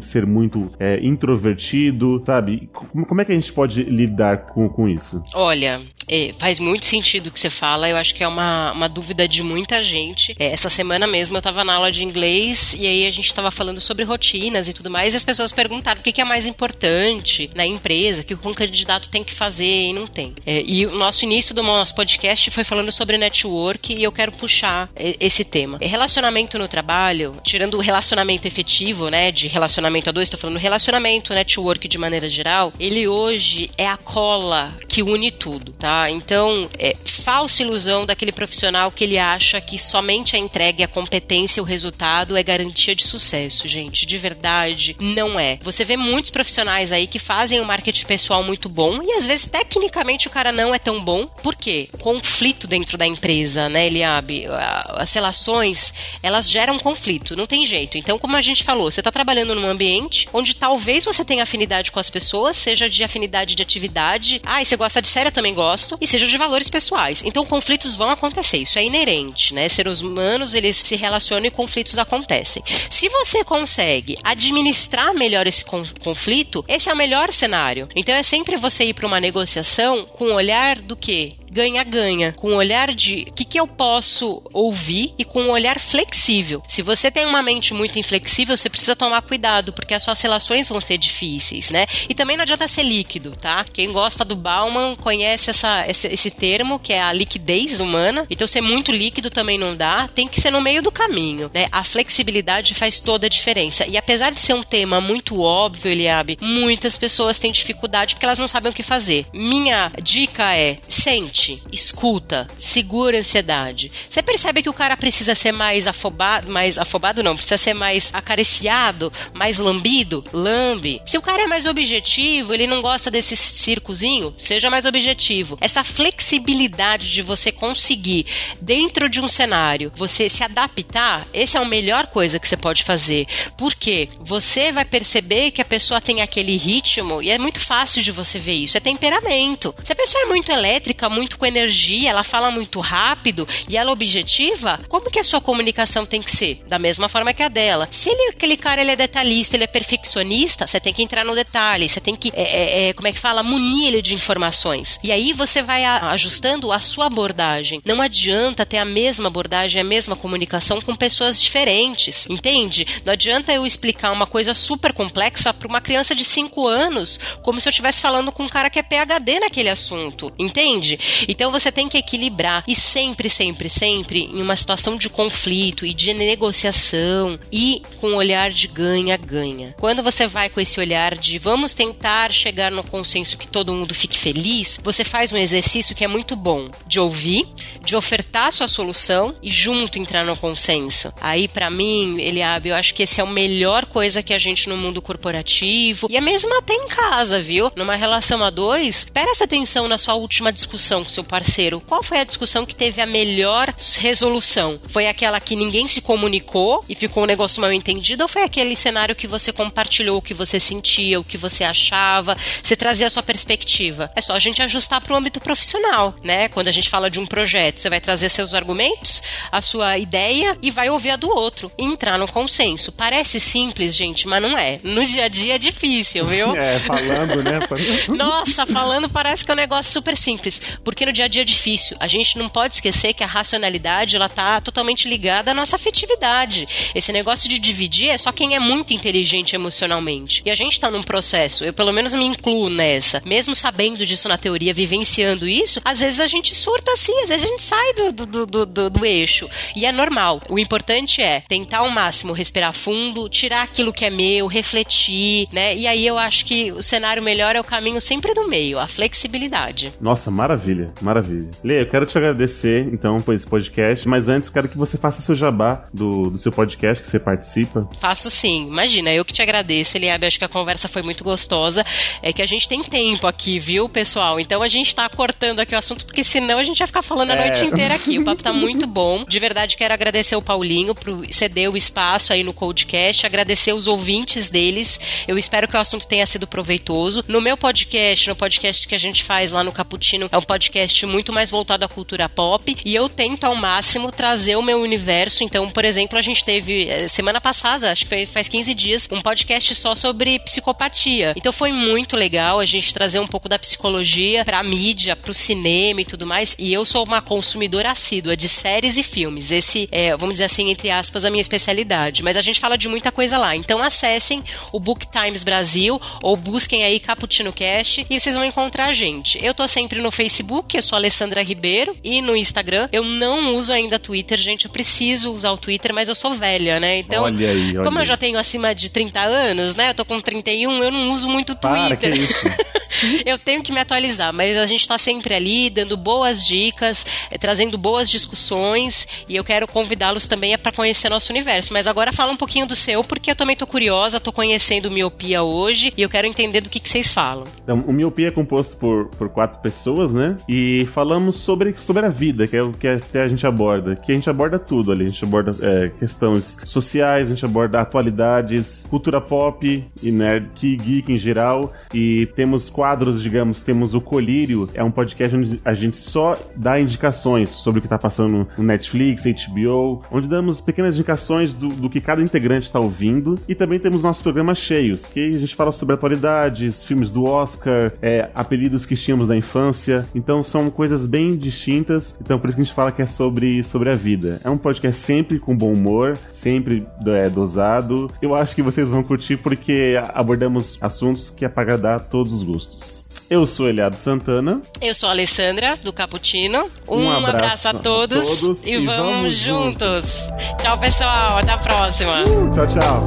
ser 0.02 0.26
muito 0.26 0.70
é, 0.78 0.98
introvertido, 1.04 2.22
sabe? 2.24 2.68
Como, 2.72 3.06
como, 3.06 3.20
é 3.20 3.24
que 3.24 3.32
a 3.32 3.34
gente 3.34 3.52
pode 3.52 3.82
lidar 3.84 4.46
com, 4.46 4.68
com 4.68 4.88
isso? 4.88 5.22
Olha, 5.34 5.80
é, 6.08 6.32
faz 6.38 6.58
muito 6.58 6.86
sentido 6.86 7.26
o 7.26 7.30
que 7.30 7.38
você 7.38 7.50
fala, 7.50 7.88
eu 7.88 7.96
acho 7.96 8.14
que 8.14 8.24
é 8.24 8.28
uma, 8.28 8.72
uma 8.72 8.88
dúvida 8.88 9.28
de 9.28 9.42
muita 9.42 9.82
gente. 9.82 10.34
É, 10.38 10.52
essa 10.52 10.68
semana 10.68 11.06
mesmo 11.06 11.36
eu 11.36 11.42
tava 11.42 11.64
na 11.64 11.74
aula 11.74 11.92
de 11.92 12.02
inglês 12.02 12.74
e 12.78 12.86
aí 12.86 13.06
a 13.06 13.10
gente 13.10 13.32
tava 13.34 13.50
falando 13.50 13.80
sobre 13.80 14.04
rotinas 14.04 14.68
e 14.68 14.72
tudo 14.72 14.90
mais, 14.90 15.14
e 15.14 15.16
as 15.16 15.24
pessoas 15.24 15.52
perguntaram 15.52 16.00
o 16.00 16.02
que, 16.02 16.12
que 16.12 16.20
é 16.20 16.24
mais 16.24 16.46
importante 16.46 17.50
na 17.54 17.66
empresa, 17.66 18.22
que 18.22 18.34
o 18.34 18.38
candidato 18.54 19.08
tem 19.08 19.17
que 19.24 19.32
fazer 19.32 19.88
e 19.88 19.92
não 19.92 20.06
tem. 20.06 20.34
É, 20.46 20.62
e 20.62 20.86
o 20.86 20.94
nosso 20.96 21.24
início 21.24 21.54
do 21.54 21.62
nosso 21.62 21.94
podcast 21.94 22.50
foi 22.50 22.64
falando 22.64 22.90
sobre 22.92 23.18
network 23.18 23.94
e 23.94 24.02
eu 24.02 24.12
quero 24.12 24.32
puxar 24.32 24.90
esse 24.96 25.44
tema. 25.44 25.78
Relacionamento 25.80 26.58
no 26.58 26.68
trabalho, 26.68 27.34
tirando 27.42 27.74
o 27.74 27.80
relacionamento 27.80 28.46
efetivo, 28.46 29.08
né, 29.08 29.30
de 29.30 29.48
relacionamento 29.48 30.08
a 30.08 30.12
dois, 30.12 30.26
estou 30.26 30.40
falando 30.40 30.58
relacionamento, 30.58 31.34
network 31.34 31.86
de 31.88 31.98
maneira 31.98 32.28
geral, 32.28 32.72
ele 32.78 33.06
hoje 33.06 33.70
é 33.76 33.86
a 33.86 33.96
cola 33.96 34.76
que 34.86 35.02
une 35.02 35.30
tudo, 35.30 35.72
tá? 35.72 36.10
Então, 36.10 36.68
é 36.78 36.94
falsa 37.04 37.62
ilusão 37.62 38.06
daquele 38.06 38.32
profissional 38.32 38.90
que 38.90 39.04
ele 39.04 39.18
acha 39.18 39.60
que 39.60 39.78
somente 39.78 40.36
a 40.36 40.38
entrega, 40.38 40.84
a 40.84 40.88
competência, 40.88 41.62
o 41.62 41.66
resultado 41.66 42.36
é 42.36 42.42
garantia 42.42 42.94
de 42.94 43.04
sucesso, 43.04 43.68
gente. 43.68 44.06
De 44.06 44.18
verdade, 44.18 44.96
não 44.98 45.38
é. 45.38 45.58
Você 45.62 45.84
vê 45.84 45.96
muitos 45.96 46.30
profissionais 46.30 46.92
aí 46.92 47.06
que 47.06 47.18
fazem 47.18 47.60
um 47.60 47.64
marketing 47.64 48.06
pessoal 48.06 48.42
muito 48.42 48.68
bom 48.68 49.02
e 49.08 49.12
às 49.12 49.24
vezes 49.24 49.46
tecnicamente 49.46 50.28
o 50.28 50.30
cara 50.30 50.52
não 50.52 50.74
é 50.74 50.78
tão 50.78 51.02
bom. 51.02 51.26
Por 51.26 51.56
quê? 51.56 51.88
Conflito 51.98 52.66
dentro 52.66 52.98
da 52.98 53.06
empresa, 53.06 53.66
né, 53.66 53.86
Eliabe? 53.86 54.44
As 54.90 55.14
relações, 55.14 55.94
elas 56.22 56.48
geram 56.48 56.78
conflito, 56.78 57.34
não 57.34 57.46
tem 57.46 57.64
jeito. 57.64 57.96
Então, 57.96 58.18
como 58.18 58.36
a 58.36 58.42
gente 58.42 58.62
falou, 58.62 58.90
você 58.90 59.00
está 59.00 59.10
trabalhando 59.10 59.54
num 59.54 59.66
ambiente 59.66 60.28
onde 60.30 60.54
talvez 60.54 61.06
você 61.06 61.24
tenha 61.24 61.42
afinidade 61.42 61.90
com 61.90 61.98
as 61.98 62.10
pessoas, 62.10 62.58
seja 62.58 62.86
de 62.86 63.02
afinidade 63.02 63.54
de 63.54 63.62
atividade, 63.62 64.42
ah, 64.44 64.60
e 64.60 64.66
você 64.66 64.76
gosta 64.76 65.00
de 65.00 65.08
série, 65.08 65.28
eu 65.28 65.32
também 65.32 65.54
gosto, 65.54 65.96
e 66.00 66.06
seja 66.06 66.26
de 66.26 66.36
valores 66.36 66.68
pessoais. 66.68 67.22
Então, 67.24 67.46
conflitos 67.46 67.94
vão 67.94 68.10
acontecer, 68.10 68.58
isso 68.58 68.78
é 68.78 68.84
inerente, 68.84 69.54
né? 69.54 69.70
Seres 69.70 70.02
humanos, 70.02 70.54
eles 70.54 70.76
se 70.84 70.96
relacionam 70.96 71.46
e 71.46 71.50
conflitos 71.50 71.96
acontecem. 71.96 72.62
Se 72.90 73.08
você 73.08 73.42
consegue 73.42 74.18
administrar 74.22 75.14
melhor 75.14 75.46
esse 75.46 75.64
conflito, 75.64 76.62
esse 76.68 76.90
é 76.90 76.92
o 76.92 76.96
melhor 76.96 77.32
cenário. 77.32 77.88
Então, 77.96 78.14
é 78.14 78.22
sempre 78.22 78.56
você 78.56 78.84
ir 78.84 78.97
para 78.98 79.06
uma 79.06 79.20
negociação 79.20 80.04
com 80.04 80.24
o 80.24 80.34
olhar 80.34 80.80
do 80.80 80.96
que? 80.96 81.37
Ganha-ganha, 81.50 82.32
com 82.32 82.50
um 82.50 82.56
olhar 82.56 82.94
de 82.94 83.26
o 83.28 83.32
que, 83.32 83.44
que 83.44 83.58
eu 83.60 83.66
posso 83.66 84.42
ouvir 84.52 85.14
e 85.18 85.24
com 85.24 85.42
um 85.42 85.50
olhar 85.50 85.78
flexível. 85.78 86.62
Se 86.68 86.82
você 86.82 87.10
tem 87.10 87.26
uma 87.26 87.42
mente 87.42 87.74
muito 87.74 87.98
inflexível, 87.98 88.56
você 88.56 88.68
precisa 88.68 88.96
tomar 88.96 89.22
cuidado, 89.22 89.72
porque 89.72 89.94
as 89.94 90.02
suas 90.02 90.20
relações 90.20 90.68
vão 90.68 90.80
ser 90.80 90.98
difíceis, 90.98 91.70
né? 91.70 91.86
E 92.08 92.14
também 92.14 92.36
não 92.36 92.42
adianta 92.42 92.68
ser 92.68 92.82
líquido, 92.82 93.32
tá? 93.36 93.64
Quem 93.72 93.92
gosta 93.92 94.24
do 94.24 94.36
Bauman 94.36 94.96
conhece 94.96 95.50
essa, 95.50 95.86
esse, 95.88 96.08
esse 96.08 96.30
termo, 96.30 96.78
que 96.78 96.92
é 96.92 97.02
a 97.02 97.12
liquidez 97.12 97.80
humana. 97.80 98.26
Então, 98.30 98.46
ser 98.46 98.60
muito 98.60 98.92
líquido 98.92 99.30
também 99.30 99.58
não 99.58 99.76
dá, 99.76 100.08
tem 100.08 100.28
que 100.28 100.40
ser 100.40 100.50
no 100.50 100.60
meio 100.60 100.82
do 100.82 100.92
caminho, 100.92 101.50
né? 101.52 101.66
A 101.72 101.84
flexibilidade 101.84 102.74
faz 102.74 103.00
toda 103.00 103.26
a 103.26 103.30
diferença. 103.30 103.86
E 103.86 103.96
apesar 103.96 104.30
de 104.30 104.40
ser 104.40 104.54
um 104.54 104.62
tema 104.62 105.00
muito 105.00 105.40
óbvio, 105.40 105.90
Eliabe, 105.90 106.36
muitas 106.40 106.96
pessoas 106.96 107.38
têm 107.38 107.52
dificuldade 107.52 108.14
porque 108.14 108.26
elas 108.26 108.38
não 108.38 108.48
sabem 108.48 108.70
o 108.70 108.74
que 108.74 108.82
fazer. 108.82 109.26
Minha 109.32 109.92
dica 110.02 110.54
é: 110.54 110.78
sente 110.88 111.37
sente, 111.38 111.62
escuta, 111.72 112.48
segura 112.58 113.16
a 113.16 113.20
ansiedade. 113.20 113.90
Você 114.10 114.22
percebe 114.22 114.62
que 114.62 114.68
o 114.68 114.74
cara 114.74 114.96
precisa 114.96 115.34
ser 115.34 115.52
mais 115.52 115.86
afobado, 115.86 116.50
mais 116.50 116.76
afobado 116.76 117.22
não, 117.22 117.36
precisa 117.36 117.56
ser 117.56 117.74
mais 117.74 118.10
acariciado, 118.12 119.12
mais 119.32 119.58
lambido? 119.58 120.24
Lambe. 120.32 121.00
Se 121.06 121.16
o 121.16 121.22
cara 121.22 121.44
é 121.44 121.46
mais 121.46 121.66
objetivo, 121.66 122.52
ele 122.52 122.66
não 122.66 122.82
gosta 122.82 123.10
desse 123.10 123.36
circozinho, 123.36 124.34
seja 124.36 124.68
mais 124.68 124.84
objetivo. 124.84 125.56
Essa 125.60 125.84
flexibilidade 125.84 127.10
de 127.12 127.22
você 127.22 127.52
conseguir, 127.52 128.26
dentro 128.60 129.08
de 129.08 129.20
um 129.20 129.28
cenário, 129.28 129.92
você 129.94 130.28
se 130.28 130.42
adaptar, 130.42 131.26
esse 131.32 131.56
é 131.56 131.60
a 131.60 131.64
melhor 131.64 132.08
coisa 132.08 132.38
que 132.38 132.48
você 132.48 132.56
pode 132.56 132.82
fazer. 132.82 133.26
Porque 133.56 134.08
você 134.20 134.72
vai 134.72 134.84
perceber 134.84 135.52
que 135.52 135.62
a 135.62 135.64
pessoa 135.64 136.00
tem 136.00 136.20
aquele 136.20 136.56
ritmo 136.56 137.22
e 137.22 137.30
é 137.30 137.38
muito 137.38 137.60
fácil 137.60 138.02
de 138.02 138.10
você 138.10 138.38
ver 138.38 138.54
isso. 138.54 138.76
É 138.76 138.80
temperamento. 138.80 139.74
Se 139.84 139.92
a 139.92 139.96
pessoa 139.96 140.24
é 140.24 140.26
muito 140.26 140.50
elétrica, 140.50 141.08
muito 141.08 141.27
muito 141.28 141.38
com 141.38 141.44
energia, 141.44 142.08
ela 142.08 142.24
fala 142.24 142.50
muito 142.50 142.80
rápido 142.80 143.46
e 143.68 143.76
ela 143.76 143.90
é 143.90 143.92
objetiva, 143.92 144.80
como 144.88 145.10
que 145.10 145.18
a 145.18 145.22
sua 145.22 145.40
comunicação 145.40 146.06
tem 146.06 146.22
que 146.22 146.30
ser? 146.30 146.62
Da 146.66 146.78
mesma 146.78 147.08
forma 147.08 147.34
que 147.34 147.42
a 147.42 147.48
dela. 147.48 147.86
Se 147.90 148.08
ele, 148.08 148.30
aquele 148.30 148.56
cara 148.56 148.80
ele 148.80 148.92
é 148.92 148.96
detalhista, 148.96 149.54
ele 149.54 149.64
é 149.64 149.66
perfeccionista, 149.66 150.66
você 150.66 150.80
tem 150.80 150.94
que 150.94 151.02
entrar 151.02 151.24
no 151.24 151.34
detalhe, 151.34 151.88
você 151.88 152.00
tem 152.00 152.16
que, 152.16 152.32
é, 152.34 152.42
é, 152.42 152.88
é, 152.88 152.92
como 152.94 153.08
é 153.08 153.12
que 153.12 153.18
fala, 153.18 153.42
munir 153.42 153.88
ele 153.88 154.00
de 154.00 154.14
informações. 154.14 154.98
E 155.02 155.12
aí 155.12 155.34
você 155.34 155.60
vai 155.60 155.84
ajustando 155.84 156.72
a 156.72 156.80
sua 156.80 157.06
abordagem. 157.06 157.82
Não 157.84 158.00
adianta 158.00 158.64
ter 158.64 158.78
a 158.78 158.84
mesma 158.84 159.26
abordagem, 159.26 159.80
a 159.80 159.84
mesma 159.84 160.16
comunicação 160.16 160.80
com 160.80 160.96
pessoas 160.96 161.40
diferentes, 161.40 162.26
entende? 162.28 162.86
Não 163.04 163.12
adianta 163.12 163.52
eu 163.52 163.66
explicar 163.66 164.12
uma 164.12 164.26
coisa 164.26 164.54
super 164.54 164.94
complexa 164.94 165.52
para 165.52 165.68
uma 165.68 165.80
criança 165.80 166.14
de 166.14 166.24
5 166.24 166.66
anos, 166.66 167.20
como 167.42 167.60
se 167.60 167.68
eu 167.68 167.70
estivesse 167.70 168.00
falando 168.00 168.32
com 168.32 168.44
um 168.44 168.48
cara 168.48 168.70
que 168.70 168.78
é 168.78 168.82
PhD 168.82 169.40
naquele 169.40 169.68
assunto, 169.68 170.32
entende? 170.38 170.98
Então 171.26 171.50
você 171.50 171.72
tem 171.72 171.88
que 171.88 171.98
equilibrar 171.98 172.62
e 172.66 172.74
sempre, 172.74 173.30
sempre, 173.30 173.68
sempre 173.68 174.24
em 174.24 174.42
uma 174.42 174.56
situação 174.56 174.96
de 174.96 175.08
conflito 175.08 175.86
e 175.86 175.94
de 175.94 176.12
negociação 176.14 177.38
e 177.50 177.82
com 178.00 178.10
um 178.10 178.16
olhar 178.16 178.50
de 178.50 178.66
ganha-ganha. 178.66 179.74
Quando 179.78 180.02
você 180.02 180.26
vai 180.26 180.48
com 180.48 180.60
esse 180.60 180.78
olhar 180.78 181.16
de 181.16 181.38
vamos 181.38 181.74
tentar 181.74 182.32
chegar 182.32 182.70
no 182.70 182.84
consenso 182.84 183.38
que 183.38 183.48
todo 183.48 183.72
mundo 183.72 183.94
fique 183.94 184.18
feliz, 184.18 184.78
você 184.82 185.04
faz 185.04 185.32
um 185.32 185.36
exercício 185.36 185.94
que 185.94 186.04
é 186.04 186.08
muito 186.08 186.36
bom 186.36 186.70
de 186.86 187.00
ouvir, 187.00 187.46
de 187.84 187.96
ofertar 187.96 188.52
sua 188.52 188.68
solução 188.68 189.34
e 189.42 189.50
junto 189.50 189.98
entrar 189.98 190.24
no 190.24 190.36
consenso. 190.36 191.12
Aí 191.20 191.48
para 191.48 191.70
mim, 191.70 192.20
Eliabe, 192.20 192.68
eu 192.68 192.76
acho 192.76 192.94
que 192.94 193.02
esse 193.02 193.20
é 193.20 193.24
a 193.24 193.26
melhor 193.26 193.86
coisa 193.86 194.22
que 194.22 194.34
a 194.34 194.38
gente 194.38 194.68
no 194.68 194.76
mundo 194.76 195.00
corporativo 195.00 196.06
e 196.10 196.16
é 196.16 196.20
mesmo 196.20 196.56
até 196.58 196.74
em 196.74 196.86
casa, 196.88 197.40
viu? 197.40 197.70
Numa 197.76 197.94
relação 197.94 198.42
a 198.42 198.50
dois, 198.50 199.06
presta 199.12 199.44
atenção 199.44 199.88
na 199.88 199.98
sua 199.98 200.14
última 200.14 200.52
discussão 200.52 201.07
com 201.08 201.14
seu 201.14 201.24
parceiro, 201.24 201.80
qual 201.80 202.02
foi 202.02 202.20
a 202.20 202.24
discussão 202.24 202.66
que 202.66 202.74
teve 202.74 203.00
a 203.00 203.06
melhor 203.06 203.74
resolução? 203.98 204.78
Foi 204.88 205.06
aquela 205.06 205.40
que 205.40 205.56
ninguém 205.56 205.88
se 205.88 206.02
comunicou 206.02 206.84
e 206.86 206.94
ficou 206.94 207.22
um 207.22 207.26
negócio 207.26 207.62
mal 207.62 207.72
entendido 207.72 208.22
ou 208.22 208.28
foi 208.28 208.42
aquele 208.42 208.76
cenário 208.76 209.16
que 209.16 209.26
você 209.26 209.50
compartilhou 209.50 210.18
o 210.18 210.22
que 210.22 210.34
você 210.34 210.60
sentia, 210.60 211.18
o 211.18 211.24
que 211.24 211.38
você 211.38 211.64
achava, 211.64 212.36
você 212.62 212.76
trazia 212.76 213.06
a 213.06 213.10
sua 213.10 213.22
perspectiva? 213.22 214.12
É 214.14 214.20
só 214.20 214.34
a 214.34 214.38
gente 214.38 214.62
ajustar 214.62 215.00
para 215.00 215.14
o 215.14 215.16
âmbito 215.16 215.40
profissional, 215.40 216.14
né? 216.22 216.48
Quando 216.48 216.68
a 216.68 216.72
gente 216.72 216.90
fala 216.90 217.08
de 217.08 217.18
um 217.18 217.26
projeto, 217.26 217.80
você 217.80 217.88
vai 217.88 218.00
trazer 218.00 218.28
seus 218.28 218.52
argumentos, 218.52 219.22
a 219.50 219.62
sua 219.62 219.96
ideia 219.96 220.58
e 220.60 220.70
vai 220.70 220.90
ouvir 220.90 221.10
a 221.10 221.16
do 221.16 221.30
outro 221.30 221.72
e 221.78 221.84
entrar 221.84 222.18
no 222.18 222.28
consenso. 222.28 222.92
Parece 222.92 223.40
simples, 223.40 223.96
gente, 223.96 224.28
mas 224.28 224.42
não 224.42 224.58
é. 224.58 224.78
No 224.82 225.06
dia 225.06 225.24
a 225.24 225.28
dia 225.28 225.54
é 225.54 225.58
difícil, 225.58 226.26
viu? 226.26 226.48
É, 226.58 226.78
falando, 226.80 227.42
né? 227.42 227.60
Nossa, 228.14 228.66
falando 228.66 229.08
parece 229.08 229.44
que 229.44 229.50
é 229.50 229.54
um 229.54 229.56
negócio 229.56 229.92
super 229.92 230.16
simples. 230.16 230.60
Porque 230.82 230.97
porque 230.98 231.06
no 231.06 231.12
dia 231.12 231.26
a 231.26 231.28
dia 231.28 231.42
é 231.42 231.44
difícil. 231.44 231.96
A 232.00 232.08
gente 232.08 232.36
não 232.36 232.48
pode 232.48 232.74
esquecer 232.74 233.14
que 233.14 233.22
a 233.22 233.26
racionalidade 233.26 234.16
ela 234.16 234.28
tá 234.28 234.60
totalmente 234.60 235.08
ligada 235.08 235.52
à 235.52 235.54
nossa 235.54 235.76
afetividade. 235.76 236.66
Esse 236.92 237.12
negócio 237.12 237.48
de 237.48 237.56
dividir 237.60 238.08
é 238.08 238.18
só 238.18 238.32
quem 238.32 238.56
é 238.56 238.58
muito 238.58 238.92
inteligente 238.92 239.54
emocionalmente. 239.54 240.42
E 240.44 240.50
a 240.50 240.56
gente 240.56 240.80
tá 240.80 240.90
num 240.90 241.04
processo, 241.04 241.64
eu 241.64 241.72
pelo 241.72 241.92
menos 241.92 242.12
me 242.14 242.24
incluo 242.24 242.68
nessa. 242.68 243.22
Mesmo 243.24 243.54
sabendo 243.54 244.04
disso 244.04 244.28
na 244.28 244.36
teoria, 244.36 244.74
vivenciando 244.74 245.46
isso, 245.46 245.80
às 245.84 246.00
vezes 246.00 246.18
a 246.18 246.26
gente 246.26 246.52
surta 246.52 246.90
assim, 246.90 247.16
às 247.20 247.28
vezes 247.28 247.44
a 247.44 247.48
gente 247.48 247.62
sai 247.62 247.92
do, 247.92 248.10
do, 248.12 248.46
do, 248.46 248.66
do, 248.66 248.90
do 248.90 249.06
eixo. 249.06 249.48
E 249.76 249.86
é 249.86 249.92
normal. 249.92 250.40
O 250.48 250.58
importante 250.58 251.22
é 251.22 251.42
tentar 251.42 251.78
ao 251.78 251.90
máximo 251.90 252.32
respirar 252.32 252.72
fundo, 252.72 253.28
tirar 253.28 253.62
aquilo 253.62 253.92
que 253.92 254.04
é 254.04 254.10
meu, 254.10 254.48
refletir, 254.48 255.46
né? 255.52 255.76
E 255.76 255.86
aí 255.86 256.04
eu 256.04 256.18
acho 256.18 256.44
que 256.44 256.72
o 256.72 256.82
cenário 256.82 257.22
melhor 257.22 257.54
é 257.54 257.60
o 257.60 257.64
caminho 257.64 258.00
sempre 258.00 258.34
do 258.34 258.48
meio, 258.48 258.80
a 258.80 258.88
flexibilidade. 258.88 259.92
Nossa, 260.00 260.28
maravilha. 260.28 260.87
Maravilha, 261.00 261.28
maravilha. 261.28 261.50
Lê, 261.64 261.80
eu 261.82 261.86
quero 261.88 262.06
te 262.06 262.16
agradecer, 262.16 262.88
então, 262.92 263.16
por 263.18 263.34
esse 263.34 263.46
podcast, 263.46 264.06
mas 264.08 264.28
antes 264.28 264.48
eu 264.48 264.52
quero 264.52 264.68
que 264.68 264.76
você 264.78 264.96
faça 264.96 265.20
o 265.20 265.22
seu 265.22 265.34
jabá 265.34 265.84
do, 265.92 266.30
do 266.30 266.38
seu 266.38 266.52
podcast 266.52 267.02
que 267.02 267.08
você 267.10 267.18
participa. 267.18 267.88
Faço 268.00 268.30
sim. 268.30 268.66
Imagina, 268.68 269.12
eu 269.12 269.24
que 269.24 269.32
te 269.32 269.42
agradeço, 269.42 269.96
Eliabe. 269.96 270.26
Acho 270.26 270.38
que 270.38 270.44
a 270.44 270.48
conversa 270.48 270.88
foi 270.88 271.02
muito 271.02 271.24
gostosa. 271.24 271.84
É 272.22 272.32
que 272.32 272.42
a 272.42 272.46
gente 272.46 272.68
tem 272.68 272.82
tempo 272.82 273.26
aqui, 273.26 273.58
viu, 273.58 273.88
pessoal? 273.88 274.38
Então 274.40 274.62
a 274.62 274.68
gente 274.68 274.94
tá 274.94 275.08
cortando 275.08 275.60
aqui 275.60 275.74
o 275.74 275.78
assunto, 275.78 276.04
porque 276.04 276.22
senão 276.24 276.58
a 276.58 276.62
gente 276.62 276.78
vai 276.78 276.86
ficar 276.86 277.02
falando 277.02 277.30
a 277.30 277.34
É. 277.34 277.40
noite 277.44 277.64
inteira 277.64 277.94
aqui. 277.94 278.18
O 278.18 278.24
papo 278.24 278.42
tá 278.42 278.52
muito 278.52 278.86
bom. 278.86 279.24
De 279.26 279.38
verdade, 279.38 279.76
quero 279.76 279.92
agradecer 279.94 280.36
o 280.36 280.42
Paulinho 280.42 280.94
por 280.94 281.26
ceder 281.30 281.70
o 281.70 281.76
espaço 281.76 282.32
aí 282.32 282.42
no 282.42 282.52
Codecast, 282.52 283.26
agradecer 283.26 283.72
os 283.72 283.86
ouvintes 283.86 284.48
deles. 284.50 285.00
Eu 285.26 285.36
espero 285.38 285.66
que 285.68 285.76
o 285.76 285.80
assunto 285.80 286.06
tenha 286.06 286.26
sido 286.26 286.46
proveitoso. 286.46 287.24
No 287.28 287.40
meu 287.40 287.56
podcast, 287.56 288.28
no 288.28 288.36
podcast 288.36 288.86
que 288.86 288.94
a 288.94 288.98
gente 288.98 289.22
faz 289.24 289.52
lá 289.52 289.62
no 289.64 289.72
Caputino, 289.72 290.28
é 290.30 290.36
um 290.38 290.42
podcast 290.42 290.77
muito 291.06 291.32
mais 291.32 291.50
voltado 291.50 291.84
à 291.84 291.88
cultura 291.88 292.28
pop 292.28 292.76
e 292.84 292.94
eu 292.94 293.08
tento 293.08 293.44
ao 293.44 293.54
máximo 293.54 294.10
trazer 294.12 294.56
o 294.56 294.62
meu 294.62 294.80
universo. 294.80 295.44
Então, 295.44 295.70
por 295.70 295.84
exemplo, 295.84 296.18
a 296.18 296.22
gente 296.22 296.44
teve 296.44 296.88
eh, 296.88 297.08
semana 297.08 297.40
passada, 297.40 297.90
acho 297.90 298.04
que 298.04 298.08
foi, 298.08 298.26
faz 298.26 298.48
15 298.48 298.74
dias, 298.74 299.08
um 299.10 299.20
podcast 299.20 299.74
só 299.74 299.94
sobre 299.94 300.38
psicopatia. 300.38 301.32
Então 301.36 301.52
foi 301.52 301.72
muito 301.72 302.16
legal 302.16 302.60
a 302.60 302.64
gente 302.64 302.92
trazer 302.92 303.20
um 303.20 303.26
pouco 303.26 303.48
da 303.48 303.58
psicologia 303.58 304.44
pra 304.44 304.62
mídia, 304.62 305.16
pro 305.16 305.34
cinema 305.34 306.00
e 306.00 306.04
tudo 306.04 306.26
mais. 306.26 306.54
E 306.58 306.72
eu 306.72 306.84
sou 306.84 307.04
uma 307.04 307.20
consumidora 307.20 307.90
assídua 307.90 308.36
de 308.36 308.48
séries 308.48 308.96
e 308.96 309.02
filmes. 309.02 309.52
Esse 309.52 309.88
é, 309.90 310.16
vamos 310.16 310.34
dizer 310.34 310.44
assim, 310.44 310.70
entre 310.70 310.90
aspas, 310.90 311.24
a 311.24 311.30
minha 311.30 311.40
especialidade. 311.40 312.22
Mas 312.22 312.36
a 312.36 312.40
gente 312.40 312.60
fala 312.60 312.76
de 312.76 312.88
muita 312.88 313.12
coisa 313.12 313.38
lá. 313.38 313.54
Então 313.54 313.82
acessem 313.82 314.44
o 314.72 314.80
Book 314.80 315.06
Times 315.06 315.42
Brasil 315.42 316.00
ou 316.22 316.36
busquem 316.36 316.84
aí 316.84 317.00
Caputino 317.00 317.52
Cash 317.52 317.98
e 318.10 318.18
vocês 318.18 318.34
vão 318.34 318.44
encontrar 318.44 318.86
a 318.86 318.92
gente. 318.92 319.38
Eu 319.44 319.54
tô 319.54 319.66
sempre 319.66 320.00
no 320.00 320.10
Facebook, 320.10 320.67
eu 320.76 320.82
sou 320.82 320.96
a 320.96 320.98
Alessandra 320.98 321.42
Ribeiro, 321.42 321.96
e 322.04 322.20
no 322.20 322.36
Instagram. 322.36 322.88
Eu 322.92 323.04
não 323.04 323.56
uso 323.56 323.72
ainda 323.72 323.98
Twitter, 323.98 324.38
gente. 324.38 324.66
Eu 324.66 324.70
preciso 324.70 325.32
usar 325.32 325.52
o 325.52 325.58
Twitter, 325.58 325.94
mas 325.94 326.08
eu 326.08 326.14
sou 326.14 326.34
velha, 326.34 326.78
né? 326.78 326.98
Então, 326.98 327.24
Olha 327.24 327.50
aí, 327.50 327.76
olha 327.76 327.84
como 327.84 327.98
eu 328.00 328.06
já 328.06 328.16
tenho 328.16 328.38
acima 328.38 328.74
de 328.74 328.88
30 328.88 329.20
anos, 329.20 329.76
né? 329.76 329.90
Eu 329.90 329.94
tô 329.94 330.04
com 330.04 330.20
31, 330.20 330.84
eu 330.84 330.90
não 330.90 331.12
uso 331.12 331.28
muito 331.28 331.56
Para, 331.56 331.96
Twitter. 331.96 332.12
que 332.12 332.18
isso? 332.18 332.68
eu 333.24 333.38
tenho 333.38 333.62
que 333.62 333.72
me 333.72 333.80
atualizar, 333.80 334.32
mas 334.32 334.56
a 334.56 334.66
gente 334.66 334.86
tá 334.86 334.98
sempre 334.98 335.34
ali 335.34 335.70
dando 335.70 335.96
boas 335.96 336.44
dicas, 336.44 337.06
eh, 337.30 337.38
trazendo 337.38 337.76
boas 337.78 338.10
discussões 338.10 339.06
e 339.28 339.36
eu 339.36 339.44
quero 339.44 339.66
convidá-los 339.66 340.26
também 340.26 340.56
para 340.58 340.72
conhecer 340.72 341.08
nosso 341.08 341.32
universo. 341.32 341.72
Mas 341.72 341.86
agora 341.86 342.12
fala 342.12 342.32
um 342.32 342.36
pouquinho 342.36 342.66
do 342.66 342.74
seu, 342.74 343.04
porque 343.04 343.30
eu 343.30 343.36
também 343.36 343.56
tô 343.56 343.66
curiosa, 343.66 344.20
tô 344.20 344.32
conhecendo 344.32 344.90
miopia 344.90 345.42
hoje 345.42 345.92
e 345.96 346.02
eu 346.02 346.08
quero 346.08 346.26
entender 346.26 346.60
do 346.60 346.68
que, 346.68 346.80
que 346.80 346.88
vocês 346.88 347.12
falam. 347.12 347.44
Então, 347.62 347.84
o 347.86 347.92
Miopia 347.92 348.28
é 348.28 348.30
composto 348.30 348.76
por, 348.76 349.06
por 349.10 349.28
quatro 349.28 349.60
pessoas, 349.60 350.12
né? 350.12 350.36
E 350.48 350.86
falamos 350.92 351.36
sobre, 351.36 351.74
sobre 351.76 352.06
a 352.06 352.08
vida, 352.08 352.46
que 352.46 352.56
é 352.56 352.62
o 352.62 352.72
que 352.72 352.88
até 352.88 353.22
a 353.22 353.28
gente 353.28 353.46
aborda. 353.46 353.94
Que 353.96 354.12
a 354.12 354.14
gente 354.14 354.30
aborda 354.30 354.58
tudo 354.58 354.90
ali. 354.90 355.04
A 355.04 355.08
gente 355.10 355.24
aborda 355.24 355.52
é, 355.60 355.90
questões 355.98 356.56
sociais, 356.64 357.26
a 357.26 357.30
gente 357.30 357.44
aborda 357.44 357.80
atualidades, 357.80 358.86
cultura 358.88 359.20
pop 359.20 359.84
e 360.02 360.10
nerd, 360.10 360.48
geek 360.54 361.12
em 361.12 361.18
geral. 361.18 361.72
E 361.92 362.26
temos 362.34 362.70
quadros, 362.70 363.22
digamos, 363.22 363.60
temos 363.60 363.94
o 363.94 364.00
Colírio, 364.00 364.68
é 364.72 364.82
um 364.82 364.90
podcast 364.90 365.36
onde 365.36 365.60
a 365.64 365.74
gente 365.74 365.96
só 365.96 366.34
dá 366.56 366.80
indicações 366.80 367.50
sobre 367.50 367.80
o 367.80 367.82
que 367.82 367.88
tá 367.88 367.98
passando 367.98 368.48
no 368.56 368.64
Netflix, 368.64 369.24
HBO, 369.24 370.02
onde 370.10 370.28
damos 370.28 370.60
pequenas 370.60 370.94
indicações 370.94 371.52
do, 371.52 371.68
do 371.68 371.90
que 371.90 372.00
cada 372.00 372.22
integrante 372.22 372.66
está 372.66 372.80
ouvindo. 372.80 373.34
E 373.46 373.54
também 373.54 373.78
temos 373.78 374.02
nossos 374.02 374.22
programas 374.22 374.58
cheios, 374.58 375.04
que 375.04 375.28
a 375.28 375.32
gente 375.32 375.54
fala 375.54 375.72
sobre 375.72 375.94
atualidades, 375.94 376.82
filmes 376.84 377.10
do 377.10 377.24
Oscar, 377.24 377.92
é, 378.00 378.30
apelidos 378.34 378.86
que 378.86 378.96
tínhamos 378.96 379.28
da 379.28 379.36
infância. 379.36 380.06
Então 380.14 380.37
são 380.42 380.70
coisas 380.70 381.06
bem 381.06 381.36
distintas. 381.36 382.18
Então 382.20 382.38
por 382.38 382.48
isso 382.48 382.56
que 382.56 382.62
a 382.62 382.64
gente 382.64 382.74
fala 382.74 382.92
que 382.92 383.02
é 383.02 383.06
sobre, 383.06 383.62
sobre 383.64 383.90
a 383.90 383.94
vida. 383.94 384.40
É 384.44 384.50
um 384.50 384.58
podcast 384.58 385.00
sempre 385.00 385.38
com 385.38 385.56
bom 385.56 385.72
humor, 385.72 386.16
sempre 386.32 386.86
é, 387.06 387.28
dosado. 387.28 388.10
Eu 388.20 388.34
acho 388.34 388.54
que 388.54 388.62
vocês 388.62 388.88
vão 388.88 389.02
curtir 389.02 389.36
porque 389.36 390.00
abordamos 390.14 390.78
assuntos 390.80 391.30
que 391.30 391.44
é 391.44 391.48
para 391.48 391.62
agradar 391.62 392.00
todos 392.00 392.32
os 392.32 392.42
gostos. 392.42 393.08
Eu 393.30 393.44
sou 393.44 393.68
Eliado 393.68 393.94
Santana. 393.94 394.62
Eu 394.80 394.94
sou 394.94 395.08
a 395.08 395.12
Alessandra, 395.12 395.76
do 395.76 395.92
Caputino. 395.92 396.66
Um, 396.88 397.02
Um 397.02 397.10
abraço, 397.10 397.36
abraço 397.36 397.68
a 397.68 397.70
a 397.72 397.74
todos, 397.74 398.40
todos 398.40 398.66
e, 398.66 398.70
e 398.70 398.78
vamos, 398.78 398.96
vamos 398.96 399.34
juntos. 399.34 400.28
Tchau, 400.58 400.78
pessoal. 400.78 401.38
Até 401.38 401.52
a 401.52 401.58
próxima. 401.58 402.22
Uh, 402.22 402.50
tchau, 402.52 402.66
tchau. 402.66 403.06